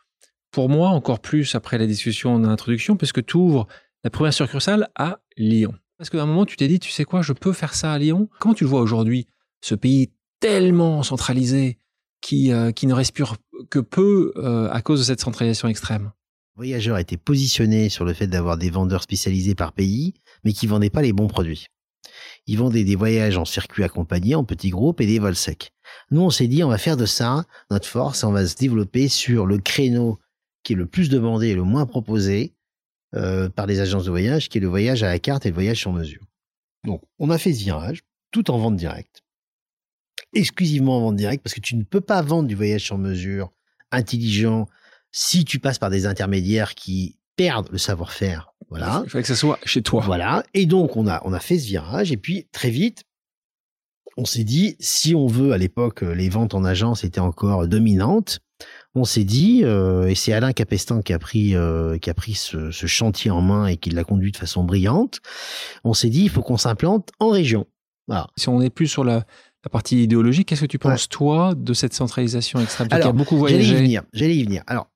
pour 0.50 0.68
moi, 0.68 0.88
encore 0.88 1.20
plus 1.20 1.54
après 1.54 1.78
la 1.78 1.86
discussion 1.86 2.38
d'introduction, 2.38 2.96
puisque 2.96 3.24
tu 3.24 3.36
ouvres 3.36 3.66
la 4.02 4.10
première 4.10 4.32
succursale 4.32 4.88
à 4.94 5.20
Lyon. 5.36 5.74
Parce 5.98 6.10
qu'à 6.10 6.22
un 6.22 6.26
moment, 6.26 6.44
tu 6.44 6.56
t'es 6.56 6.68
dit, 6.68 6.80
tu 6.80 6.90
sais 6.90 7.04
quoi, 7.04 7.22
je 7.22 7.32
peux 7.32 7.52
faire 7.52 7.74
ça 7.74 7.92
à 7.92 7.98
Lyon. 7.98 8.28
Comment 8.40 8.54
tu 8.54 8.64
le 8.64 8.70
vois 8.70 8.80
aujourd'hui, 8.80 9.28
ce 9.60 9.74
pays 9.74 10.12
tellement 10.40 11.02
centralisé 11.02 11.78
qui, 12.20 12.52
euh, 12.52 12.72
ne 12.82 12.94
respire 12.94 13.36
que 13.70 13.78
peu 13.78 14.32
euh, 14.36 14.68
à 14.70 14.82
cause 14.82 15.00
de 15.00 15.04
cette 15.04 15.20
centralisation 15.20 15.68
extrême? 15.68 16.12
Voyageur 16.56 16.98
était 16.98 17.16
positionné 17.16 17.88
sur 17.88 18.04
le 18.04 18.12
fait 18.12 18.26
d'avoir 18.26 18.56
des 18.56 18.70
vendeurs 18.70 19.02
spécialisés 19.02 19.54
par 19.54 19.72
pays, 19.72 20.14
mais 20.44 20.52
qui 20.52 20.66
vendaient 20.66 20.90
pas 20.90 21.02
les 21.02 21.12
bons 21.12 21.26
produits. 21.26 21.66
Ils 22.46 22.58
vendaient 22.58 22.84
des 22.84 22.96
voyages 22.96 23.38
en 23.38 23.44
circuit 23.44 23.82
accompagné, 23.82 24.34
en 24.34 24.44
petits 24.44 24.70
groupes 24.70 25.00
et 25.00 25.06
des 25.06 25.18
vols 25.18 25.36
secs. 25.36 25.70
Nous, 26.10 26.20
on 26.20 26.30
s'est 26.30 26.46
dit, 26.46 26.62
on 26.62 26.68
va 26.68 26.78
faire 26.78 26.96
de 26.96 27.06
ça 27.06 27.44
notre 27.70 27.88
force 27.88 28.24
on 28.24 28.32
va 28.32 28.46
se 28.46 28.56
développer 28.56 29.08
sur 29.08 29.46
le 29.46 29.58
créneau 29.58 30.18
qui 30.62 30.72
est 30.72 30.76
le 30.76 30.86
plus 30.86 31.08
demandé 31.08 31.48
et 31.48 31.54
le 31.54 31.62
moins 31.62 31.86
proposé, 31.86 32.54
euh, 33.14 33.48
par 33.48 33.66
les 33.66 33.80
agences 33.80 34.04
de 34.04 34.10
voyage, 34.10 34.48
qui 34.48 34.58
est 34.58 34.60
le 34.60 34.66
voyage 34.66 35.02
à 35.02 35.08
la 35.08 35.18
carte 35.18 35.46
et 35.46 35.50
le 35.50 35.54
voyage 35.54 35.78
sur 35.78 35.92
mesure. 35.92 36.22
Donc, 36.84 37.02
on 37.18 37.30
a 37.30 37.38
fait 37.38 37.52
ce 37.52 37.60
virage, 37.60 38.02
tout 38.30 38.50
en 38.50 38.58
vente 38.58 38.76
directe. 38.76 39.22
Exclusivement 40.32 40.98
en 40.98 41.00
vente 41.00 41.16
directe, 41.16 41.42
parce 41.42 41.54
que 41.54 41.60
tu 41.60 41.76
ne 41.76 41.84
peux 41.84 42.00
pas 42.00 42.22
vendre 42.22 42.48
du 42.48 42.54
voyage 42.54 42.82
sur 42.82 42.98
mesure 42.98 43.52
intelligent 43.90 44.66
si 45.12 45.44
tu 45.44 45.60
passes 45.60 45.78
par 45.78 45.90
des 45.90 46.06
intermédiaires 46.06 46.74
qui 46.74 47.18
perdent 47.36 47.70
le 47.70 47.78
savoir-faire. 47.78 48.52
Voilà. 48.68 49.02
Il 49.04 49.10
fallait 49.10 49.22
que 49.22 49.28
ça 49.28 49.36
soit 49.36 49.58
chez 49.64 49.82
toi. 49.82 50.02
Voilà. 50.04 50.42
Et 50.52 50.66
donc, 50.66 50.96
on 50.96 51.06
a, 51.06 51.22
on 51.24 51.32
a 51.32 51.40
fait 51.40 51.58
ce 51.58 51.66
virage, 51.66 52.10
et 52.10 52.16
puis, 52.16 52.48
très 52.52 52.70
vite, 52.70 53.04
on 54.16 54.24
s'est 54.24 54.44
dit, 54.44 54.76
si 54.80 55.14
on 55.14 55.26
veut, 55.26 55.52
à 55.52 55.58
l'époque, 55.58 56.02
les 56.02 56.28
ventes 56.28 56.54
en 56.54 56.64
agence 56.64 57.04
étaient 57.04 57.20
encore 57.20 57.66
dominantes, 57.68 58.40
on 58.94 59.04
s'est 59.04 59.24
dit, 59.24 59.62
euh, 59.64 60.06
et 60.06 60.14
c'est 60.14 60.32
Alain 60.32 60.52
Capestan 60.52 61.02
qui 61.02 61.12
a 61.12 61.18
pris, 61.18 61.56
euh, 61.56 61.98
qui 61.98 62.10
a 62.10 62.14
pris 62.14 62.34
ce, 62.34 62.70
chantier 62.70 63.30
en 63.30 63.42
main 63.42 63.66
et 63.66 63.76
qui 63.76 63.90
l'a 63.90 64.04
conduit 64.04 64.30
de 64.30 64.36
façon 64.36 64.62
brillante, 64.62 65.20
on 65.82 65.94
s'est 65.94 66.10
dit, 66.10 66.22
il 66.22 66.30
faut 66.30 66.42
qu'on 66.42 66.56
s'implante 66.56 67.10
en 67.18 67.30
région. 67.30 67.66
Si 68.36 68.48
on 68.48 68.60
n'est 68.60 68.70
plus 68.70 68.86
sur 68.86 69.02
la, 69.02 69.24
partie 69.72 70.02
idéologique, 70.02 70.48
qu'est-ce 70.48 70.60
que 70.60 70.66
tu 70.66 70.78
penses, 70.78 71.08
toi, 71.08 71.54
de 71.56 71.72
cette 71.72 71.94
centralisation 71.94 72.60
extrême? 72.60 72.88
Alors, 72.90 73.14
beaucoup 73.14 73.36
voyagé. 73.36 73.64
J'allais 73.64 73.78
y 73.78 73.82
venir, 73.82 74.02
j'allais 74.12 74.36
y 74.36 74.44
venir. 74.44 74.62
Alors, 74.66 74.90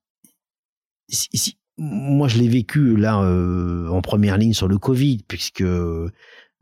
ici, 1.09 1.57
moi, 1.79 2.29
je 2.29 2.39
l'ai 2.39 2.49
vécu 2.49 2.97
là 2.97 3.23
euh, 3.23 3.89
en 3.89 4.03
première 4.03 4.37
ligne 4.37 4.53
sur 4.53 4.69
le 4.69 4.79
Covid, 4.79 5.21
puisque 5.27 5.65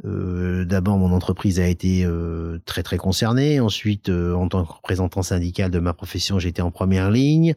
euh, 0.05 0.65
d'abord, 0.65 0.99
mon 0.99 1.13
entreprise 1.13 1.59
a 1.59 1.67
été 1.67 2.05
euh, 2.05 2.59
très 2.67 2.83
très 2.83 2.99
concernée. 2.99 3.61
Ensuite, 3.61 4.09
euh, 4.09 4.35
en 4.35 4.49
tant 4.49 4.65
que 4.65 4.73
représentant 4.73 5.23
syndical 5.23 5.71
de 5.71 5.79
ma 5.79 5.95
profession, 5.95 6.39
j'étais 6.39 6.63
en 6.63 6.71
première 6.71 7.11
ligne. 7.11 7.55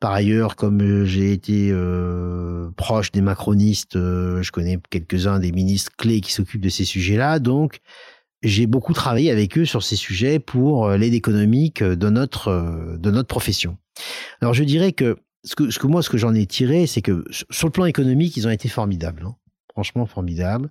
Par 0.00 0.12
ailleurs, 0.12 0.56
comme 0.56 1.04
j'ai 1.04 1.32
été 1.32 1.72
proche 2.76 3.12
des 3.12 3.20
macronistes, 3.20 3.94
je 3.94 4.50
connais 4.50 4.80
quelques-uns 4.90 5.38
des 5.38 5.52
ministres 5.52 5.92
clés 5.96 6.20
qui 6.20 6.32
s'occupent 6.32 6.62
de 6.62 6.68
ces 6.68 6.84
sujets-là. 6.84 7.38
Donc, 7.38 7.78
j'ai 8.42 8.66
beaucoup 8.66 8.94
travaillé 8.94 9.30
avec 9.30 9.56
eux 9.58 9.64
sur 9.64 9.84
ces 9.84 9.94
sujets 9.94 10.40
pour 10.40 10.90
l'aide 10.90 11.14
économique 11.14 11.84
de 11.84 12.10
notre 12.10 12.96
de 12.98 13.10
notre 13.12 13.28
profession. 13.28 13.76
Alors, 14.40 14.54
je 14.54 14.64
dirais 14.64 14.92
que 14.92 15.18
ce 15.44 15.54
que, 15.54 15.70
ce 15.70 15.78
que 15.78 15.86
moi, 15.86 16.02
ce 16.02 16.10
que 16.10 16.18
j'en 16.18 16.34
ai 16.34 16.46
tiré, 16.46 16.88
c'est 16.88 17.02
que 17.02 17.24
sur 17.30 17.68
le 17.68 17.72
plan 17.72 17.84
économique, 17.84 18.36
ils 18.36 18.48
ont 18.48 18.50
été 18.50 18.68
formidables. 18.68 19.24
Hein 19.24 19.36
franchement 19.72 20.06
formidable. 20.06 20.70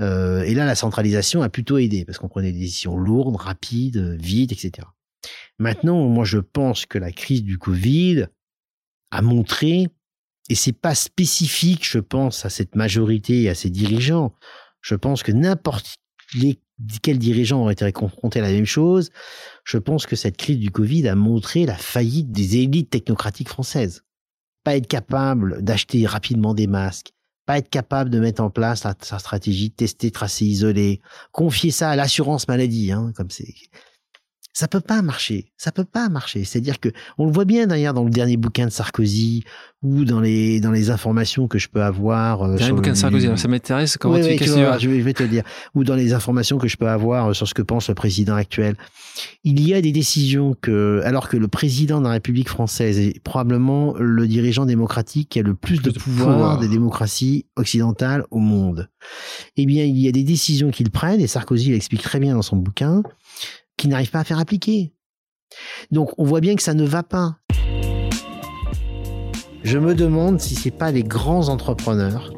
Euh, 0.00 0.42
et 0.42 0.54
là, 0.54 0.64
la 0.64 0.74
centralisation 0.74 1.42
a 1.42 1.48
plutôt 1.48 1.78
aidé 1.78 2.04
parce 2.04 2.18
qu'on 2.18 2.28
prenait 2.28 2.52
des 2.52 2.60
décisions 2.60 2.96
lourdes, 2.96 3.36
rapides, 3.36 4.16
vite, 4.20 4.52
etc. 4.52 4.86
Maintenant, 5.58 6.06
moi, 6.06 6.24
je 6.24 6.38
pense 6.38 6.86
que 6.86 6.98
la 6.98 7.12
crise 7.12 7.42
du 7.42 7.58
Covid 7.58 8.26
a 9.10 9.22
montré 9.22 9.88
et 10.48 10.54
c'est 10.54 10.72
pas 10.72 10.94
spécifique, 10.94 11.86
je 11.88 11.98
pense, 11.98 12.44
à 12.44 12.50
cette 12.50 12.74
majorité 12.74 13.42
et 13.42 13.48
à 13.48 13.54
ces 13.54 13.70
dirigeants. 13.70 14.34
Je 14.80 14.94
pense 14.94 15.22
que 15.22 15.32
n'importe 15.32 15.96
quel 17.02 17.18
dirigeant 17.18 17.62
aurait 17.62 17.74
été 17.74 17.90
confronté 17.92 18.38
à 18.38 18.42
la 18.42 18.52
même 18.52 18.64
chose. 18.64 19.10
Je 19.64 19.78
pense 19.78 20.06
que 20.06 20.16
cette 20.16 20.36
crise 20.36 20.58
du 20.58 20.70
Covid 20.70 21.08
a 21.08 21.14
montré 21.14 21.66
la 21.66 21.76
faillite 21.76 22.30
des 22.30 22.58
élites 22.58 22.90
technocratiques 22.90 23.48
françaises. 23.48 24.04
Pas 24.64 24.76
être 24.76 24.86
capable 24.86 25.62
d'acheter 25.62 26.06
rapidement 26.06 26.54
des 26.54 26.66
masques, 26.66 27.12
pas 27.48 27.56
être 27.56 27.70
capable 27.70 28.10
de 28.10 28.20
mettre 28.20 28.42
en 28.42 28.50
place 28.50 28.82
sa, 29.00 29.18
stratégie 29.18 29.70
de 29.70 29.74
tester, 29.74 30.10
tracer, 30.10 30.44
isoler, 30.44 31.00
confier 31.32 31.70
ça 31.70 31.88
à 31.88 31.96
l'assurance 31.96 32.46
maladie, 32.46 32.92
hein, 32.92 33.10
comme 33.16 33.30
c'est 33.30 33.54
ça 34.58 34.66
peut 34.66 34.80
pas 34.80 35.02
marcher. 35.02 35.52
Ça 35.56 35.70
peut 35.70 35.84
pas 35.84 36.08
marcher. 36.08 36.42
C'est-à-dire 36.42 36.80
que 36.80 36.88
on 37.16 37.26
le 37.26 37.32
voit 37.32 37.44
bien 37.44 37.68
d'ailleurs 37.68 37.94
dans 37.94 38.02
le 38.02 38.10
dernier 38.10 38.36
bouquin 38.36 38.66
de 38.66 38.72
Sarkozy 38.72 39.44
ou 39.84 40.04
dans 40.04 40.18
les 40.18 40.58
dans 40.58 40.72
les 40.72 40.90
informations 40.90 41.46
que 41.46 41.58
je 41.58 41.68
peux 41.68 41.80
avoir. 41.80 42.42
Euh, 42.42 42.56
dernier 42.56 42.72
bouquin 42.72 42.90
de 42.90 42.96
Sarkozy, 42.96 43.28
ça 43.36 43.46
m'intéresse. 43.46 43.96
Comment 43.96 44.18
tu, 44.18 44.34
tu 44.34 44.50
vois, 44.50 44.76
je, 44.78 44.88
vais, 44.88 45.12
te 45.12 45.22
dire. 45.22 45.44
Ou 45.76 45.84
dans 45.84 45.94
les 45.94 46.12
informations 46.12 46.58
que 46.58 46.66
je 46.66 46.76
peux 46.76 46.88
avoir 46.88 47.28
euh, 47.28 47.34
sur 47.34 47.46
ce 47.46 47.54
que 47.54 47.62
pense 47.62 47.88
le 47.88 47.94
président 47.94 48.34
actuel. 48.34 48.74
Il 49.44 49.60
y 49.60 49.74
a 49.74 49.80
des 49.80 49.92
décisions 49.92 50.56
que, 50.60 51.02
alors 51.04 51.28
que 51.28 51.36
le 51.36 51.46
président 51.46 52.00
de 52.00 52.06
la 52.06 52.10
République 52.10 52.48
française 52.48 52.98
est 52.98 53.22
probablement 53.22 53.94
le 53.96 54.26
dirigeant 54.26 54.66
démocratique 54.66 55.28
qui 55.28 55.38
a 55.38 55.42
le 55.42 55.54
plus, 55.54 55.80
de, 55.80 55.92
pouvoir, 55.92 56.58
des 56.58 56.68
démocraties 56.68 57.46
occidentales 57.54 58.24
au 58.32 58.38
monde. 58.38 58.88
Eh 59.56 59.66
bien, 59.66 59.84
il 59.84 59.98
y 59.98 60.08
a 60.08 60.12
des 60.12 60.24
décisions 60.24 60.72
qu'il 60.72 60.90
prenne 60.90 61.20
et 61.20 61.28
Sarkozy 61.28 61.70
l'explique 61.70 62.02
très 62.02 62.18
bien 62.18 62.34
dans 62.34 62.42
son 62.42 62.56
bouquin 62.56 63.04
qui 63.78 63.88
n'arrivent 63.88 64.10
pas 64.10 64.20
à 64.20 64.24
faire 64.24 64.38
appliquer. 64.38 64.92
Donc 65.90 66.10
on 66.18 66.24
voit 66.24 66.40
bien 66.40 66.54
que 66.54 66.62
ça 66.62 66.74
ne 66.74 66.84
va 66.84 67.02
pas. 67.02 67.38
Je 69.62 69.78
me 69.78 69.94
demande 69.94 70.40
si 70.40 70.54
c'est 70.54 70.70
pas 70.70 70.90
les 70.90 71.02
grands 71.02 71.48
entrepreneurs 71.48 72.32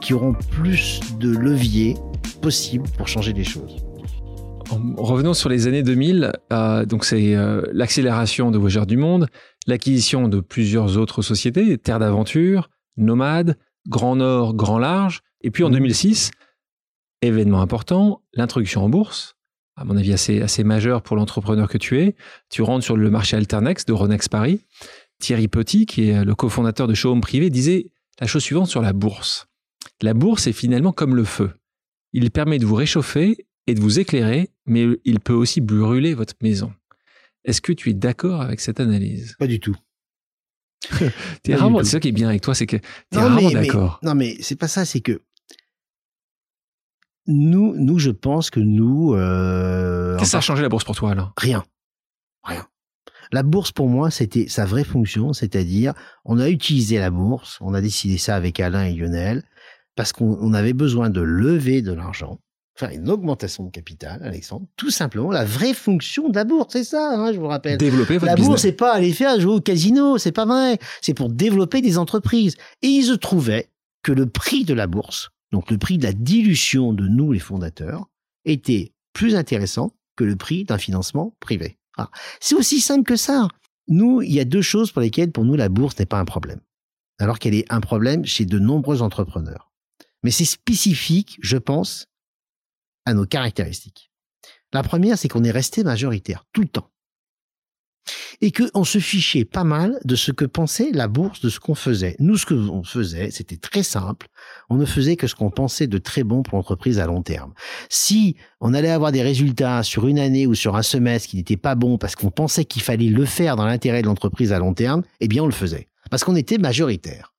qui 0.00 0.14
auront 0.14 0.34
plus 0.50 1.00
de 1.18 1.30
leviers 1.30 1.94
possibles 2.42 2.88
pour 2.96 3.08
changer 3.08 3.32
les 3.32 3.44
choses. 3.44 3.76
Revenons 4.96 5.34
sur 5.34 5.48
les 5.48 5.66
années 5.68 5.82
2000. 5.82 6.32
Euh, 6.52 6.84
donc 6.84 7.04
c'est 7.04 7.34
euh, 7.34 7.62
l'accélération 7.72 8.50
de 8.50 8.58
Voyageurs 8.58 8.86
du 8.86 8.96
Monde, 8.96 9.28
l'acquisition 9.66 10.28
de 10.28 10.40
plusieurs 10.40 10.96
autres 10.96 11.22
sociétés, 11.22 11.78
Terre 11.78 12.00
d'Aventure, 12.00 12.68
Nomade, 12.96 13.56
Grand 13.88 14.16
Nord, 14.16 14.54
Grand 14.54 14.78
Large. 14.78 15.22
Et 15.42 15.50
puis 15.50 15.62
en 15.64 15.70
2006, 15.70 16.30
mmh. 16.30 17.26
événement 17.26 17.60
important, 17.60 18.22
l'introduction 18.34 18.84
en 18.84 18.88
bourse 18.88 19.35
à 19.76 19.84
mon 19.84 19.96
avis 19.96 20.12
assez, 20.12 20.40
assez 20.40 20.64
majeur 20.64 21.02
pour 21.02 21.16
l'entrepreneur 21.16 21.68
que 21.68 21.78
tu 21.78 22.00
es. 22.00 22.16
Tu 22.48 22.62
rentres 22.62 22.84
sur 22.84 22.96
le 22.96 23.10
marché 23.10 23.36
Alternex 23.36 23.84
de 23.84 23.92
Ronex 23.92 24.28
Paris. 24.28 24.60
Thierry 25.18 25.48
Petit, 25.48 25.86
qui 25.86 26.08
est 26.08 26.24
le 26.24 26.34
cofondateur 26.34 26.86
de 26.86 26.94
Showhome 26.94 27.20
Privé, 27.20 27.50
disait 27.50 27.90
la 28.20 28.26
chose 28.26 28.42
suivante 28.42 28.68
sur 28.68 28.82
la 28.82 28.92
bourse. 28.92 29.46
La 30.02 30.14
bourse 30.14 30.46
est 30.46 30.52
finalement 30.52 30.92
comme 30.92 31.14
le 31.14 31.24
feu. 31.24 31.52
Il 32.12 32.30
permet 32.30 32.58
de 32.58 32.66
vous 32.66 32.74
réchauffer 32.74 33.46
et 33.66 33.74
de 33.74 33.80
vous 33.80 33.98
éclairer, 33.98 34.50
mais 34.64 34.86
il 35.04 35.20
peut 35.20 35.32
aussi 35.32 35.60
brûler 35.60 36.14
votre 36.14 36.34
maison. 36.42 36.72
Est-ce 37.44 37.60
que 37.60 37.72
tu 37.72 37.90
es 37.90 37.94
d'accord 37.94 38.40
avec 38.42 38.60
cette 38.60 38.80
analyse? 38.80 39.36
Pas 39.38 39.46
du 39.46 39.60
tout. 39.60 39.76
c'est 41.44 41.84
ça 41.84 42.00
qui 42.00 42.08
est 42.08 42.12
bien 42.12 42.28
avec 42.28 42.42
toi, 42.42 42.54
c'est 42.54 42.66
que 42.66 42.76
tu 42.76 42.82
es 43.12 43.18
rarement 43.18 43.50
d'accord. 43.50 43.98
Non, 44.02 44.14
mais 44.14 44.36
c'est 44.40 44.56
pas 44.56 44.68
ça, 44.68 44.84
c'est 44.84 45.00
que 45.00 45.20
nous, 47.26 47.74
nous, 47.76 47.98
je 47.98 48.10
pense 48.10 48.50
que 48.50 48.60
nous. 48.60 49.14
Euh, 49.14 50.16
Qu'est-ce 50.16 50.28
que 50.28 50.30
ça 50.32 50.38
a 50.38 50.42
changé 50.42 50.62
la 50.62 50.68
bourse 50.68 50.84
pour 50.84 50.96
toi 50.96 51.10
alors? 51.10 51.32
Rien, 51.36 51.64
rien. 52.44 52.66
La 53.32 53.42
bourse 53.42 53.72
pour 53.72 53.88
moi, 53.88 54.10
c'était 54.10 54.48
sa 54.48 54.64
vraie 54.64 54.84
fonction, 54.84 55.32
c'est-à-dire 55.32 55.94
on 56.24 56.38
a 56.38 56.48
utilisé 56.48 56.98
la 56.98 57.10
bourse, 57.10 57.58
on 57.60 57.74
a 57.74 57.80
décidé 57.80 58.18
ça 58.18 58.36
avec 58.36 58.60
Alain 58.60 58.84
et 58.84 58.94
Lionel, 58.94 59.42
parce 59.96 60.12
qu'on 60.12 60.54
avait 60.54 60.72
besoin 60.72 61.10
de 61.10 61.20
lever 61.20 61.82
de 61.82 61.92
l'argent, 61.92 62.38
faire 62.76 62.90
une 62.90 63.10
augmentation 63.10 63.64
de 63.64 63.70
capital, 63.70 64.22
Alexandre. 64.22 64.66
Tout 64.76 64.90
simplement, 64.90 65.32
la 65.32 65.44
vraie 65.44 65.74
fonction 65.74 66.28
de 66.28 66.36
la 66.36 66.44
bourse, 66.44 66.68
c'est 66.72 66.84
ça, 66.84 67.14
hein, 67.16 67.32
je 67.32 67.40
vous 67.40 67.48
rappelle. 67.48 67.78
Développer 67.78 68.18
votre 68.18 68.26
La 68.26 68.36
bourse, 68.36 68.62
c'est 68.62 68.72
pas 68.72 68.92
aller 68.94 69.12
faire 69.12 69.40
jouer 69.40 69.54
au 69.54 69.60
casino, 69.60 70.18
c'est 70.18 70.32
pas 70.32 70.46
vrai. 70.46 70.78
C'est 71.00 71.14
pour 71.14 71.28
développer 71.28 71.80
des 71.80 71.98
entreprises. 71.98 72.56
Et 72.82 72.88
ils 72.88 73.06
se 73.06 73.14
trouvaient 73.14 73.70
que 74.02 74.12
le 74.12 74.26
prix 74.26 74.64
de 74.64 74.74
la 74.74 74.86
bourse 74.86 75.30
donc 75.52 75.70
le 75.70 75.78
prix 75.78 75.98
de 75.98 76.04
la 76.04 76.12
dilution 76.12 76.92
de 76.92 77.06
nous, 77.06 77.32
les 77.32 77.38
fondateurs, 77.38 78.06
était 78.44 78.92
plus 79.12 79.34
intéressant 79.34 79.92
que 80.16 80.24
le 80.24 80.36
prix 80.36 80.64
d'un 80.64 80.78
financement 80.78 81.36
privé. 81.40 81.78
C'est 82.40 82.54
aussi 82.54 82.80
simple 82.80 83.04
que 83.04 83.16
ça. 83.16 83.48
Nous, 83.88 84.22
il 84.22 84.32
y 84.32 84.40
a 84.40 84.44
deux 84.44 84.62
choses 84.62 84.92
pour 84.92 85.02
lesquelles, 85.02 85.32
pour 85.32 85.44
nous, 85.44 85.54
la 85.54 85.68
bourse 85.68 85.98
n'est 85.98 86.06
pas 86.06 86.18
un 86.18 86.24
problème. 86.24 86.60
Alors 87.18 87.38
qu'elle 87.38 87.54
est 87.54 87.70
un 87.72 87.80
problème 87.80 88.24
chez 88.26 88.44
de 88.44 88.58
nombreux 88.58 89.00
entrepreneurs. 89.00 89.72
Mais 90.22 90.30
c'est 90.30 90.44
spécifique, 90.44 91.38
je 91.40 91.56
pense, 91.56 92.08
à 93.04 93.14
nos 93.14 93.24
caractéristiques. 93.24 94.10
La 94.72 94.82
première, 94.82 95.16
c'est 95.16 95.28
qu'on 95.28 95.44
est 95.44 95.50
resté 95.50 95.84
majoritaire 95.84 96.44
tout 96.52 96.62
le 96.62 96.68
temps 96.68 96.90
et 98.40 98.52
qu'on 98.52 98.84
se 98.84 98.98
fichait 98.98 99.44
pas 99.44 99.64
mal 99.64 99.98
de 100.04 100.16
ce 100.16 100.32
que 100.32 100.44
pensait 100.44 100.90
la 100.92 101.08
bourse, 101.08 101.40
de 101.40 101.48
ce 101.48 101.60
qu'on 101.60 101.74
faisait. 101.74 102.16
Nous, 102.18 102.36
ce 102.36 102.46
que 102.46 102.54
l'on 102.54 102.84
faisait, 102.84 103.30
c'était 103.30 103.56
très 103.56 103.82
simple. 103.82 104.28
On 104.70 104.76
ne 104.76 104.84
faisait 104.84 105.16
que 105.16 105.26
ce 105.26 105.34
qu'on 105.34 105.50
pensait 105.50 105.86
de 105.86 105.98
très 105.98 106.22
bon 106.22 106.42
pour 106.42 106.56
l'entreprise 106.56 106.98
à 106.98 107.06
long 107.06 107.22
terme. 107.22 107.52
Si 107.88 108.36
on 108.60 108.74
allait 108.74 108.90
avoir 108.90 109.12
des 109.12 109.22
résultats 109.22 109.82
sur 109.82 110.06
une 110.06 110.18
année 110.18 110.46
ou 110.46 110.54
sur 110.54 110.76
un 110.76 110.82
semestre 110.82 111.30
qui 111.30 111.36
n'étaient 111.36 111.56
pas 111.56 111.74
bons 111.74 111.98
parce 111.98 112.16
qu'on 112.16 112.30
pensait 112.30 112.64
qu'il 112.64 112.82
fallait 112.82 113.08
le 113.08 113.24
faire 113.24 113.56
dans 113.56 113.66
l'intérêt 113.66 114.02
de 114.02 114.06
l'entreprise 114.06 114.52
à 114.52 114.58
long 114.58 114.74
terme, 114.74 115.02
eh 115.20 115.28
bien, 115.28 115.42
on 115.42 115.46
le 115.46 115.52
faisait. 115.52 115.88
Parce 116.10 116.24
qu'on 116.24 116.36
était 116.36 116.58
majoritaire. 116.58 117.32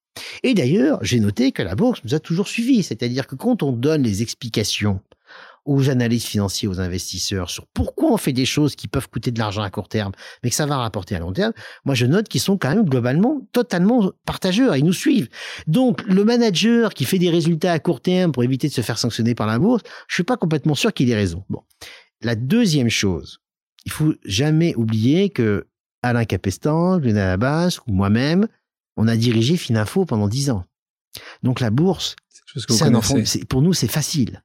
Et 0.43 0.53
d'ailleurs, 0.53 0.99
j'ai 1.01 1.19
noté 1.19 1.51
que 1.51 1.61
la 1.61 1.75
bourse 1.75 2.01
nous 2.03 2.15
a 2.15 2.19
toujours 2.19 2.47
suivis. 2.47 2.83
C'est-à-dire 2.83 3.27
que 3.27 3.35
quand 3.35 3.63
on 3.63 3.71
donne 3.71 4.03
les 4.03 4.21
explications 4.21 5.01
aux 5.67 5.89
analystes 5.89 6.27
financiers, 6.27 6.67
aux 6.67 6.79
investisseurs 6.79 7.49
sur 7.49 7.67
pourquoi 7.67 8.13
on 8.13 8.17
fait 8.17 8.31
des 8.31 8.45
choses 8.45 8.75
qui 8.75 8.87
peuvent 8.87 9.09
coûter 9.09 9.31
de 9.31 9.37
l'argent 9.37 9.61
à 9.61 9.69
court 9.69 9.89
terme, 9.89 10.13
mais 10.41 10.49
que 10.49 10.55
ça 10.55 10.65
va 10.65 10.77
rapporter 10.77 11.13
à 11.13 11.19
long 11.19 11.33
terme, 11.33 11.51
moi 11.83 11.93
je 11.93 12.05
note 12.05 12.29
qu'ils 12.29 12.41
sont 12.41 12.57
quand 12.57 12.69
même 12.69 12.85
globalement 12.85 13.41
totalement 13.51 14.11
partageurs, 14.25 14.77
ils 14.77 14.85
nous 14.85 14.93
suivent. 14.93 15.27
Donc 15.67 16.01
le 16.03 16.23
manager 16.23 16.93
qui 16.93 17.03
fait 17.03 17.19
des 17.19 17.29
résultats 17.29 17.73
à 17.73 17.79
court 17.79 18.01
terme 18.01 18.31
pour 18.31 18.45
éviter 18.45 18.69
de 18.69 18.73
se 18.73 18.79
faire 18.81 18.97
sanctionner 18.97 19.35
par 19.35 19.45
la 19.45 19.59
bourse, 19.59 19.83
je 20.07 20.15
suis 20.15 20.23
pas 20.23 20.37
complètement 20.37 20.73
sûr 20.73 20.93
qu'il 20.93 21.11
ait 21.11 21.15
raison. 21.15 21.43
Bon. 21.49 21.61
La 22.21 22.35
deuxième 22.35 22.89
chose, 22.89 23.39
il 23.85 23.91
faut 23.91 24.13
jamais 24.23 24.73
oublier 24.75 25.29
que 25.29 25.67
Alain 26.01 26.23
Capestan, 26.23 26.97
Lionel 26.97 27.29
Abbas 27.29 27.79
ou 27.87 27.91
moi-même, 27.91 28.47
on 28.95 29.09
a 29.09 29.17
dirigé 29.17 29.57
Finafo 29.57 30.05
pendant 30.05 30.29
dix 30.29 30.49
ans. 30.49 30.63
Donc 31.43 31.59
la 31.59 31.71
bourse, 31.71 32.15
pour 33.49 33.61
nous 33.61 33.73
c'est 33.73 33.87
facile 33.89 34.41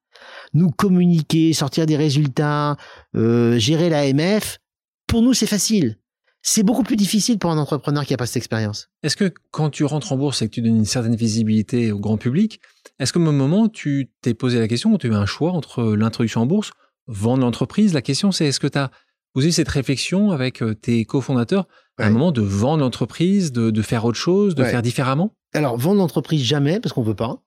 nous 0.55 0.71
communiquer, 0.71 1.53
sortir 1.53 1.87
des 1.87 1.97
résultats, 1.97 2.77
euh, 3.17 3.59
gérer 3.59 3.88
l'AMF, 3.88 4.59
pour 5.07 5.23
nous, 5.23 5.35
c'est 5.35 5.47
facile. 5.47 5.99
C'est 6.43 6.65
beaucoup 6.65 6.83
plus 6.83 6.97
difficile 6.97 7.38
pour 7.38 7.51
un 7.51 7.59
entrepreneur 7.59 8.05
qui 8.05 8.12
n'a 8.12 8.17
pas 8.17 8.27
cette 8.27 8.38
expérience. 8.38 8.88
Est-ce 9.03 9.17
que 9.17 9.33
quand 9.53 9.71
tu 9.71 9.85
rentres 9.85 10.12
en 10.12 10.17
bourse 10.17 10.43
et 10.43 10.49
que 10.49 10.55
tu 10.55 10.62
donnes 10.62 10.77
une 10.77 10.85
certaine 10.85 11.15
visibilité 11.15 11.93
au 11.93 12.01
grand 12.01 12.17
public, 12.17 12.61
est-ce 12.99 13.12
qu'au 13.12 13.21
même 13.21 13.37
moment, 13.37 13.69
tu 13.69 14.11
t'es 14.23 14.35
posé 14.35 14.59
la 14.59 14.67
question, 14.67 14.97
tu 14.99 15.07
as 15.07 15.11
eu 15.11 15.15
un 15.15 15.27
choix 15.27 15.53
entre 15.53 15.95
l'introduction 15.95 16.41
en 16.41 16.47
bourse, 16.47 16.73
vendre 17.07 17.43
l'entreprise? 17.43 17.95
La 17.95 18.03
question, 18.03 18.33
c'est 18.33 18.47
est-ce 18.47 18.59
que 18.59 18.67
tu 18.67 18.79
as 18.79 18.91
posé 19.35 19.53
cette 19.53 19.69
réflexion 19.69 20.31
avec 20.31 20.62
euh, 20.62 20.75
tes 20.75 21.05
cofondateurs 21.05 21.69
à 21.99 22.07
un 22.07 22.11
moment 22.11 22.33
de 22.33 22.43
vendre 22.43 22.83
l'entreprise, 22.83 23.53
de, 23.53 23.83
faire 23.83 24.05
autre 24.05 24.19
chose, 24.19 24.55
de 24.55 24.65
faire 24.65 24.83
différemment? 24.83 25.37
Alors, 25.53 25.77
vendre 25.77 25.99
l'entreprise, 25.99 26.43
jamais, 26.43 26.81
parce 26.81 26.93
qu'on 26.93 27.03
veut 27.03 27.15
pas 27.15 27.43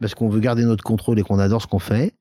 parce 0.00 0.14
qu'on 0.14 0.28
veut 0.28 0.40
garder 0.40 0.64
notre 0.64 0.82
contrôle 0.82 1.18
et 1.18 1.22
qu'on 1.22 1.38
adore 1.38 1.62
ce 1.62 1.66
qu'on 1.66 1.78
fait. 1.78 2.14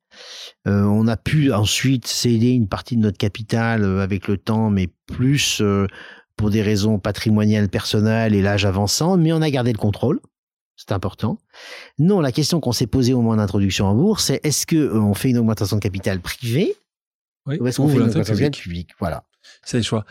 Euh, 0.68 0.84
on 0.84 1.08
a 1.08 1.18
pu 1.18 1.52
ensuite 1.54 2.08
céder 2.08 2.50
une 2.50 2.68
partie 2.68 2.98
de 2.98 3.02
notre 3.02 3.18
capital 3.18 3.84
euh, 3.84 4.02
avec 4.02 4.28
le 4.28 4.38
temps, 4.38 4.70
mais 4.70 4.90
plus 5.08 5.62
euh, 5.62 5.88
pour 6.36 6.50
des 6.50 6.62
raisons 6.62 7.00
patrimoniales 7.00 7.70
personnelles 7.70 8.36
et 8.36 8.42
l'âge 8.42 8.66
avançant, 8.66 9.18
mais 9.18 9.32
on 9.34 9.42
a 9.42 9.50
gardé 9.50 9.72
le 9.72 9.78
contrôle. 9.78 10.20
C'est 10.76 10.92
important. 10.94 11.40
Non, 11.98 12.22
la 12.22 12.32
question 12.32 12.60
qu'on 12.60 12.72
s'est 12.72 12.88
posée 12.88 13.14
au 13.14 13.22
moment 13.22 13.36
d'introduction 13.36 13.86
en 13.86 13.96
bourse, 13.96 14.26
c'est 14.26 14.40
est-ce 14.44 14.66
que 14.66 14.96
on 14.96 15.14
fait 15.14 15.30
une 15.30 15.38
augmentation 15.38 15.76
de 15.76 15.82
capital 15.82 16.22
privée 16.22 16.76
ou 17.46 17.68
est-ce 17.68 17.78
qu'on 17.78 17.88
fait 17.88 17.96
une 17.96 18.02
augmentation 18.04 18.34
de 18.34 18.40
capital 18.40 18.62
public? 18.62 18.92
Voilà. 19.00 19.24
C'est 19.64 19.78
le 19.78 19.84
choix. 19.84 20.06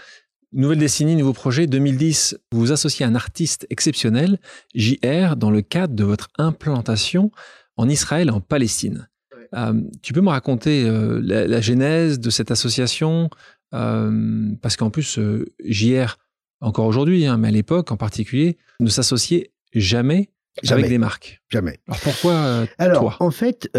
Nouvelle 0.53 0.79
décennie, 0.79 1.15
nouveau 1.15 1.35
projet. 1.35 1.67
2010, 1.67 2.39
vous 2.53 2.61
vous 2.61 2.73
associez 2.73 3.05
à 3.05 3.09
un 3.09 3.15
artiste 3.15 3.67
exceptionnel, 3.69 4.39
JR, 4.75 5.37
dans 5.37 5.51
le 5.51 5.61
cadre 5.61 5.95
de 5.95 6.05
votre 6.05 6.29
implantation 6.39 7.31
en 7.79 7.89
Israël 7.89 8.29
et 8.29 8.33
en 8.33 8.41
Palestine. 8.41 9.09
Euh, 9.55 9.81
tu 10.03 10.13
peux 10.13 10.21
me 10.21 10.29
raconter 10.29 10.85
euh, 10.85 11.21
la, 11.23 11.61
genèse 11.63 12.21
de 12.21 12.29
cette 12.29 12.51
association? 12.51 13.31
Euh, 13.75 14.51
Parce 14.61 14.77
qu'en 14.77 14.91
plus, 14.91 15.19
JR, 15.65 16.19
encore 16.61 16.87
aujourd'hui, 16.87 17.25
hein, 17.25 17.39
mais 17.39 17.49
à 17.49 17.53
l'époque 17.53 17.91
en 17.91 17.97
particulier, 17.97 18.59
ne 18.81 18.91
s'associait 18.91 19.53
jamais, 19.73 20.29
avec 20.69 20.89
des 20.89 20.99
marques. 20.99 21.41
Jamais. 21.49 21.79
Alors 21.87 22.01
pourquoi 22.01 22.67
Alors, 22.79 23.17
en 23.21 23.31
fait, 23.31 23.71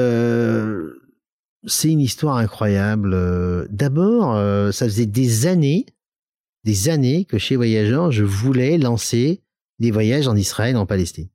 c'est 1.66 1.92
une 1.92 2.00
histoire 2.00 2.38
incroyable. 2.38 3.68
D'abord, 3.70 4.36
ça 4.74 4.86
faisait 4.86 5.06
des 5.06 5.46
années, 5.46 5.86
des 6.64 6.90
années 6.90 7.26
que 7.26 7.38
chez 7.38 7.58
Voyageurs, 7.58 8.12
je 8.12 8.24
voulais 8.24 8.78
lancer 8.78 9.42
des 9.80 9.92
voyages 9.92 10.28
en 10.28 10.36
Israël 10.36 10.76
et 10.76 10.80
en 10.80 10.86
Palestine. 10.86 11.28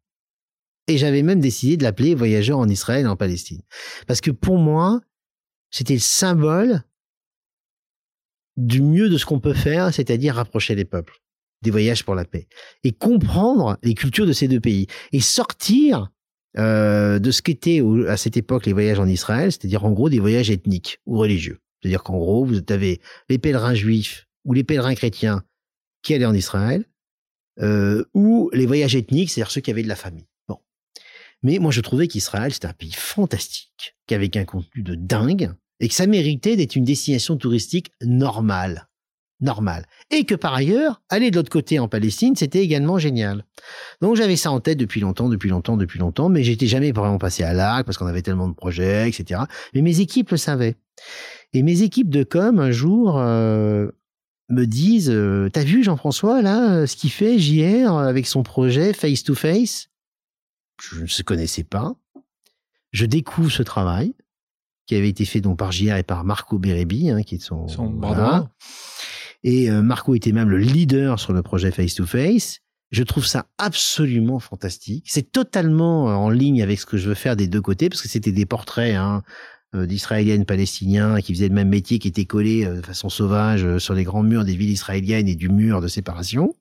Et 0.86 0.98
j'avais 0.98 1.22
même 1.22 1.40
décidé 1.40 1.76
de 1.76 1.82
l'appeler 1.82 2.14
Voyageurs 2.14 2.58
en 2.58 2.68
Israël 2.68 3.06
et 3.06 3.08
en 3.08 3.16
Palestine. 3.16 3.62
Parce 4.06 4.20
que 4.20 4.30
pour 4.30 4.58
moi, 4.58 5.00
c'était 5.70 5.94
le 5.94 6.00
symbole 6.00 6.82
du 8.56 8.82
mieux 8.82 9.08
de 9.08 9.18
ce 9.18 9.26
qu'on 9.26 9.40
peut 9.40 9.54
faire, 9.54 9.92
c'est-à-dire 9.92 10.36
rapprocher 10.36 10.74
les 10.74 10.84
peuples, 10.84 11.20
des 11.62 11.70
voyages 11.70 12.04
pour 12.04 12.14
la 12.14 12.24
paix, 12.24 12.46
et 12.84 12.92
comprendre 12.92 13.78
les 13.82 13.94
cultures 13.94 14.26
de 14.26 14.32
ces 14.32 14.46
deux 14.46 14.60
pays, 14.60 14.86
et 15.12 15.20
sortir 15.20 16.10
euh, 16.56 17.18
de 17.18 17.30
ce 17.30 17.42
qu'étaient 17.42 17.82
à 18.08 18.16
cette 18.16 18.36
époque 18.36 18.66
les 18.66 18.72
voyages 18.72 19.00
en 19.00 19.08
Israël, 19.08 19.50
c'est-à-dire 19.50 19.84
en 19.84 19.90
gros 19.90 20.08
des 20.08 20.20
voyages 20.20 20.50
ethniques 20.50 21.00
ou 21.06 21.18
religieux. 21.18 21.58
C'est-à-dire 21.80 22.02
qu'en 22.02 22.18
gros, 22.18 22.44
vous 22.44 22.60
avez 22.68 23.00
les 23.28 23.38
pèlerins 23.38 23.74
juifs 23.74 24.28
ou 24.44 24.52
les 24.52 24.64
pèlerins 24.64 24.94
chrétiens 24.94 25.42
qui 26.02 26.14
allaient 26.14 26.24
en 26.26 26.34
Israël, 26.34 26.84
euh, 27.60 28.04
ou 28.14 28.50
les 28.52 28.66
voyages 28.66 28.94
ethniques, 28.94 29.30
c'est-à-dire 29.30 29.50
ceux 29.50 29.60
qui 29.60 29.70
avaient 29.70 29.82
de 29.82 29.88
la 29.88 29.96
famille. 29.96 30.26
Mais 31.44 31.58
moi, 31.58 31.70
je 31.70 31.80
trouvais 31.80 32.08
qu'Israël, 32.08 32.52
c'était 32.52 32.66
un 32.66 32.72
pays 32.72 32.92
fantastique, 32.92 33.94
qui 34.08 34.14
avait 34.14 34.36
un 34.36 34.44
contenu 34.44 34.82
de 34.82 34.96
dingue, 34.96 35.52
et 35.78 35.88
que 35.88 35.94
ça 35.94 36.06
méritait 36.06 36.56
d'être 36.56 36.74
une 36.74 36.84
destination 36.84 37.36
touristique 37.36 37.92
normale. 38.02 38.88
Normale. 39.40 39.84
Et 40.10 40.24
que 40.24 40.34
par 40.34 40.54
ailleurs, 40.54 41.02
aller 41.10 41.30
de 41.30 41.36
l'autre 41.36 41.50
côté 41.50 41.78
en 41.78 41.86
Palestine, 41.86 42.34
c'était 42.34 42.62
également 42.62 42.98
génial. 42.98 43.44
Donc 44.00 44.16
j'avais 44.16 44.36
ça 44.36 44.50
en 44.50 44.60
tête 44.60 44.78
depuis 44.78 45.00
longtemps, 45.00 45.28
depuis 45.28 45.50
longtemps, 45.50 45.76
depuis 45.76 45.98
longtemps, 45.98 46.28
mais 46.28 46.44
j'étais 46.44 46.66
jamais 46.66 46.92
vraiment 46.92 47.18
passé 47.18 47.42
à 47.42 47.52
l'arc 47.52 47.84
parce 47.84 47.98
qu'on 47.98 48.06
avait 48.06 48.22
tellement 48.22 48.48
de 48.48 48.54
projets, 48.54 49.08
etc. 49.08 49.42
Mais 49.74 49.82
mes 49.82 50.00
équipes 50.00 50.30
le 50.30 50.36
savaient. 50.38 50.76
Et 51.52 51.62
mes 51.62 51.82
équipes 51.82 52.10
de 52.10 52.22
com, 52.22 52.58
un 52.58 52.70
jour, 52.70 53.18
euh, 53.18 53.88
me 54.48 54.66
disent 54.66 55.10
euh, 55.10 55.48
T'as 55.52 55.64
vu 55.64 55.82
Jean-François, 55.82 56.42
là, 56.42 56.72
euh, 56.72 56.86
ce 56.86 56.96
qu'il 56.96 57.10
fait 57.10 57.38
JR 57.38 57.98
avec 57.98 58.26
son 58.26 58.42
projet 58.42 58.92
Face 58.92 59.24
to 59.24 59.34
Face? 59.34 59.88
Je 60.80 61.02
ne 61.02 61.06
se 61.06 61.22
connaissais 61.22 61.64
pas. 61.64 61.94
Je 62.92 63.06
découvre 63.06 63.50
ce 63.50 63.62
travail 63.62 64.14
qui 64.86 64.94
avait 64.94 65.08
été 65.08 65.24
fait 65.24 65.40
donc 65.40 65.58
par 65.58 65.72
JR 65.72 65.96
et 65.96 66.02
par 66.02 66.24
Marco 66.24 66.58
Bérébi, 66.58 67.10
hein, 67.10 67.22
qui 67.22 67.36
est 67.36 67.38
son, 67.38 67.66
son 67.68 67.88
Et 69.42 69.70
euh, 69.70 69.82
Marco 69.82 70.14
était 70.14 70.32
même 70.32 70.50
le 70.50 70.58
leader 70.58 71.18
sur 71.18 71.32
le 71.32 71.42
projet 71.42 71.70
Face 71.70 71.94
to 71.94 72.06
Face. 72.06 72.60
Je 72.90 73.02
trouve 73.02 73.26
ça 73.26 73.46
absolument 73.58 74.38
fantastique. 74.38 75.06
C'est 75.08 75.32
totalement 75.32 76.04
en 76.04 76.28
ligne 76.28 76.62
avec 76.62 76.78
ce 76.78 76.86
que 76.86 76.96
je 76.96 77.08
veux 77.08 77.14
faire 77.14 77.34
des 77.34 77.48
deux 77.48 77.62
côtés, 77.62 77.88
parce 77.88 78.02
que 78.02 78.08
c'était 78.08 78.30
des 78.30 78.46
portraits 78.46 78.94
hein, 78.94 79.22
euh, 79.74 79.86
d'Israéliennes 79.86 80.44
palestiniens 80.44 81.20
qui 81.20 81.34
faisaient 81.34 81.48
le 81.48 81.54
même 81.54 81.68
métier, 81.68 81.98
qui 81.98 82.06
étaient 82.06 82.26
collés 82.26 82.64
euh, 82.64 82.76
de 82.76 82.86
façon 82.86 83.08
sauvage 83.08 83.64
euh, 83.64 83.78
sur 83.80 83.94
les 83.94 84.04
grands 84.04 84.22
murs 84.22 84.44
des 84.44 84.54
villes 84.54 84.70
israéliennes 84.70 85.26
et 85.26 85.34
du 85.34 85.48
mur 85.48 85.80
de 85.80 85.88
séparation. 85.88 86.54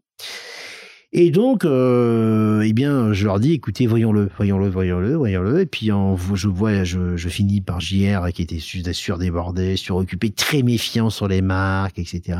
Et 1.16 1.30
donc, 1.30 1.64
eh 1.64 2.74
bien, 2.74 3.14
je 3.14 3.26
leur 3.26 3.40
dis, 3.40 3.54
écoutez, 3.54 3.86
voyons-le, 3.86 4.32
voyons-le, 4.36 4.68
voyons-le, 4.68 5.14
voyons-le. 5.14 5.62
Et 5.62 5.66
puis, 5.68 5.92
en, 5.92 6.18
je 6.18 6.48
vois, 6.48 6.84
je, 6.84 7.16
je 7.16 7.30
finis 7.30 7.62
par 7.62 7.80
JR 7.80 8.32
qui 8.34 8.42
était 8.42 8.60
surdébordé, 8.60 9.78
suroccupé, 9.78 10.32
très 10.32 10.64
méfiant 10.64 11.12
sur 11.12 11.28
les 11.28 11.44
marques, 11.44 12.00
etc. 12.00 12.40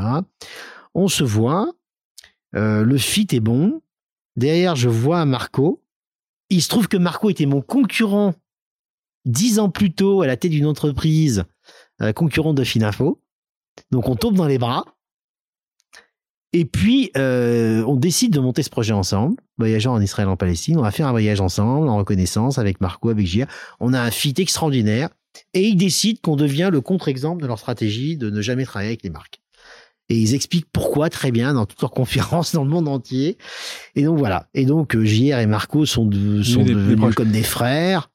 On 0.92 1.06
se 1.06 1.22
voit, 1.22 1.72
le 2.52 2.96
fit 2.98 3.28
est 3.30 3.40
bon. 3.40 3.80
Derrière, 4.36 4.74
je 4.74 4.88
vois 4.88 5.24
Marco. 5.24 5.80
Il 6.50 6.60
se 6.60 6.68
trouve 6.68 6.88
que 6.88 6.96
Marco 6.96 7.30
était 7.30 7.46
mon 7.46 7.60
concurrent 7.60 8.34
dix 9.24 9.58
ans 9.58 9.70
plus 9.70 9.92
tôt 9.92 10.22
à 10.22 10.26
la 10.26 10.36
tête 10.36 10.50
d'une 10.50 10.66
entreprise 10.66 11.44
euh, 12.02 12.12
concurrente 12.12 12.56
de 12.56 12.64
Finafo. 12.64 13.20
Donc 13.90 14.08
on 14.08 14.16
tombe 14.16 14.36
dans 14.36 14.46
les 14.46 14.58
bras. 14.58 14.84
Et 16.54 16.64
puis, 16.64 17.10
euh, 17.16 17.82
on 17.88 17.96
décide 17.96 18.32
de 18.32 18.38
monter 18.38 18.62
ce 18.62 18.70
projet 18.70 18.92
ensemble, 18.92 19.34
voyageant 19.58 19.92
en 19.92 20.00
Israël, 20.00 20.28
en 20.28 20.36
Palestine. 20.36 20.78
On 20.78 20.82
va 20.82 20.92
faire 20.92 21.08
un 21.08 21.10
voyage 21.10 21.40
ensemble, 21.40 21.88
en 21.88 21.96
reconnaissance, 21.96 22.58
avec 22.58 22.80
Marco, 22.80 23.08
avec 23.10 23.26
Gia. 23.26 23.48
On 23.80 23.92
a 23.92 24.00
un 24.00 24.12
fit 24.12 24.34
extraordinaire. 24.38 25.08
Et 25.52 25.62
ils 25.62 25.76
décident 25.76 26.20
qu'on 26.22 26.36
devient 26.36 26.70
le 26.70 26.80
contre-exemple 26.80 27.42
de 27.42 27.48
leur 27.48 27.58
stratégie 27.58 28.16
de 28.16 28.30
ne 28.30 28.40
jamais 28.40 28.64
travailler 28.64 28.90
avec 28.90 29.02
les 29.02 29.10
marques. 29.10 29.40
Et 30.08 30.16
ils 30.16 30.36
expliquent 30.36 30.68
pourquoi 30.72 31.10
très 31.10 31.32
bien 31.32 31.54
dans 31.54 31.66
toutes 31.66 31.80
leurs 31.80 31.90
conférences 31.90 32.54
dans 32.54 32.62
le 32.62 32.70
monde 32.70 32.86
entier. 32.86 33.36
Et 33.96 34.04
donc 34.04 34.18
voilà. 34.18 34.46
Et 34.54 34.64
donc 34.64 34.94
euh, 34.94 35.04
JR 35.04 35.40
et 35.40 35.46
Marco 35.46 35.86
sont, 35.86 36.08
sont 36.44 36.62
devenus 36.62 37.16
comme 37.16 37.32
des 37.32 37.42
frères. 37.42 38.10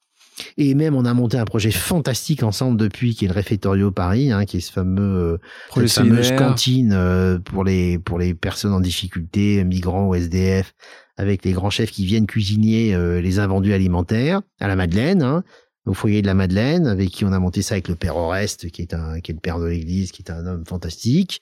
Et 0.57 0.73
même, 0.75 0.95
on 0.95 1.05
a 1.05 1.13
monté 1.13 1.37
un 1.37 1.45
projet 1.45 1.71
fantastique 1.71 2.43
ensemble 2.43 2.77
depuis, 2.77 3.15
qui 3.15 3.25
est 3.25 3.27
le 3.27 3.33
Réfectorio 3.33 3.91
Paris, 3.91 4.31
hein, 4.31 4.45
qui 4.45 4.57
est 4.57 4.61
ce 4.61 4.71
fameux, 4.71 5.39
euh, 5.75 5.81
cette 5.87 5.91
fameuse 5.91 6.31
cantine 6.35 6.93
euh, 6.93 7.39
pour 7.39 7.63
les 7.63 7.99
pour 7.99 8.19
les 8.19 8.33
personnes 8.33 8.73
en 8.73 8.79
difficulté, 8.79 9.63
migrants 9.63 10.07
ou 10.07 10.15
SDF, 10.15 10.73
avec 11.17 11.43
les 11.45 11.51
grands 11.51 11.69
chefs 11.69 11.91
qui 11.91 12.05
viennent 12.05 12.27
cuisiner 12.27 12.93
euh, 12.93 13.21
les 13.21 13.39
invendus 13.39 13.73
alimentaires 13.73 14.41
à 14.59 14.67
la 14.67 14.75
Madeleine. 14.75 15.23
Hein, 15.23 15.43
au 15.85 15.93
foyer 15.95 16.21
de 16.21 16.27
la 16.27 16.35
Madeleine, 16.35 16.85
avec 16.85 17.09
qui 17.09 17.25
on 17.25 17.31
a 17.31 17.39
monté 17.39 17.63
ça 17.63 17.73
avec 17.73 17.87
le 17.87 17.95
père 17.95 18.15
Oreste, 18.15 18.69
qui 18.69 18.83
est 18.83 18.93
un, 18.93 19.21
qui 19.21 19.31
est 19.31 19.33
le 19.33 19.39
père 19.39 19.59
de 19.59 19.65
l'église, 19.65 20.11
qui 20.11 20.21
est 20.21 20.29
un 20.29 20.45
homme 20.45 20.63
fantastique. 20.63 21.41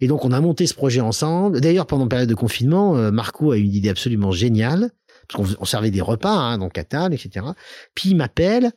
Et 0.00 0.06
donc, 0.06 0.24
on 0.24 0.32
a 0.32 0.40
monté 0.40 0.66
ce 0.66 0.72
projet 0.72 1.00
ensemble. 1.00 1.60
D'ailleurs, 1.60 1.86
pendant 1.86 2.04
la 2.04 2.08
période 2.08 2.30
de 2.30 2.34
confinement, 2.34 2.94
Marco 3.12 3.50
a 3.50 3.58
eu 3.58 3.62
une 3.62 3.74
idée 3.74 3.90
absolument 3.90 4.30
géniale 4.30 4.90
parce 5.28 5.54
qu'on 5.54 5.64
servait 5.64 5.90
des 5.90 6.00
repas, 6.00 6.34
hein, 6.34 6.58
donc 6.58 6.78
à 6.78 6.84
table, 6.84 7.14
etc. 7.14 7.46
Puis 7.94 8.10
il 8.10 8.16
m'appelle 8.16 8.72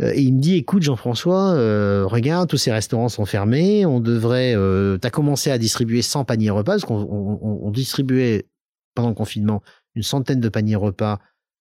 euh, 0.00 0.12
et 0.14 0.22
il 0.22 0.34
me 0.34 0.40
dit, 0.40 0.56
écoute 0.56 0.82
Jean-François, 0.82 1.52
euh, 1.52 2.06
regarde, 2.06 2.48
tous 2.48 2.56
ces 2.56 2.72
restaurants 2.72 3.08
sont 3.08 3.26
fermés, 3.26 3.86
on 3.86 4.00
devrait, 4.00 4.54
euh, 4.54 4.98
tu 4.98 5.06
as 5.06 5.10
commencé 5.10 5.50
à 5.50 5.58
distribuer 5.58 6.02
100 6.02 6.24
paniers 6.24 6.50
repas, 6.50 6.72
parce 6.72 6.84
qu'on 6.84 7.38
on, 7.40 7.70
distribuait 7.70 8.46
pendant 8.94 9.08
le 9.08 9.14
confinement 9.14 9.62
une 9.94 10.02
centaine 10.02 10.40
de 10.40 10.48
paniers 10.48 10.76
repas 10.76 11.20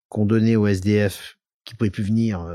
qu'on 0.10 0.26
donnait 0.26 0.56
aux 0.56 0.68
SDF 0.68 1.38
qui 1.66 1.76
pouvaient 1.76 1.92
plus 1.92 2.04
venir. 2.04 2.46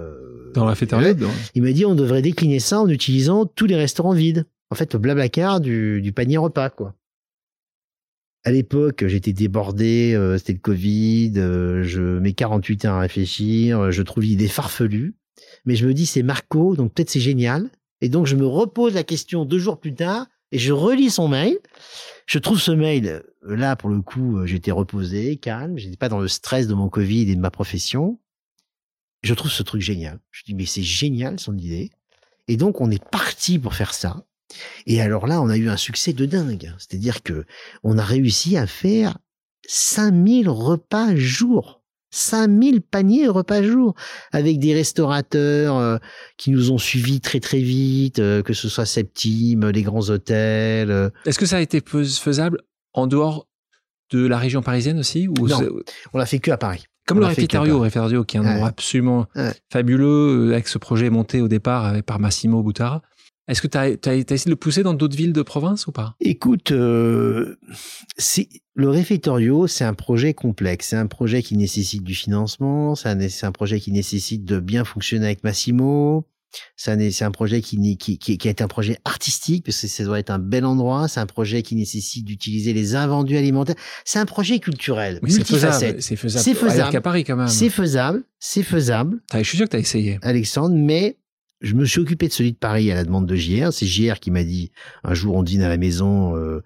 dans 0.55 0.67
la 0.67 0.75
période. 0.75 1.25
Il 1.55 1.63
m'a 1.63 1.73
dit, 1.73 1.87
on 1.87 1.95
devrait 1.95 2.23
décliner 2.23 2.61
ça 2.61 2.81
en 2.81 2.89
utilisant 2.89 3.47
tous 3.47 3.67
les 3.67 3.77
restaurants 3.77 4.13
vides. 4.13 4.45
En 4.71 4.75
fait, 4.75 4.93
le 4.93 4.99
blablacar 4.99 5.61
du, 5.61 6.03
du 6.03 6.13
panier 6.13 6.37
repas, 6.37 6.69
quoi 6.69 6.95
à 8.49 8.51
l'époque, 8.51 9.07
j'étais 9.07 9.35
débordé, 9.35 10.15
euh, 10.15 10.39
c'était 10.39 10.55
le 10.55 10.59
Covid, 10.59 11.35
euh, 11.37 11.83
je 11.83 12.01
mets 12.01 12.33
48 12.33 12.87
ans 12.87 12.95
à 12.95 13.01
réfléchir, 13.01 13.79
euh, 13.79 13.91
je 13.91 14.01
trouve 14.01 14.25
l'idée 14.25 14.49
farfelue, 14.49 15.17
mais 15.67 15.77
je 15.77 15.87
me 15.87 15.93
dis 15.93 16.07
c'est 16.07 16.23
Marco, 16.23 16.75
donc 16.75 16.95
peut-être 16.95 17.11
c'est 17.11 17.21
génial. 17.21 17.69
Et 18.01 18.09
donc 18.09 18.25
je 18.25 18.37
me 18.37 18.47
repose 18.47 18.95
la 18.95 19.05
question 19.05 19.45
deux 19.45 19.59
jours 19.59 19.79
plus 19.79 19.95
tard 19.95 20.29
et 20.51 20.59
je 20.59 20.73
relis 20.73 21.11
son 21.11 21.29
mail. 21.29 21.59
Je 22.25 22.39
trouve 22.39 22.59
ce 22.59 22.71
mail, 22.71 23.23
là 23.43 23.77
pour 23.77 23.91
le 23.91 24.01
coup, 24.01 24.39
j'étais 24.47 24.71
reposé, 24.71 25.37
calme, 25.37 25.77
j'étais 25.77 25.99
pas 25.99 26.09
dans 26.09 26.21
le 26.21 26.29
stress 26.29 26.67
de 26.69 26.75
mon 26.75 26.89
Covid 26.89 27.31
et 27.31 27.37
de 27.37 27.41
ma 27.41 27.51
profession. 27.51 28.19
Je 29.23 29.35
trouve 29.35 29.51
ce 29.51 29.63
truc 29.63 29.83
génial. 29.83 30.21
Je 30.31 30.45
dis 30.45 30.55
mais 30.55 30.65
c'est 30.65 30.83
génial 30.83 31.39
son 31.39 31.55
idée. 31.59 31.91
Et 32.47 32.57
donc 32.57 32.81
on 32.81 32.91
est 32.91 33.05
parti 33.11 33.59
pour 33.59 33.75
faire 33.75 33.93
ça. 33.93 34.25
Et 34.87 35.01
alors 35.01 35.27
là, 35.27 35.43
on 35.43 35.49
a 35.49 35.57
eu 35.57 35.69
un 35.69 35.77
succès 35.77 36.13
de 36.13 36.27
dingue. 36.27 36.73
C'est-à-dire 36.79 37.23
que 37.23 37.45
on 37.83 37.99
a 37.99 38.05
réussi 38.05 38.57
à 38.57 38.67
faire 38.67 39.19
5000 39.67 40.49
repas 40.49 41.15
jour. 41.15 41.79
5000 42.11 42.81
paniers 42.81 43.29
repas 43.29 43.63
jour 43.63 43.95
avec 44.33 44.59
des 44.59 44.73
restaurateurs 44.73 45.77
euh, 45.77 45.99
qui 46.39 46.51
nous 46.51 46.71
ont 46.71 46.79
suivis 46.79 47.21
très 47.21 47.41
très 47.41 47.61
vite, 47.61 48.19
euh, 48.19 48.43
que 48.43 48.55
ce 48.55 48.69
soit 48.69 48.87
Septime, 48.87 49.69
les 49.69 49.83
grands 49.83 50.09
hôtels. 50.09 50.91
Euh. 50.91 51.11
Est-ce 51.27 51.39
que 51.39 51.45
ça 51.45 51.59
a 51.59 51.61
été 51.61 51.83
faisable 51.83 52.63
en 52.95 53.07
dehors 53.07 53.47
de 54.11 54.27
la 54.27 54.39
région 54.39 54.63
parisienne 54.63 54.99
aussi 54.99 55.29
ou 55.29 55.49
Non, 55.49 55.61
on 56.15 56.19
l'a 56.19 56.25
fait 56.25 56.39
que 56.39 56.51
à 56.51 56.57
Paris. 56.57 56.85
Comme 57.07 57.21
le 57.21 57.27
Réfectorio 57.27 58.25
qui 58.25 58.37
est 58.37 58.41
un 58.41 58.47
endroit 58.47 58.69
absolument 58.69 59.27
fabuleux 59.73 60.51
avec 60.53 60.69
ce 60.69 60.77
projet 60.77 61.09
monté 61.09 61.41
au 61.41 61.49
départ 61.49 62.03
par 62.05 62.19
Massimo 62.19 62.63
Boutara. 62.63 63.03
Est-ce 63.49 63.63
que 63.63 63.67
tu 63.67 63.79
as, 63.79 63.89
essayé 63.89 64.45
de 64.45 64.51
le 64.51 64.57
pousser 64.57 64.83
dans 64.83 64.93
d'autres 64.93 65.17
villes 65.17 65.33
de 65.33 65.43
province 65.43 65.87
ou 65.87 65.93
pas? 65.93 66.15
Écoute, 66.21 66.71
euh, 66.71 67.57
le 68.75 68.91
réfectorio, 68.91 69.67
c'est 69.67 69.85
un 69.85 69.95
projet 69.95 70.35
complexe. 70.35 70.89
C'est 70.89 70.97
un 70.97 71.07
projet 71.07 71.43
qui 71.43 71.57
nécessite 71.57 72.05
du 72.05 72.15
financement. 72.15 72.95
C'est 72.95 73.45
un, 73.45 73.53
projet 73.53 73.81
qui 73.81 73.91
nécessite 73.91 74.45
de 74.45 74.61
bien 74.61 74.85
fonctionner 74.85 75.27
avec 75.27 75.45
Massimo. 75.45 76.27
C'est 76.77 77.23
un, 77.23 77.31
projet 77.31 77.61
qui, 77.61 77.97
qui, 77.97 78.19
qui, 78.19 78.49
est 78.49 78.63
un 78.63 78.69
projet 78.69 78.99
artistique 79.05 79.65
parce 79.65 79.81
que 79.81 79.87
ça 79.87 80.05
doit 80.05 80.19
être 80.19 80.31
un 80.31 80.39
bel 80.39 80.65
endroit. 80.65 81.09
C'est 81.09 81.21
un 81.21 81.27
projet 81.27 81.63
qui 81.63 81.75
nécessite 81.75 82.25
d'utiliser 82.25 82.75
les 82.75 82.97
invendus 82.97 83.37
alimentaires. 83.37 83.77
C'est 84.05 84.19
un 84.19 84.27
projet 84.27 84.59
culturel. 84.59 85.21
c'est 85.27 85.47
faisable. 85.47 86.03
C'est 86.03 86.17
faisable. 86.17 86.45
C'est 86.45 86.55
faisable. 86.55 86.97
À 86.97 87.01
Paris 87.01 87.25
quand 87.25 87.37
même. 87.37 87.49
C'est 87.49 87.71
faisable. 87.71 88.25
C'est 88.39 88.63
faisable. 88.63 89.21
Je 89.33 89.43
suis 89.43 89.57
sûr 89.57 89.67
que 89.67 89.71
tu 89.71 89.77
as 89.77 89.81
essayé. 89.81 90.19
Alexandre, 90.23 90.75
mais 90.77 91.17
je 91.61 91.75
me 91.75 91.85
suis 91.85 92.01
occupé 92.01 92.29
de 92.29 92.33
celui 92.33 92.53
de 92.53 92.57
Paris 92.57 92.91
à 92.91 92.95
la 92.95 93.05
demande 93.05 93.27
de 93.27 93.35
JR. 93.35 93.73
C'est 93.73 93.87
JR 93.87 94.21
qui 94.21 94.31
m'a 94.31 94.45
dit, 94.45 94.71
un 95.05 95.15
jour 95.15 95.35
on 95.35 95.43
dîne 95.43 95.63
à 95.63 95.69
la 95.69 95.77
maison, 95.77 96.37
euh, 96.37 96.63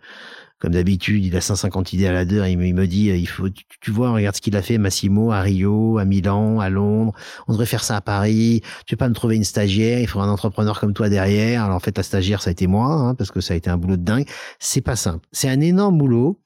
comme 0.59 0.73
d'habitude, 0.73 1.25
il 1.25 1.35
a 1.35 1.41
150 1.41 1.93
idées 1.93 2.07
à 2.07 2.13
la 2.13 2.25
deux. 2.25 2.45
Il 2.47 2.59
me, 2.59 2.67
il 2.67 2.75
me 2.75 2.87
dit, 2.87 3.07
il 3.07 3.27
faut, 3.27 3.49
tu, 3.49 3.91
vois, 3.91 4.13
regarde 4.13 4.37
ce 4.37 4.41
qu'il 4.41 4.55
a 4.55 4.63
fait, 4.63 4.79
Massimo, 4.79 5.33
à 5.33 5.41
Rio, 5.41 5.99
à 5.99 6.05
Milan, 6.05 6.61
à 6.61 6.69
Londres. 6.69 7.13
On 7.49 7.53
devrait 7.53 7.67
faire 7.67 7.83
ça 7.83 7.97
à 7.97 8.01
Paris. 8.01 8.61
Tu 8.87 8.95
peux 8.95 8.99
pas 8.99 9.09
me 9.09 9.15
trouver 9.15 9.35
une 9.37 9.45
stagiaire? 9.45 9.99
Il 9.99 10.07
faut 10.07 10.21
un 10.21 10.29
entrepreneur 10.29 10.79
comme 10.79 10.93
toi 10.93 11.09
derrière. 11.09 11.65
Alors 11.65 11.77
en 11.77 11.81
fait, 11.81 11.97
la 11.97 12.05
stagiaire, 12.05 12.43
ça 12.43 12.51
a 12.51 12.53
été 12.53 12.67
moi, 12.67 12.87
hein, 12.87 13.15
parce 13.15 13.31
que 13.31 13.41
ça 13.41 13.55
a 13.55 13.57
été 13.57 13.71
un 13.71 13.77
boulot 13.77 13.97
de 13.97 14.05
dingue. 14.05 14.29
C'est 14.61 14.83
pas 14.83 14.95
simple. 14.95 15.27
C'est 15.33 15.49
un 15.49 15.61
énorme 15.61 15.99
boulot. 15.99 16.41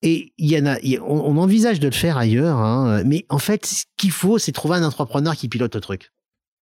Et 0.00 0.32
il 0.38 0.50
y 0.50 0.58
en 0.58 0.66
a, 0.66 0.78
on, 1.06 1.36
envisage 1.36 1.78
de 1.78 1.86
le 1.88 1.94
faire 1.94 2.16
ailleurs, 2.16 2.56
hein, 2.56 3.02
mais 3.04 3.24
en 3.28 3.38
fait, 3.38 3.66
ce 3.66 3.84
qu'il 3.96 4.10
faut, 4.10 4.38
c'est 4.38 4.50
trouver 4.50 4.76
un 4.76 4.82
entrepreneur 4.82 5.36
qui 5.36 5.48
pilote 5.48 5.74
le 5.74 5.80
truc. 5.80 6.10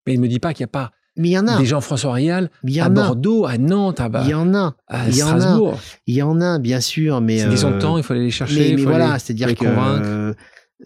Mais 0.05 0.13
il 0.13 0.19
me 0.19 0.27
dit 0.27 0.39
pas 0.39 0.53
qu'il 0.53 0.63
n'y 0.63 0.69
a 0.69 0.73
pas 0.73 0.91
mais 1.17 1.29
il 1.29 1.31
y 1.31 1.37
en 1.37 1.47
a. 1.47 1.57
Des 1.57 1.65
Jean-François 1.65 2.13
Rial 2.13 2.49
à 2.79 2.89
Bordeaux, 2.89 3.45
à 3.45 3.57
Nantes, 3.57 3.99
à, 3.99 4.09
il 4.23 4.29
y 4.29 4.33
en 4.33 4.53
a. 4.53 4.75
à 4.87 5.11
Strasbourg. 5.11 5.79
Il 6.07 6.15
y 6.15 6.21
en 6.21 6.39
a, 6.41 6.59
bien 6.59 6.81
sûr, 6.81 7.21
mais 7.21 7.39
c'est 7.39 7.49
des 7.49 7.65
euh, 7.65 7.79
temps, 7.79 7.97
il 7.97 8.03
faut 8.03 8.13
aller 8.13 8.23
les 8.23 8.31
chercher. 8.31 8.75
Mais, 8.75 8.83
voilà, 8.83 9.19
c'est-à-dire 9.19 9.53
que 9.55 9.65
euh, 9.65 10.33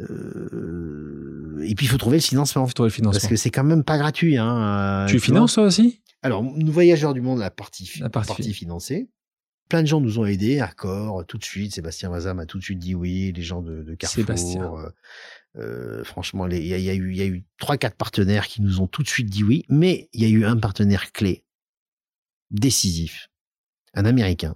euh, 0.01 1.63
et 1.63 1.75
puis 1.75 1.85
il 1.85 1.89
faut 1.89 1.97
trouver 1.97 2.17
le 2.17 2.23
financement. 2.23 2.63
Il 2.65 2.67
faut 2.67 2.73
trouver 2.73 2.89
le 2.89 2.93
financement. 2.93 3.19
Parce 3.19 3.29
que 3.29 3.35
c'est 3.35 3.51
quand 3.51 3.63
même 3.63 3.83
pas 3.83 3.97
gratuit. 3.97 4.37
Hein, 4.37 5.05
tu, 5.07 5.19
finances 5.19 5.53
toi 5.53 5.63
aussi? 5.65 6.01
Alors, 6.21 6.43
nous 6.43 6.71
voyageurs 6.71 7.13
du 7.13 7.21
monde, 7.21 7.39
la 7.39 7.51
partie, 7.51 7.89
la 7.99 8.09
partie, 8.09 8.51
financée. 8.53 9.09
Plein 9.69 9.81
de 9.81 9.87
gens 9.87 9.99
nous 9.99 10.19
ont 10.19 10.25
aidés, 10.25 10.59
Accor, 10.59 11.25
tout 11.25 11.37
de 11.37 11.43
suite. 11.43 11.73
Sébastien 11.73 12.09
Vazam 12.09 12.39
a 12.39 12.45
tout 12.45 12.59
de 12.59 12.63
suite 12.63 12.79
dit 12.79 12.95
oui. 12.95 13.31
Les 13.35 13.41
gens 13.41 13.61
de, 13.61 13.81
de 13.81 13.95
Carrefour. 13.95 14.23
Sébastien. 14.23 14.71
Euh, 15.57 16.03
franchement, 16.03 16.47
il 16.47 16.65
y, 16.65 16.73
a, 16.73 16.93
eu, 16.93 17.11
il 17.11 17.17
y 17.17 17.21
a 17.21 17.25
eu 17.25 17.45
trois, 17.57 17.77
quatre 17.77 17.95
partenaires 17.95 18.47
qui 18.47 18.61
nous 18.61 18.81
ont 18.81 18.87
tout 18.87 19.03
de 19.03 19.07
suite 19.07 19.29
dit 19.29 19.43
oui, 19.43 19.65
mais 19.69 20.09
il 20.11 20.21
y 20.21 20.25
a 20.25 20.29
eu 20.29 20.43
un 20.43 20.57
partenaire 20.57 21.11
clé, 21.13 21.45
décisif, 22.51 23.29
un 23.93 24.03
Américain, 24.05 24.55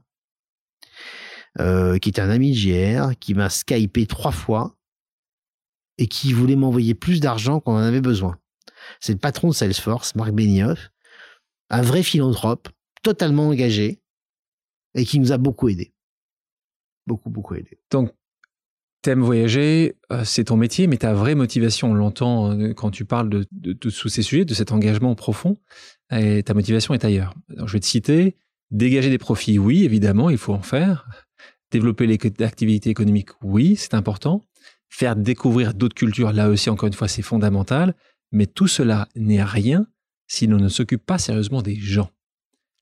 euh, 1.60 1.97
qui 1.99 2.10
est 2.10 2.20
un 2.20 2.30
ami 2.30 2.51
de 2.51 2.57
JR, 2.57 3.18
qui 3.18 3.34
m'a 3.34 3.49
skypé 3.49 4.07
trois 4.07 4.34
fois 4.34 4.76
et 5.97 6.07
qui 6.07 6.34
voulait 6.34 6.57
m'envoyer 6.57 6.95
plus 6.95 7.22
d'argent 7.22 7.62
qu'on 7.62 7.74
en 7.74 7.84
avait 7.84 8.01
besoin. 8.01 8.38
C'est 8.99 9.14
le 9.14 9.20
patron 9.20 9.49
de 9.49 9.53
Salesforce, 9.53 10.16
Marc 10.16 10.32
Benioff, 10.32 10.91
un 11.70 11.82
vrai 11.82 12.03
philanthrope, 12.03 12.68
totalement 13.03 13.47
engagé 13.47 14.01
et 14.96 15.06
qui 15.06 15.20
nous 15.20 15.32
a 15.32 15.38
beaucoup 15.38 15.70
aidé. 15.70 15.94
Beaucoup, 17.06 17.30
beaucoup 17.30 17.56
aidé. 17.56 17.80
Donc, 17.92 18.12
T'aimes 19.02 19.22
voyager, 19.22 19.96
euh, 20.12 20.26
c'est 20.26 20.46
ton 20.46 20.58
métier, 20.58 20.86
mais 20.88 20.98
ta 20.98 21.14
vraie 21.14 21.34
motivation, 21.34 21.92
on 21.92 21.94
l'entend 21.94 22.52
euh, 22.52 22.74
quand 22.74 22.92
tu 22.92 23.06
parles 23.06 23.30
de, 23.30 23.48
de, 23.54 23.72
tous 23.72 24.10
ces 24.10 24.22
sujets, 24.22 24.44
de 24.44 24.54
cet 24.54 24.74
engagement 24.74 25.16
profond, 25.16 25.58
et 26.12 26.44
ta 26.44 26.54
motivation 26.54 26.94
est 26.94 27.06
ailleurs. 27.06 27.34
je 27.66 27.72
vais 27.72 27.80
te 27.80 27.86
citer, 27.86 28.36
dégager 28.72 29.10
des 29.10 29.18
profits, 29.18 29.58
oui, 29.58 29.86
évidemment, 29.86 30.30
il 30.30 30.38
faut 30.38 30.54
en 30.54 30.62
faire. 30.62 31.08
Développer 31.72 32.08
l'activité 32.08 32.90
économique, 32.90 33.30
oui, 33.42 33.78
c'est 33.78 33.94
important. 33.94 34.46
Faire 34.90 35.16
découvrir 35.16 35.74
d'autres 35.76 35.96
cultures, 35.96 36.34
là 36.34 36.50
aussi, 36.50 36.70
encore 36.70 36.88
une 36.88 36.94
fois, 36.94 37.08
c'est 37.08 37.22
fondamental. 37.22 37.96
Mais 38.32 38.48
tout 38.48 38.68
cela 38.68 39.08
n'est 39.16 39.44
rien 39.44 39.88
si 40.28 40.46
l'on 40.48 40.58
ne 40.58 40.68
s'occupe 40.68 41.06
pas 41.06 41.18
sérieusement 41.18 41.62
des 41.62 41.76
gens. 41.76 42.10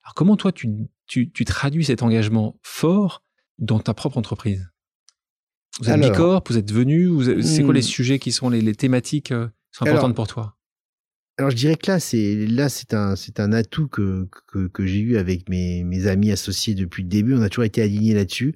Alors 0.08 0.14
comment 0.14 0.38
toi, 0.38 0.53
tu, 0.53 0.70
tu, 1.05 1.30
tu 1.34 1.43
traduis 1.43 1.84
cet 1.84 2.01
engagement 2.01 2.58
fort 2.64 3.26
dans 3.58 3.80
ta 3.80 3.93
propre 3.93 4.18
entreprise? 4.18 4.70
Vous 5.82 5.89
êtes 5.89 5.99
bicorp, 5.99 6.43
vous 6.47 6.58
êtes 6.58 6.72
venu, 6.72 7.43
c'est 7.43 7.62
quoi 7.62 7.74
les 7.74 7.82
hmm. 7.82 7.84
sujets 7.84 8.18
qui 8.18 8.32
sont 8.32 8.49
les, 8.49 8.74
thématiques 8.74 9.34
euh, 9.34 9.47
qui 9.47 9.80
sont 9.80 9.86
importantes 9.86 10.16
pour 10.16 10.28
toi? 10.28 10.53
alors 11.38 11.51
je 11.51 11.58
dirais 11.58 11.76
que 11.76 11.91
là 11.91 11.99
c'est 11.99 12.47
là 12.47 12.68
c'est 12.68 12.95
un 12.95 13.16
c'est 13.16 13.39
un 13.39 13.51
atout 13.51 13.88
que 13.88 14.28
que, 14.47 14.86
j'ai 14.88 14.99
eu 14.99 15.18
avec 15.18 15.49
mes 15.49 15.84
mes 15.84 16.08
amis 16.08 16.32
associés 16.32 16.74
depuis 16.74 17.03
le 17.03 17.10
début. 17.10 17.36
On 17.36 17.41
a 17.41 17.49
toujours 17.49 17.66
été 17.66 17.82
alignés 17.82 18.16
là-dessus. 18.16 18.55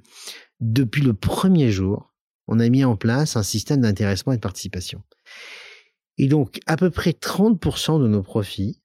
Depuis 0.62 1.02
le 1.02 1.14
premier 1.14 1.70
jour, 1.72 2.14
on 2.48 2.60
a 2.60 2.70
mis 2.70 2.86
en 2.86 2.96
place 2.96 3.36
un 3.36 3.44
système 3.44 3.82
d'intéressement 3.82 4.32
et 4.32 4.38
de 4.38 4.42
participation. 4.42 5.04
Et 6.18 6.28
donc 6.28 6.60
à 6.66 6.78
peu 6.78 6.90
près 6.90 7.12
30% 7.12 8.02
de 8.02 8.08
nos 8.08 8.24
profits 8.24 8.82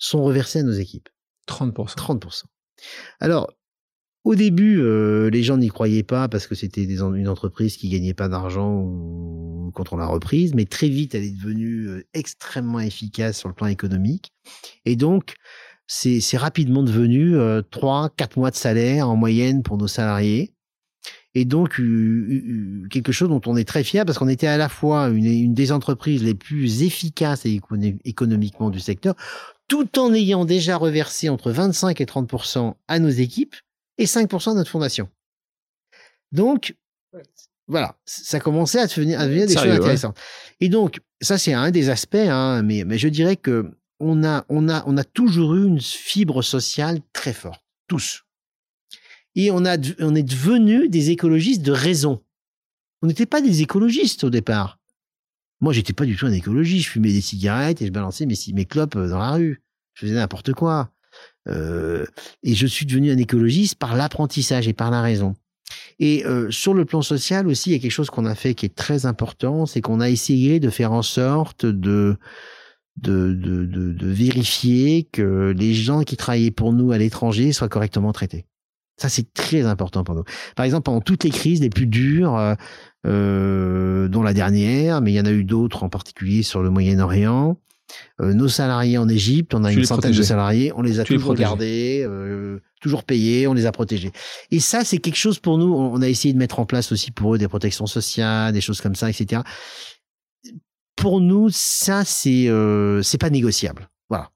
sont 0.00 0.24
reversés 0.24 0.58
à 0.58 0.62
nos 0.64 0.72
équipes. 0.72 1.08
30%. 1.46 1.96
30%. 1.96 2.42
Alors 3.20 3.52
au 4.24 4.34
début, 4.34 4.80
euh, 4.80 5.30
les 5.30 5.42
gens 5.42 5.56
n'y 5.56 5.68
croyaient 5.68 6.02
pas 6.02 6.28
parce 6.28 6.46
que 6.46 6.54
c'était 6.54 6.84
une 6.84 7.28
entreprise 7.28 7.76
qui 7.76 7.88
gagnait 7.88 8.12
pas 8.12 8.28
d'argent 8.28 8.86
quand 9.72 9.92
on 9.92 9.96
l'a 9.96 10.06
reprise, 10.06 10.54
mais 10.54 10.66
très 10.66 10.88
vite, 10.88 11.14
elle 11.14 11.24
est 11.24 11.34
devenue 11.34 11.88
euh, 11.88 12.06
extrêmement 12.12 12.80
efficace 12.80 13.38
sur 13.38 13.48
le 13.48 13.54
plan 13.54 13.66
économique. 13.68 14.32
Et 14.84 14.96
donc, 14.96 15.34
c'est 15.86 16.20
rapidement 16.36 16.82
devenu 16.82 17.36
euh, 17.36 17.62
trois, 17.62 18.10
quatre 18.10 18.36
mois 18.36 18.50
de 18.50 18.56
salaire 18.56 19.08
en 19.08 19.16
moyenne 19.16 19.62
pour 19.62 19.78
nos 19.78 19.88
salariés. 19.88 20.52
Et 21.34 21.44
donc, 21.44 21.80
quelque 22.90 23.12
chose 23.12 23.28
dont 23.28 23.40
on 23.46 23.56
est 23.56 23.64
très 23.64 23.84
fier 23.84 24.04
parce 24.04 24.18
qu'on 24.18 24.28
était 24.28 24.48
à 24.48 24.56
la 24.56 24.68
fois 24.68 25.08
une, 25.08 25.26
une, 25.26 25.54
des 25.54 25.70
entreprises 25.70 26.24
les 26.24 26.34
plus 26.34 26.82
efficaces 26.82 27.46
économiquement 27.46 28.68
du 28.68 28.80
secteur, 28.80 29.14
tout 29.70 30.00
en 30.00 30.12
ayant 30.12 30.44
déjà 30.44 30.76
reversé 30.76 31.28
entre 31.28 31.52
25 31.52 32.00
et 32.00 32.04
30% 32.04 32.74
à 32.88 32.98
nos 32.98 33.08
équipes 33.08 33.54
et 33.98 34.04
5% 34.04 34.50
de 34.50 34.56
notre 34.56 34.70
fondation. 34.70 35.08
Donc, 36.32 36.74
voilà, 37.68 37.96
ça 38.04 38.40
commençait 38.40 38.80
à 38.80 38.88
devenir, 38.88 39.20
des 39.46 39.54
choses 39.54 39.70
intéressantes. 39.70 40.18
Et 40.58 40.68
donc, 40.68 41.00
ça, 41.20 41.38
c'est 41.38 41.52
un 41.52 41.70
des 41.70 41.88
aspects, 41.88 42.16
hein, 42.16 42.62
mais, 42.62 42.82
mais 42.84 42.98
je 42.98 43.06
dirais 43.06 43.36
que 43.36 43.70
on 44.00 44.24
a, 44.24 44.44
on, 44.48 44.68
a, 44.68 44.82
on 44.88 44.96
a 44.96 45.04
toujours 45.04 45.54
eu 45.54 45.66
une 45.66 45.80
fibre 45.80 46.42
sociale 46.42 46.98
très 47.12 47.32
forte, 47.32 47.62
tous. 47.86 48.24
Et 49.36 49.52
on, 49.52 49.64
a, 49.64 49.76
on 50.00 50.16
est 50.16 50.24
devenus 50.24 50.90
des 50.90 51.10
écologistes 51.10 51.62
de 51.62 51.70
raison. 51.70 52.24
On 53.02 53.06
n'était 53.06 53.26
pas 53.26 53.40
des 53.40 53.62
écologistes 53.62 54.24
au 54.24 54.30
départ. 54.30 54.79
Moi, 55.60 55.72
j'étais 55.72 55.92
pas 55.92 56.04
du 56.04 56.16
tout 56.16 56.26
un 56.26 56.32
écologiste. 56.32 56.86
Je 56.86 56.90
fumais 56.90 57.12
des 57.12 57.20
cigarettes 57.20 57.82
et 57.82 57.86
je 57.86 57.92
balançais 57.92 58.26
mes, 58.26 58.34
mes 58.54 58.64
clopes 58.64 58.96
dans 58.96 59.18
la 59.18 59.32
rue. 59.32 59.62
Je 59.94 60.06
faisais 60.06 60.14
n'importe 60.14 60.52
quoi. 60.52 60.90
Euh, 61.48 62.06
et 62.42 62.54
je 62.54 62.66
suis 62.66 62.86
devenu 62.86 63.10
un 63.10 63.18
écologiste 63.18 63.76
par 63.76 63.96
l'apprentissage 63.96 64.68
et 64.68 64.72
par 64.72 64.90
la 64.90 65.02
raison. 65.02 65.34
Et 65.98 66.24
euh, 66.24 66.50
sur 66.50 66.74
le 66.74 66.84
plan 66.84 67.02
social 67.02 67.46
aussi, 67.46 67.70
il 67.70 67.72
y 67.74 67.76
a 67.76 67.78
quelque 67.78 67.90
chose 67.90 68.10
qu'on 68.10 68.26
a 68.26 68.34
fait 68.34 68.54
qui 68.54 68.66
est 68.66 68.74
très 68.74 69.06
important, 69.06 69.66
c'est 69.66 69.80
qu'on 69.80 70.00
a 70.00 70.08
essayé 70.08 70.60
de 70.60 70.70
faire 70.70 70.92
en 70.92 71.02
sorte 71.02 71.66
de 71.66 72.16
de, 72.96 73.32
de, 73.32 73.64
de, 73.64 73.92
de, 73.92 74.06
vérifier 74.08 75.04
que 75.10 75.54
les 75.56 75.72
gens 75.72 76.02
qui 76.02 76.18
travaillaient 76.18 76.50
pour 76.50 76.72
nous 76.74 76.92
à 76.92 76.98
l'étranger 76.98 77.52
soient 77.52 77.68
correctement 77.68 78.12
traités. 78.12 78.44
Ça, 79.00 79.08
c'est 79.08 79.32
très 79.32 79.62
important 79.62 80.04
pour 80.04 80.14
nous. 80.14 80.24
Par 80.54 80.66
exemple, 80.66 80.82
pendant 80.82 81.00
toutes 81.00 81.24
les 81.24 81.30
crises 81.30 81.62
les 81.62 81.70
plus 81.70 81.86
dures, 81.86 82.36
euh, 82.36 82.52
euh 82.52 82.56
dont 83.04 84.22
la 84.22 84.34
dernière, 84.34 85.00
mais 85.00 85.12
il 85.12 85.14
y 85.14 85.20
en 85.20 85.26
a 85.26 85.32
eu 85.32 85.44
d'autres, 85.44 85.82
en 85.82 85.88
particulier 85.88 86.42
sur 86.42 86.62
le 86.62 86.70
Moyen-Orient, 86.70 87.56
euh, 88.20 88.34
nos 88.34 88.48
salariés 88.48 88.98
en 88.98 89.08
Égypte, 89.08 89.54
on 89.54 89.64
a 89.64 89.72
une 89.72 89.84
centaine 89.84 90.12
de 90.12 90.22
salariés, 90.22 90.72
on 90.74 90.82
les 90.82 91.00
a 91.00 91.04
toujours 91.04 91.34
gardés, 91.34 92.04
euh, 92.06 92.60
toujours 92.80 93.04
payés, 93.04 93.46
on 93.46 93.54
les 93.54 93.66
a 93.66 93.72
protégés. 93.72 94.12
Et 94.50 94.60
ça, 94.60 94.84
c'est 94.84 94.98
quelque 94.98 95.16
chose 95.16 95.38
pour 95.38 95.58
nous. 95.58 95.72
On 95.72 96.00
a 96.02 96.08
essayé 96.08 96.32
de 96.32 96.38
mettre 96.38 96.58
en 96.58 96.66
place 96.66 96.92
aussi 96.92 97.10
pour 97.10 97.34
eux 97.34 97.38
des 97.38 97.48
protections 97.48 97.86
sociales, 97.86 98.52
des 98.52 98.60
choses 98.60 98.80
comme 98.80 98.94
ça, 98.94 99.08
etc. 99.10 99.42
Pour 100.96 101.20
nous, 101.20 101.48
ça, 101.50 102.04
c'est 102.04 102.48
euh, 102.48 103.02
c'est 103.02 103.18
pas 103.18 103.30
négociable. 103.30 103.88
Voilà. 104.08 104.30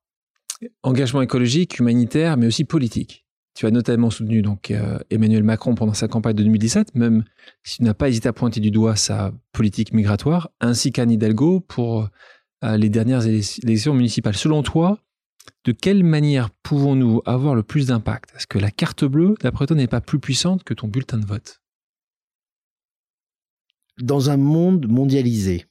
Engagement 0.82 1.22
écologique, 1.22 1.78
humanitaire, 1.78 2.36
mais 2.36 2.46
aussi 2.46 2.64
politique. 2.64 3.23
Tu 3.54 3.66
as 3.66 3.70
notamment 3.70 4.10
soutenu 4.10 4.42
donc 4.42 4.72
Emmanuel 5.10 5.44
Macron 5.44 5.74
pendant 5.74 5.94
sa 5.94 6.08
campagne 6.08 6.34
de 6.34 6.42
2017, 6.42 6.94
même 6.96 7.24
si 7.62 7.76
tu 7.76 7.84
n'as 7.84 7.94
pas 7.94 8.08
hésité 8.08 8.28
à 8.28 8.32
pointer 8.32 8.60
du 8.60 8.72
doigt 8.72 8.96
sa 8.96 9.32
politique 9.52 9.92
migratoire, 9.92 10.50
ainsi 10.60 10.90
qu'Anne 10.90 11.12
Hidalgo 11.12 11.60
pour 11.60 12.08
les 12.62 12.88
dernières 12.88 13.26
élections 13.26 13.94
municipales. 13.94 14.34
Selon 14.34 14.62
toi, 14.62 14.98
de 15.64 15.72
quelle 15.72 16.02
manière 16.02 16.50
pouvons-nous 16.50 17.22
avoir 17.26 17.54
le 17.54 17.62
plus 17.62 17.86
d'impact? 17.86 18.32
Est-ce 18.34 18.46
que 18.48 18.58
la 18.58 18.70
carte 18.72 19.04
bleue, 19.04 19.34
d'après 19.40 19.66
toi, 19.66 19.76
n'est 19.76 19.86
pas 19.86 20.00
plus 20.00 20.18
puissante 20.18 20.64
que 20.64 20.74
ton 20.74 20.88
bulletin 20.88 21.18
de 21.18 21.26
vote? 21.26 21.60
Dans 24.00 24.30
un 24.30 24.36
monde 24.36 24.88
mondialisé, 24.88 25.66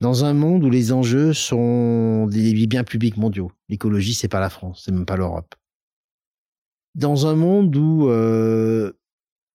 dans 0.00 0.24
un 0.24 0.32
monde 0.32 0.62
où 0.62 0.70
les 0.70 0.92
enjeux 0.92 1.32
sont 1.32 2.28
des 2.28 2.66
biens 2.68 2.84
publics 2.84 3.16
mondiaux, 3.16 3.50
l'écologie, 3.68 4.14
c'est 4.14 4.28
pas 4.28 4.38
la 4.38 4.50
France, 4.50 4.82
c'est 4.84 4.92
même 4.92 5.06
pas 5.06 5.16
l'Europe. 5.16 5.56
Dans 6.98 7.26
un 7.26 7.36
monde 7.36 7.74
où 7.76 8.10
euh, 8.10 8.92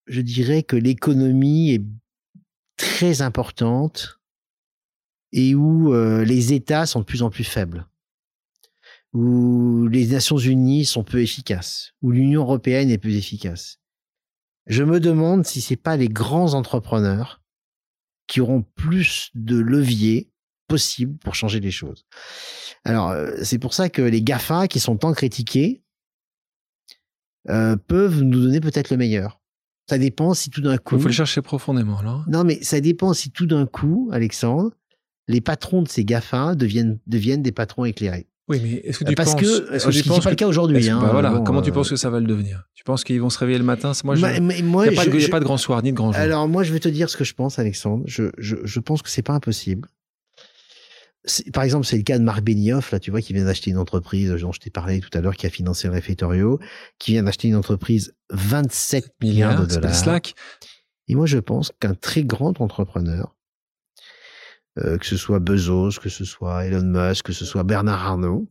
je 0.07 0.21
dirais 0.21 0.63
que 0.63 0.75
l'économie 0.75 1.73
est 1.73 1.83
très 2.77 3.21
importante, 3.21 4.19
et 5.33 5.55
où 5.55 5.93
euh, 5.93 6.23
les 6.23 6.53
États 6.53 6.85
sont 6.85 6.99
de 6.99 7.05
plus 7.05 7.23
en 7.23 7.29
plus 7.29 7.43
faibles, 7.43 7.87
où 9.11 9.87
les 9.87 10.07
Nations 10.07 10.37
Unies 10.37 10.85
sont 10.85 11.03
peu 11.03 11.21
efficaces, 11.21 11.93
où 12.01 12.11
l'Union 12.11 12.43
européenne 12.43 12.89
est 12.89 12.97
peu 12.97 13.09
efficace. 13.09 13.79
Je 14.67 14.83
me 14.83 14.99
demande 14.99 15.45
si 15.45 15.59
c'est 15.59 15.75
pas 15.75 15.97
les 15.97 16.07
grands 16.07 16.53
entrepreneurs 16.53 17.41
qui 18.27 18.39
auront 18.39 18.63
plus 18.75 19.31
de 19.33 19.57
leviers 19.57 20.31
possibles 20.67 21.17
pour 21.17 21.35
changer 21.35 21.59
les 21.59 21.71
choses. 21.71 22.05
Alors, 22.85 23.09
euh, 23.09 23.35
c'est 23.43 23.59
pour 23.59 23.73
ça 23.73 23.89
que 23.89 24.01
les 24.01 24.21
GAFA, 24.21 24.67
qui 24.67 24.79
sont 24.79 24.97
tant 24.97 25.13
critiqués, 25.13 25.82
euh, 27.49 27.75
peuvent 27.75 28.21
nous 28.21 28.41
donner 28.41 28.59
peut-être 28.59 28.89
le 28.89 28.97
meilleur. 28.97 29.39
Ça 29.89 29.97
dépend 29.97 30.33
si 30.33 30.49
tout 30.49 30.61
d'un 30.61 30.77
coup. 30.77 30.95
Il 30.95 31.01
faut 31.01 31.07
le 31.07 31.13
chercher 31.13 31.41
profondément, 31.41 32.01
là. 32.01 32.23
Non, 32.27 32.43
mais 32.43 32.61
ça 32.63 32.79
dépend 32.79 33.13
si 33.13 33.31
tout 33.31 33.45
d'un 33.45 33.65
coup, 33.65 34.09
Alexandre, 34.13 34.71
les 35.27 35.41
patrons 35.41 35.81
de 35.81 35.87
ces 35.87 36.05
GAFA 36.05 36.55
deviennent, 36.55 36.99
deviennent 37.07 37.41
des 37.41 37.51
patrons 37.51 37.85
éclairés. 37.85 38.27
Oui, 38.49 38.59
mais 38.61 38.71
est-ce 38.83 38.99
que 38.99 39.05
tu 39.05 39.15
Parce 39.15 39.31
penses, 39.31 39.41
que 39.41 39.79
ce 39.79 39.87
n'est 39.87 40.21
pas 40.21 40.29
le 40.29 40.35
cas 40.35 40.47
aujourd'hui. 40.47 40.89
Hein, 40.89 40.99
bah 41.01 41.09
voilà, 41.11 41.41
comment 41.45 41.61
tu 41.61 41.71
penses 41.71 41.89
que 41.89 41.95
ça 41.95 42.09
va 42.09 42.19
le 42.19 42.25
devenir? 42.25 42.63
Tu 42.73 42.83
penses 42.83 43.05
qu'ils 43.05 43.21
vont 43.21 43.29
se 43.29 43.39
réveiller 43.39 43.57
le 43.57 43.63
matin? 43.63 43.93
Moi, 44.03 44.15
il 44.15 44.21
n'y 44.21 44.25
a, 44.25 45.29
pas 45.29 45.39
de 45.39 45.45
grand 45.45 45.57
soir 45.57 45.81
ni 45.81 45.91
de 45.91 45.95
grand 45.95 46.11
jour. 46.11 46.21
Alors 46.21 46.47
moi, 46.49 46.63
je 46.63 46.73
vais 46.73 46.79
te 46.79 46.89
dire 46.89 47.09
ce 47.09 47.15
que 47.15 47.23
je 47.23 47.33
pense, 47.33 47.57
Alexandre. 47.57 48.03
Je, 48.05 48.31
je, 48.37 48.57
je 48.63 48.79
pense 48.81 49.01
que 49.01 49.09
c'est 49.09 49.21
pas 49.21 49.33
impossible. 49.33 49.87
Par 51.53 51.63
exemple, 51.63 51.85
c'est 51.85 51.97
le 51.97 52.03
cas 52.03 52.19
de 52.19 52.23
Marc 52.23 52.43
Benioff, 52.43 52.91
là, 52.91 52.99
tu 52.99 53.11
vois, 53.11 53.21
qui 53.21 53.33
vient 53.33 53.45
d'acheter 53.45 53.71
une 53.71 53.77
entreprise 53.77 54.31
dont 54.31 54.51
je 54.51 54.59
t'ai 54.59 54.69
parlé 54.69 54.99
tout 54.99 55.09
à 55.17 55.21
l'heure, 55.21 55.35
qui 55.35 55.45
a 55.45 55.49
financé 55.49 55.87
le 55.87 55.93
réfectorio, 55.93 56.59
qui 56.99 57.13
vient 57.13 57.23
d'acheter 57.23 57.47
une 57.47 57.55
entreprise 57.55 58.13
27 58.31 59.13
milliards 59.21 59.61
de 59.61 59.65
dollars. 59.65 59.95
Slack. 59.95 60.35
Et 61.07 61.15
moi, 61.15 61.25
je 61.25 61.37
pense 61.37 61.71
qu'un 61.79 61.95
très 61.95 62.23
grand 62.23 62.59
entrepreneur, 62.59 63.35
euh, 64.79 64.97
que 64.97 65.05
ce 65.05 65.17
soit 65.17 65.39
Bezos, 65.39 65.99
que 66.01 66.09
ce 66.09 66.25
soit 66.25 66.65
Elon 66.65 66.83
Musk, 66.83 67.25
que 67.27 67.33
ce 67.33 67.45
soit 67.45 67.63
Bernard 67.63 68.05
Arnault, 68.05 68.49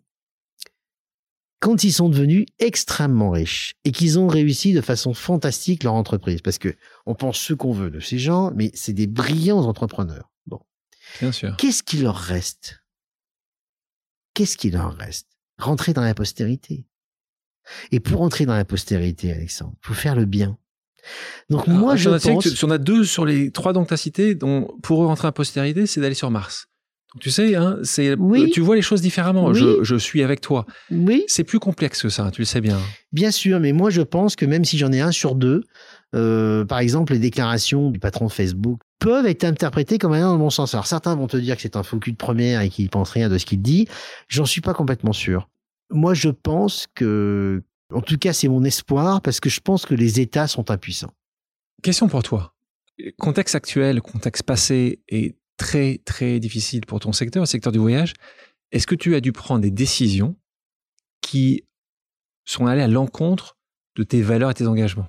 quand 1.63 1.85
ils 1.85 1.93
sont 1.93 2.09
devenus 2.09 2.47
extrêmement 2.59 3.31
riches 3.31 3.75
et 3.85 3.93
qu'ils 3.93 4.19
ont 4.19 4.27
réussi 4.27 4.73
de 4.73 4.81
façon 4.81 5.15
fantastique 5.15 5.85
leur 5.85 5.95
entreprise, 5.95 6.43
parce 6.43 6.59
que 6.59 6.75
on 7.07 7.15
pense 7.15 7.39
ce 7.39 7.55
qu'on 7.55 7.73
veut 7.73 7.91
de 7.91 8.01
ces 8.01 8.19
gens, 8.19 8.51
mais 8.57 8.73
c'est 8.75 8.93
des 8.93 9.07
brillants 9.07 9.61
entrepreneurs. 9.61 10.32
Bien 11.21 11.33
sûr. 11.33 11.57
Qu'est-ce 11.57 11.83
qui 11.83 11.99
leur 11.99 12.17
reste? 12.17 12.83
Qu'est-ce 14.35 14.57
qui 14.57 14.71
leur 14.71 14.95
reste? 14.97 15.29
Rentrer 15.59 15.93
dans 15.93 16.03
la 16.03 16.15
postérité. 16.15 16.87
Et 17.91 18.01
pour 18.01 18.23
entrer 18.23 18.47
dans 18.47 18.57
la 18.57 18.65
postérité, 18.65 19.33
Alexandre, 19.33 19.75
faut 19.81 19.95
faire 19.95 20.17
le 20.17 20.25
bien. 20.25 20.59
Donc 21.51 21.67
moi, 21.67 21.97
je 21.97 22.09
pense... 22.11 22.45
Que 22.45 22.67
on 22.67 22.71
a 22.71 22.79
deux 22.79 23.05
sur 23.05 23.25
les 23.25 23.51
trois 23.51 23.73
dont 23.73 23.85
tu 23.85 23.95
as 23.95 23.97
cité, 23.97 24.35
dont 24.35 24.77
pour 24.83 25.03
eux 25.03 25.07
rentrer 25.07 25.29
en 25.29 25.33
postérité, 25.33 25.87
c'est 25.87 26.01
d'aller 26.01 26.15
sur 26.15 26.31
Mars. 26.31 26.69
Donc 27.15 27.23
tu 27.23 27.31
sais, 27.31 27.55
hein, 27.57 27.79
c'est, 27.83 28.17
tu 28.53 28.61
vois 28.61 28.75
les 28.75 28.83
choses 28.83 29.03
différemment. 29.03 29.53
Je, 29.53 29.85
je, 29.85 29.97
suis 29.97 30.23
avec 30.23 30.41
toi. 30.41 30.65
Oui. 30.91 31.25
C'est 31.29 31.45
plus 31.45 31.59
complexe 31.59 32.01
que 32.01 32.09
ça, 32.09 32.31
tu 32.31 32.41
le 32.41 32.47
sais 32.47 32.63
bien. 32.63 32.81
Bien 33.13 33.31
sûr, 33.31 33.61
mais 33.61 33.73
moi 33.73 33.91
je 33.91 34.01
pense 34.01 34.35
que 34.35 34.47
même 34.47 34.65
si 34.65 34.79
j'en 34.79 34.91
ai 34.93 35.01
un 35.01 35.13
sur 35.13 35.35
deux, 35.35 35.63
euh, 36.15 36.65
par 36.65 36.79
exemple 36.79 37.13
les 37.13 37.19
déclarations 37.19 37.91
du 37.91 37.99
patron 37.99 38.27
de 38.27 38.33
Facebook 38.33 38.81
peuvent 38.99 39.27
être 39.27 39.45
interprétées 39.45 39.99
comme 39.99 40.13
allant 40.13 40.29
dans 40.29 40.33
le 40.35 40.39
bon 40.39 40.51
sens. 40.51 40.75
Alors 40.75 40.87
certains 40.87 41.15
vont 41.17 41.27
te 41.27 41.37
dire 41.37 41.57
que 41.57 41.63
c'est 41.63 41.77
un 41.77 41.83
faux 41.83 41.99
cul 41.99 42.13
de 42.13 42.17
première 42.17 42.61
et 42.61 42.69
qu'il 42.69 42.89
pense 42.91 43.11
rien 43.11 43.29
de 43.29 43.39
ce 43.39 43.47
qu'il 43.47 43.63
dit. 43.63 43.89
J'en 44.29 44.45
suis 44.45 44.61
pas 44.61 44.75
complètement 44.75 45.13
sûr. 45.13 45.49
Moi 45.91 46.15
je 46.15 46.29
pense 46.29 46.87
que 46.95 47.63
en 47.93 48.01
tout 48.01 48.17
cas, 48.19 48.33
c'est 48.33 48.49
mon 48.49 48.65
espoir 48.65 49.21
parce 49.23 49.41
que 49.41 49.51
je 49.51 49.61
pense 49.61 49.87
que 49.87 49.95
les 49.95 50.21
États 50.21 50.47
sont 50.47 50.71
impuissants. 50.71 51.13
Question 51.83 52.09
pour 52.09 52.23
toi. 52.23 52.55
Contexte 53.19 53.55
actuel, 53.55 54.01
contexte 54.01 54.43
passé 54.45 55.01
est 55.09 55.37
très 55.57 55.99
très 56.05 56.41
difficile 56.41 56.83
pour 56.87 57.01
ton 57.01 57.13
secteur, 57.13 57.43
le 57.43 57.47
secteur 57.47 57.73
du 57.73 57.79
voyage. 57.79 58.15
Est-ce 58.71 58.87
que 58.87 58.95
tu 58.95 59.15
as 59.15 59.21
dû 59.21 59.33
prendre 59.33 59.61
des 59.61 59.71
décisions 59.71 60.37
qui 61.21 61.65
sont 62.45 62.67
allées 62.67 62.83
à 62.83 62.89
l'encontre 62.89 63.57
de 63.97 64.03
tes 64.03 64.23
valeurs 64.23 64.51
et 64.51 64.55
tes 64.55 64.67
engagements? 64.67 65.09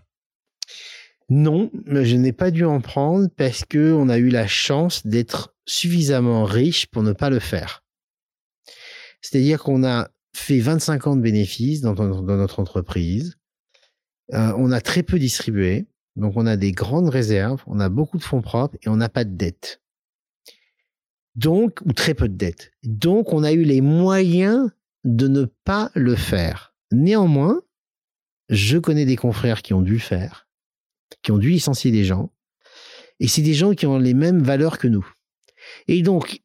Non, 1.30 1.72
je 1.88 2.16
n'ai 2.16 2.34
pas 2.34 2.52
dû 2.52 2.66
en 2.66 2.82
prendre 2.82 3.30
parce 3.36 3.64
que 3.66 3.94
on 3.94 4.10
a 4.10 4.18
eu 4.18 4.30
la 4.30 4.48
chance 4.48 5.06
d'être 5.08 5.56
suffisamment 5.66 6.44
riche 6.44 6.88
pour 6.88 7.04
ne 7.04 7.14
pas 7.14 7.30
le 7.30 7.40
faire. 7.40 7.84
C'est-à-dire 9.22 9.64
qu'on 9.64 9.84
a 9.84 10.10
fait 10.36 10.60
25 10.60 11.08
ans 11.08 11.16
de 11.16 11.22
bénéfices 11.22 11.82
dans, 11.82 11.94
notre 11.94 12.60
entreprise. 12.60 13.38
Euh, 14.34 14.54
on 14.58 14.72
a 14.72 14.82
très 14.82 15.04
peu 15.04 15.20
distribué, 15.20 15.86
donc 16.16 16.34
on 16.36 16.46
a 16.46 16.58
des 16.58 16.72
grandes 16.72 17.10
réserves, 17.10 17.64
on 17.68 17.80
a 17.80 17.90
beaucoup 17.90 18.18
de 18.18 18.24
fonds 18.24 18.42
propres 18.42 18.78
et 18.84 18.90
on 18.90 18.98
n'a 18.98 19.10
pas 19.10 19.24
de 19.24 19.36
dette. 19.36 19.82
Donc, 21.36 21.80
ou 21.86 21.94
très 21.94 22.14
peu 22.14 22.30
de 22.30 22.36
dette. 22.36 22.72
Donc, 22.84 23.34
on 23.34 23.44
a 23.44 23.54
eu 23.54 23.64
les 23.64 23.82
moyens 23.82 24.70
de 25.04 25.28
ne 25.28 25.46
pas 25.46 25.90
le 25.96 26.16
faire. 26.16 26.76
Néanmoins, 26.92 27.62
je 28.50 28.78
connais 28.78 29.06
des 29.06 29.16
confrères 29.16 29.62
qui 29.62 29.74
ont 29.74 29.82
dû 29.82 29.94
le 29.94 30.00
faire, 30.00 30.48
qui 31.22 31.32
ont 31.32 31.38
dû 31.38 31.50
licencier 31.50 31.92
des 31.92 32.04
gens, 32.04 32.32
et 33.20 33.28
c'est 33.28 33.42
des 33.42 33.54
gens 33.54 33.74
qui 33.74 33.86
ont 33.86 33.98
les 33.98 34.14
mêmes 34.14 34.44
valeurs 34.44 34.78
que 34.78 34.88
nous. 34.88 35.08
Et 35.88 36.02
donc, 36.02 36.42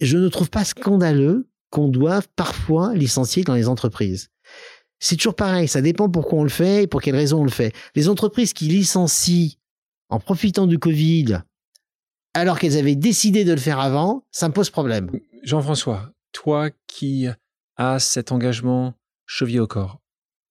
je 0.00 0.18
ne 0.18 0.28
trouve 0.28 0.50
pas 0.50 0.64
scandaleux 0.64 1.48
qu'on 1.70 1.88
doive 1.88 2.28
parfois 2.36 2.94
licencier 2.94 3.42
dans 3.42 3.54
les 3.54 3.68
entreprises. 3.68 4.30
C'est 5.00 5.16
toujours 5.16 5.34
pareil, 5.34 5.68
ça 5.68 5.80
dépend 5.80 6.08
pourquoi 6.08 6.38
on 6.38 6.44
le 6.44 6.48
fait 6.48 6.84
et 6.84 6.86
pour 6.86 7.02
quelles 7.02 7.16
raisons 7.16 7.40
on 7.40 7.44
le 7.44 7.50
fait. 7.50 7.74
Les 7.94 8.08
entreprises 8.08 8.52
qui 8.52 8.66
licencient 8.68 9.56
en 10.08 10.20
profitant 10.20 10.66
du 10.66 10.78
Covid, 10.78 11.40
alors 12.32 12.58
qu'elles 12.58 12.76
avaient 12.76 12.96
décidé 12.96 13.44
de 13.44 13.52
le 13.52 13.58
faire 13.58 13.80
avant, 13.80 14.24
ça 14.30 14.48
me 14.48 14.54
pose 14.54 14.70
problème. 14.70 15.10
Jean-François, 15.42 16.12
toi 16.32 16.70
qui 16.86 17.26
as 17.76 17.98
cet 17.98 18.32
engagement 18.32 18.94
chevillé 19.26 19.60
au 19.60 19.66
corps, 19.66 20.00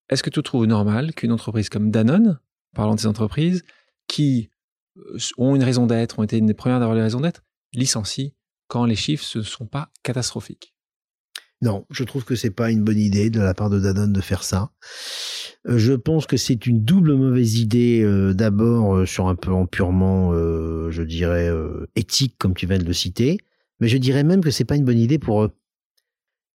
est-ce 0.09 0.23
que 0.23 0.29
tu 0.29 0.43
trouves 0.43 0.65
normal 0.65 1.13
qu'une 1.13 1.31
entreprise 1.31 1.69
comme 1.69 1.89
Danone, 1.89 2.39
parlant 2.73 2.95
de 2.95 2.99
ces 2.99 3.07
entreprises, 3.07 3.63
qui 4.07 4.49
euh, 4.97 5.17
ont 5.37 5.55
une 5.55 5.63
raison 5.63 5.87
d'être, 5.87 6.19
ont 6.19 6.23
été 6.23 6.37
une 6.37 6.45
des 6.45 6.53
premières 6.53 6.79
d'avoir 6.79 6.95
les 6.95 7.03
raisons 7.03 7.21
d'être, 7.21 7.43
licencie 7.73 8.33
quand 8.67 8.85
les 8.85 8.95
chiffres 8.95 9.25
ne 9.37 9.43
sont 9.43 9.65
pas 9.65 9.89
catastrophiques 10.03 10.71
non, 11.61 11.85
je 11.89 12.03
trouve 12.03 12.25
que 12.25 12.35
c'est 12.35 12.51
pas 12.51 12.71
une 12.71 12.83
bonne 12.83 12.99
idée 12.99 13.29
de 13.29 13.39
la 13.39 13.53
part 13.53 13.69
de 13.69 13.79
Danone 13.79 14.11
de 14.11 14.19
faire 14.19 14.43
ça. 14.43 14.71
Euh, 15.65 15.77
je 15.77 15.93
pense 15.93 16.25
que 16.25 16.35
c'est 16.35 16.65
une 16.65 16.83
double 16.83 17.13
mauvaise 17.13 17.57
idée. 17.57 18.01
Euh, 18.03 18.33
d'abord 18.33 19.07
sur 19.07 19.29
un 19.29 19.35
plan 19.35 19.65
purement, 19.65 20.33
je 20.33 21.03
dirais, 21.03 21.49
éthique, 21.95 22.35
comme 22.37 22.53
tu 22.53 22.67
viens 22.67 22.79
de 22.79 22.83
le 22.83 22.91
citer, 22.91 23.37
mais 23.79 23.87
je 23.87 23.97
dirais 23.97 24.25
même 24.25 24.41
que 24.41 24.51
c'est 24.51 24.65
pas 24.65 24.75
une 24.75 24.83
bonne 24.83 24.99
idée 24.99 25.19
pour 25.19 25.41
eux, 25.41 25.53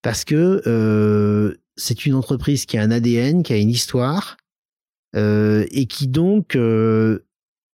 parce 0.02 0.26
que 0.26 1.56
c'est 1.76 2.04
une 2.04 2.14
entreprise 2.14 2.66
qui 2.66 2.76
a 2.76 2.82
un 2.82 2.90
ADN, 2.90 3.42
qui 3.42 3.54
a 3.54 3.56
une 3.56 3.70
histoire, 3.70 4.36
et 5.14 5.86
qui 5.88 6.08
donc 6.08 6.56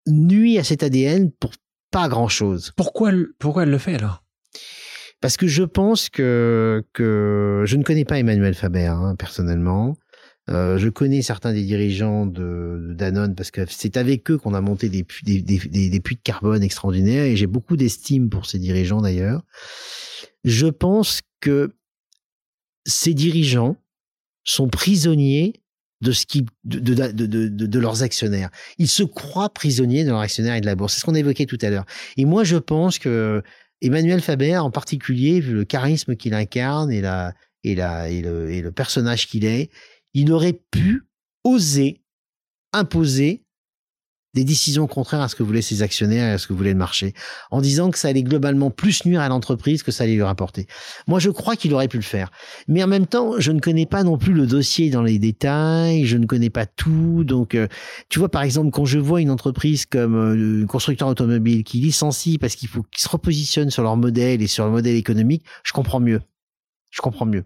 nuit 0.07 0.59
à 0.59 0.65
cet 0.65 0.83
ADN 0.83 1.31
pour 1.33 1.53
pas 1.91 2.09
grand 2.09 2.29
chose. 2.29 2.73
Pourquoi, 2.77 3.13
pourquoi 3.39 3.63
elle 3.63 3.71
le 3.71 3.79
fait 3.79 3.95
alors? 3.95 4.25
Parce 5.21 5.37
que 5.37 5.47
je 5.47 5.63
pense 5.63 6.09
que, 6.11 6.85
que 6.93 7.63
je 7.67 7.77
ne 7.77 7.83
connais 7.83 8.05
pas 8.05 8.19
Emmanuel 8.19 8.55
Faber 8.55 8.87
hein, 8.87 9.15
personnellement. 9.17 9.97
Euh, 10.51 10.77
je 10.77 10.89
connais 10.91 11.23
certains 11.23 11.55
des 11.55 11.63
dirigeants 11.63 12.27
de, 12.27 12.93
Danone 12.95 13.35
parce 13.35 13.51
que 13.51 13.63
c'est 13.67 13.97
avec 13.97 14.31
eux 14.31 14.37
qu'on 14.37 14.53
a 14.53 14.61
monté 14.61 14.91
des, 14.91 15.07
des, 15.23 15.41
des, 15.41 15.89
des, 15.89 16.01
puits 16.01 16.17
de 16.17 16.21
carbone 16.21 16.63
extraordinaires 16.63 17.25
et 17.25 17.37
j'ai 17.37 17.47
beaucoup 17.47 17.77
d'estime 17.77 18.29
pour 18.29 18.45
ces 18.45 18.59
dirigeants 18.59 19.01
d'ailleurs. 19.01 19.43
Je 20.43 20.67
pense 20.67 21.23
que 21.41 21.75
ces 22.85 23.15
dirigeants 23.15 23.77
sont 24.43 24.69
prisonniers 24.69 25.63
de 26.01 26.13
ce 26.13 26.27
qui 26.27 26.45
de, 26.65 26.79
de, 26.79 27.13
de, 27.13 27.49
de, 27.49 27.79
leurs 27.79 28.03
actionnaires. 28.03 28.51
Ils 28.79 28.89
se 28.89 29.03
croient 29.03 29.49
prisonniers 29.49 30.05
de 30.05 30.11
leurs 30.11 30.21
actionnaires 30.21 30.55
et 30.55 30.61
de 30.61 30.67
la 30.67 30.75
bourse. 30.75 30.95
C'est 30.95 31.01
ce 31.01 31.07
qu'on 31.07 31.15
évoquait 31.15 31.47
tout 31.47 31.59
à 31.63 31.71
l'heure. 31.71 31.87
Et 32.17 32.25
moi, 32.25 32.45
je 32.45 32.57
pense 32.57 32.99
que 32.99 33.43
Emmanuel 33.81 34.21
Faber, 34.21 34.57
en 34.59 34.71
particulier, 34.71 35.41
vu 35.41 35.55
le 35.55 35.65
charisme 35.65 36.17
qu'il 36.17 36.35
incarne 36.35 36.91
et, 36.91 37.01
la, 37.01 37.35
et, 37.63 37.75
la, 37.75 38.09
et, 38.11 38.23
le, 38.23 38.51
et 38.51 38.61
le 38.61 38.73
personnage 38.73 39.27
qu'il 39.27 39.45
est, 39.45 39.71
il 40.15 40.33
aurait 40.33 40.59
pu 40.71 41.03
oser 41.45 42.01
imposer 42.73 43.45
des 44.35 44.45
décisions 44.45 44.87
contraires 44.87 45.21
à 45.21 45.29
ce 45.29 45.37
que 45.37 45.43
voulaient 45.43 45.63
ses 45.63 45.83
actionnaires 45.83 46.29
et 46.29 46.33
à 46.33 46.39
ce 46.39 46.47
que 46.47 46.53
voulait 46.53 46.73
le 46.73 46.79
marché, 46.79 47.15
en 47.51 47.61
disant 47.61 47.91
que 47.91 47.99
ça 47.99 48.09
allait 48.09 48.23
globalement 48.23 48.71
plus 48.71 49.05
nuire 49.05 49.21
à 49.21 49.29
l'entreprise 49.29 49.83
que 49.83 49.93
ça 49.93 50.05
allait 50.05 50.15
lui 50.15 50.23
rapporter. 50.23 50.67
Moi, 51.07 51.19
je 51.19 51.31
crois 51.31 51.57
qu'il 51.57 51.73
aurait 51.75 51.89
pu 51.89 51.97
le 51.97 52.03
faire. 52.03 52.31
Mais 52.69 52.83
en 52.83 52.87
même 52.87 53.07
temps, 53.07 53.35
je 53.39 53.53
ne 53.53 53.61
connais 53.61 53.87
pas 53.87 54.03
non 54.03 54.19
plus 54.19 54.33
le 54.33 54.47
dossier 54.47 54.91
dans 54.91 55.03
les 55.03 55.19
détails, 55.19 56.07
je 56.07 56.17
ne 56.17 56.27
connais 56.27 56.51
pas 56.51 56.67
tout. 56.67 57.25
Donc, 57.25 57.55
euh, 57.55 57.69
tu 58.09 58.19
vois, 58.19 58.29
par 58.29 58.43
exemple, 58.43 58.71
quand 58.71 58.85
je 58.85 58.99
vois 58.99 59.21
une 59.21 59.31
entreprise 59.31 59.87
comme 59.87 60.17
euh, 60.17 60.65
un 60.65 60.67
constructeur 60.67 61.09
automobile 61.09 61.65
qui 61.65 61.79
licencie 61.79 62.39
parce 62.39 62.57
qu'il 62.57 62.69
faut 62.69 62.83
qu'ils 62.83 63.03
se 63.03 63.09
repositionnent 63.09 63.71
sur 63.71 63.83
leur 63.83 63.97
modèle 63.97 64.43
et 64.43 64.47
sur 64.47 64.65
le 64.65 64.71
modèle 64.71 64.97
économique, 64.97 65.45
je 65.63 65.73
comprends 65.73 66.01
mieux. 66.01 66.21
Je 66.91 67.01
comprends 67.01 67.27
mieux. 67.27 67.45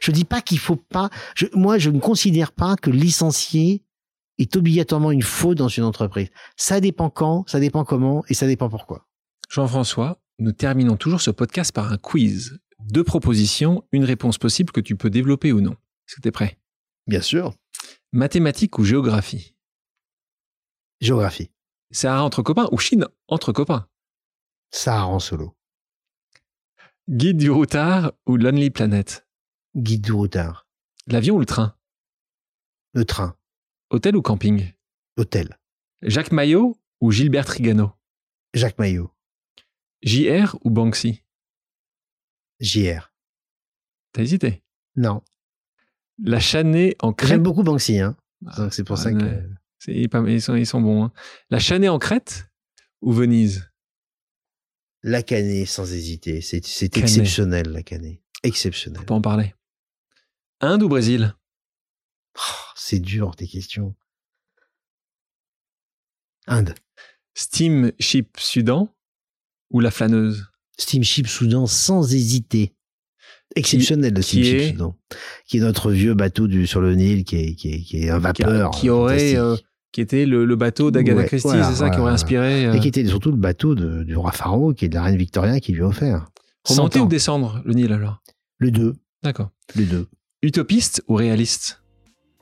Je 0.00 0.10
dis 0.10 0.24
pas 0.24 0.40
qu'il 0.40 0.58
faut 0.58 0.76
pas. 0.76 1.10
Moi, 1.54 1.78
je 1.78 1.90
ne 1.90 2.00
considère 2.00 2.52
pas 2.52 2.76
que 2.76 2.90
licencier 2.90 3.82
est 4.38 4.56
obligatoirement 4.56 5.10
une 5.10 5.22
faute 5.22 5.58
dans 5.58 5.68
une 5.68 5.84
entreprise. 5.84 6.28
Ça 6.56 6.80
dépend 6.80 7.10
quand, 7.10 7.48
ça 7.48 7.60
dépend 7.60 7.84
comment 7.84 8.24
et 8.28 8.34
ça 8.34 8.46
dépend 8.46 8.68
pourquoi. 8.68 9.06
Jean-François, 9.48 10.20
nous 10.38 10.52
terminons 10.52 10.96
toujours 10.96 11.20
ce 11.20 11.30
podcast 11.30 11.72
par 11.72 11.92
un 11.92 11.98
quiz. 11.98 12.58
Deux 12.80 13.04
propositions, 13.04 13.84
une 13.92 14.04
réponse 14.04 14.38
possible 14.38 14.72
que 14.72 14.80
tu 14.80 14.96
peux 14.96 15.10
développer 15.10 15.52
ou 15.52 15.60
non. 15.60 15.72
Est-ce 15.72 16.16
que 16.16 16.20
tu 16.20 16.28
es 16.28 16.32
prêt? 16.32 16.58
Bien 17.06 17.20
sûr. 17.20 17.54
Mathématiques 18.12 18.78
ou 18.78 18.84
géographie? 18.84 19.54
Géographie. 21.00 21.50
Sahara 21.90 22.22
entre 22.24 22.42
copains 22.42 22.68
ou 22.72 22.78
Chine 22.78 23.06
entre 23.28 23.52
copains? 23.52 23.88
Sahara 24.70 25.06
en 25.06 25.18
solo. 25.18 25.56
Guide 27.08 27.36
du 27.36 27.50
routard 27.50 28.12
ou 28.26 28.36
Lonely 28.36 28.70
Planet? 28.70 29.26
Guide 29.76 30.02
du 30.02 30.12
routard. 30.12 30.66
L'avion 31.06 31.36
ou 31.36 31.40
le 31.40 31.46
train? 31.46 31.76
Le 32.92 33.04
train. 33.04 33.36
Hôtel 33.90 34.16
ou 34.16 34.22
camping? 34.22 34.72
Hôtel. 35.16 35.58
Jacques 36.02 36.32
Maillot 36.32 36.76
ou 37.00 37.10
Gilbert 37.12 37.46
Trigano? 37.46 37.92
Jacques 38.54 38.78
Maillot. 38.78 39.10
JR 40.02 40.56
ou 40.62 40.70
Banksy? 40.70 41.22
JR. 42.60 43.12
T'as 44.12 44.22
hésité? 44.22 44.62
Non. 44.96 45.22
La 46.22 46.40
chanée 46.40 46.96
en 47.00 47.12
crête. 47.12 47.28
J'aime 47.28 47.42
beaucoup 47.42 47.62
Banksy, 47.62 47.98
hein. 47.98 48.16
Ah, 48.46 48.70
c'est 48.70 48.84
pour 48.84 48.98
ça 48.98 49.12
que. 49.12 49.42
Ils, 49.88 50.42
sont, 50.42 50.56
ils 50.56 50.66
sont 50.66 50.80
bons. 50.80 51.04
Hein. 51.04 51.12
La 51.50 51.58
chanée 51.58 51.88
en 51.88 51.98
Crète 51.98 52.48
ou 53.02 53.12
Venise? 53.12 53.70
La 55.02 55.22
canée, 55.22 55.66
sans 55.66 55.92
hésiter. 55.92 56.40
C'est 56.40 56.96
exceptionnel, 56.96 57.68
la 57.68 57.82
canée. 57.82 58.22
Exceptionnel. 58.42 59.00
On 59.02 59.04
peut 59.04 59.14
en 59.14 59.20
parler. 59.20 59.54
Inde 60.60 60.82
ou 60.82 60.88
Brésil? 60.88 61.34
C'est 62.74 63.00
dur, 63.00 63.34
tes 63.36 63.46
questions. 63.46 63.94
Inde. 66.46 66.74
Steamship 67.34 68.36
Sudan 68.38 68.88
ou 69.70 69.80
la 69.80 69.90
flâneuse 69.90 70.46
Steamship 70.78 71.26
Soudan 71.26 71.66
sans 71.66 72.14
hésiter. 72.14 72.74
Exceptionnel 73.54 74.14
le 74.14 74.22
Steamship 74.22 74.72
Soudan, 74.72 74.98
qui 75.46 75.58
est 75.58 75.60
notre 75.60 75.90
vieux 75.90 76.14
bateau 76.14 76.46
du, 76.46 76.66
sur 76.66 76.80
le 76.80 76.94
Nil, 76.94 77.24
qui 77.24 77.36
est, 77.36 77.54
qui 77.54 77.72
est, 77.72 77.80
qui 77.80 78.04
est 78.04 78.10
un 78.10 78.18
vapeur. 78.18 78.70
Qui, 78.72 78.90
aurait, 78.90 79.36
euh, 79.36 79.56
qui 79.92 80.00
était 80.00 80.26
le, 80.26 80.44
le 80.44 80.56
bateau 80.56 80.90
d'Agatha 80.90 81.24
Christie, 81.24 81.48
c'est 81.48 81.74
ça, 81.76 81.90
qui 81.90 81.98
aurait 81.98 82.12
inspiré. 82.12 82.66
Euh... 82.66 82.74
Et 82.74 82.80
qui 82.80 82.88
était 82.88 83.06
surtout 83.06 83.30
le 83.30 83.36
bateau 83.36 83.74
de, 83.74 84.02
du 84.02 84.16
roi 84.16 84.32
Pharaon, 84.32 84.74
qui 84.74 84.84
est 84.84 84.88
de 84.88 84.94
la 84.94 85.02
reine 85.02 85.16
Victoria, 85.16 85.60
qui 85.60 85.72
lui 85.72 85.82
a 85.82 85.86
offert. 85.86 86.28
Remonter 86.64 87.00
ou 87.00 87.06
descendre 87.06 87.62
le 87.64 87.72
Nil 87.72 87.92
alors? 87.92 88.22
Le 88.58 88.70
deux. 88.70 88.96
D'accord. 89.22 89.50
Le 89.74 89.84
deux. 89.84 90.08
Utopiste 90.42 91.02
ou 91.08 91.14
réaliste? 91.14 91.82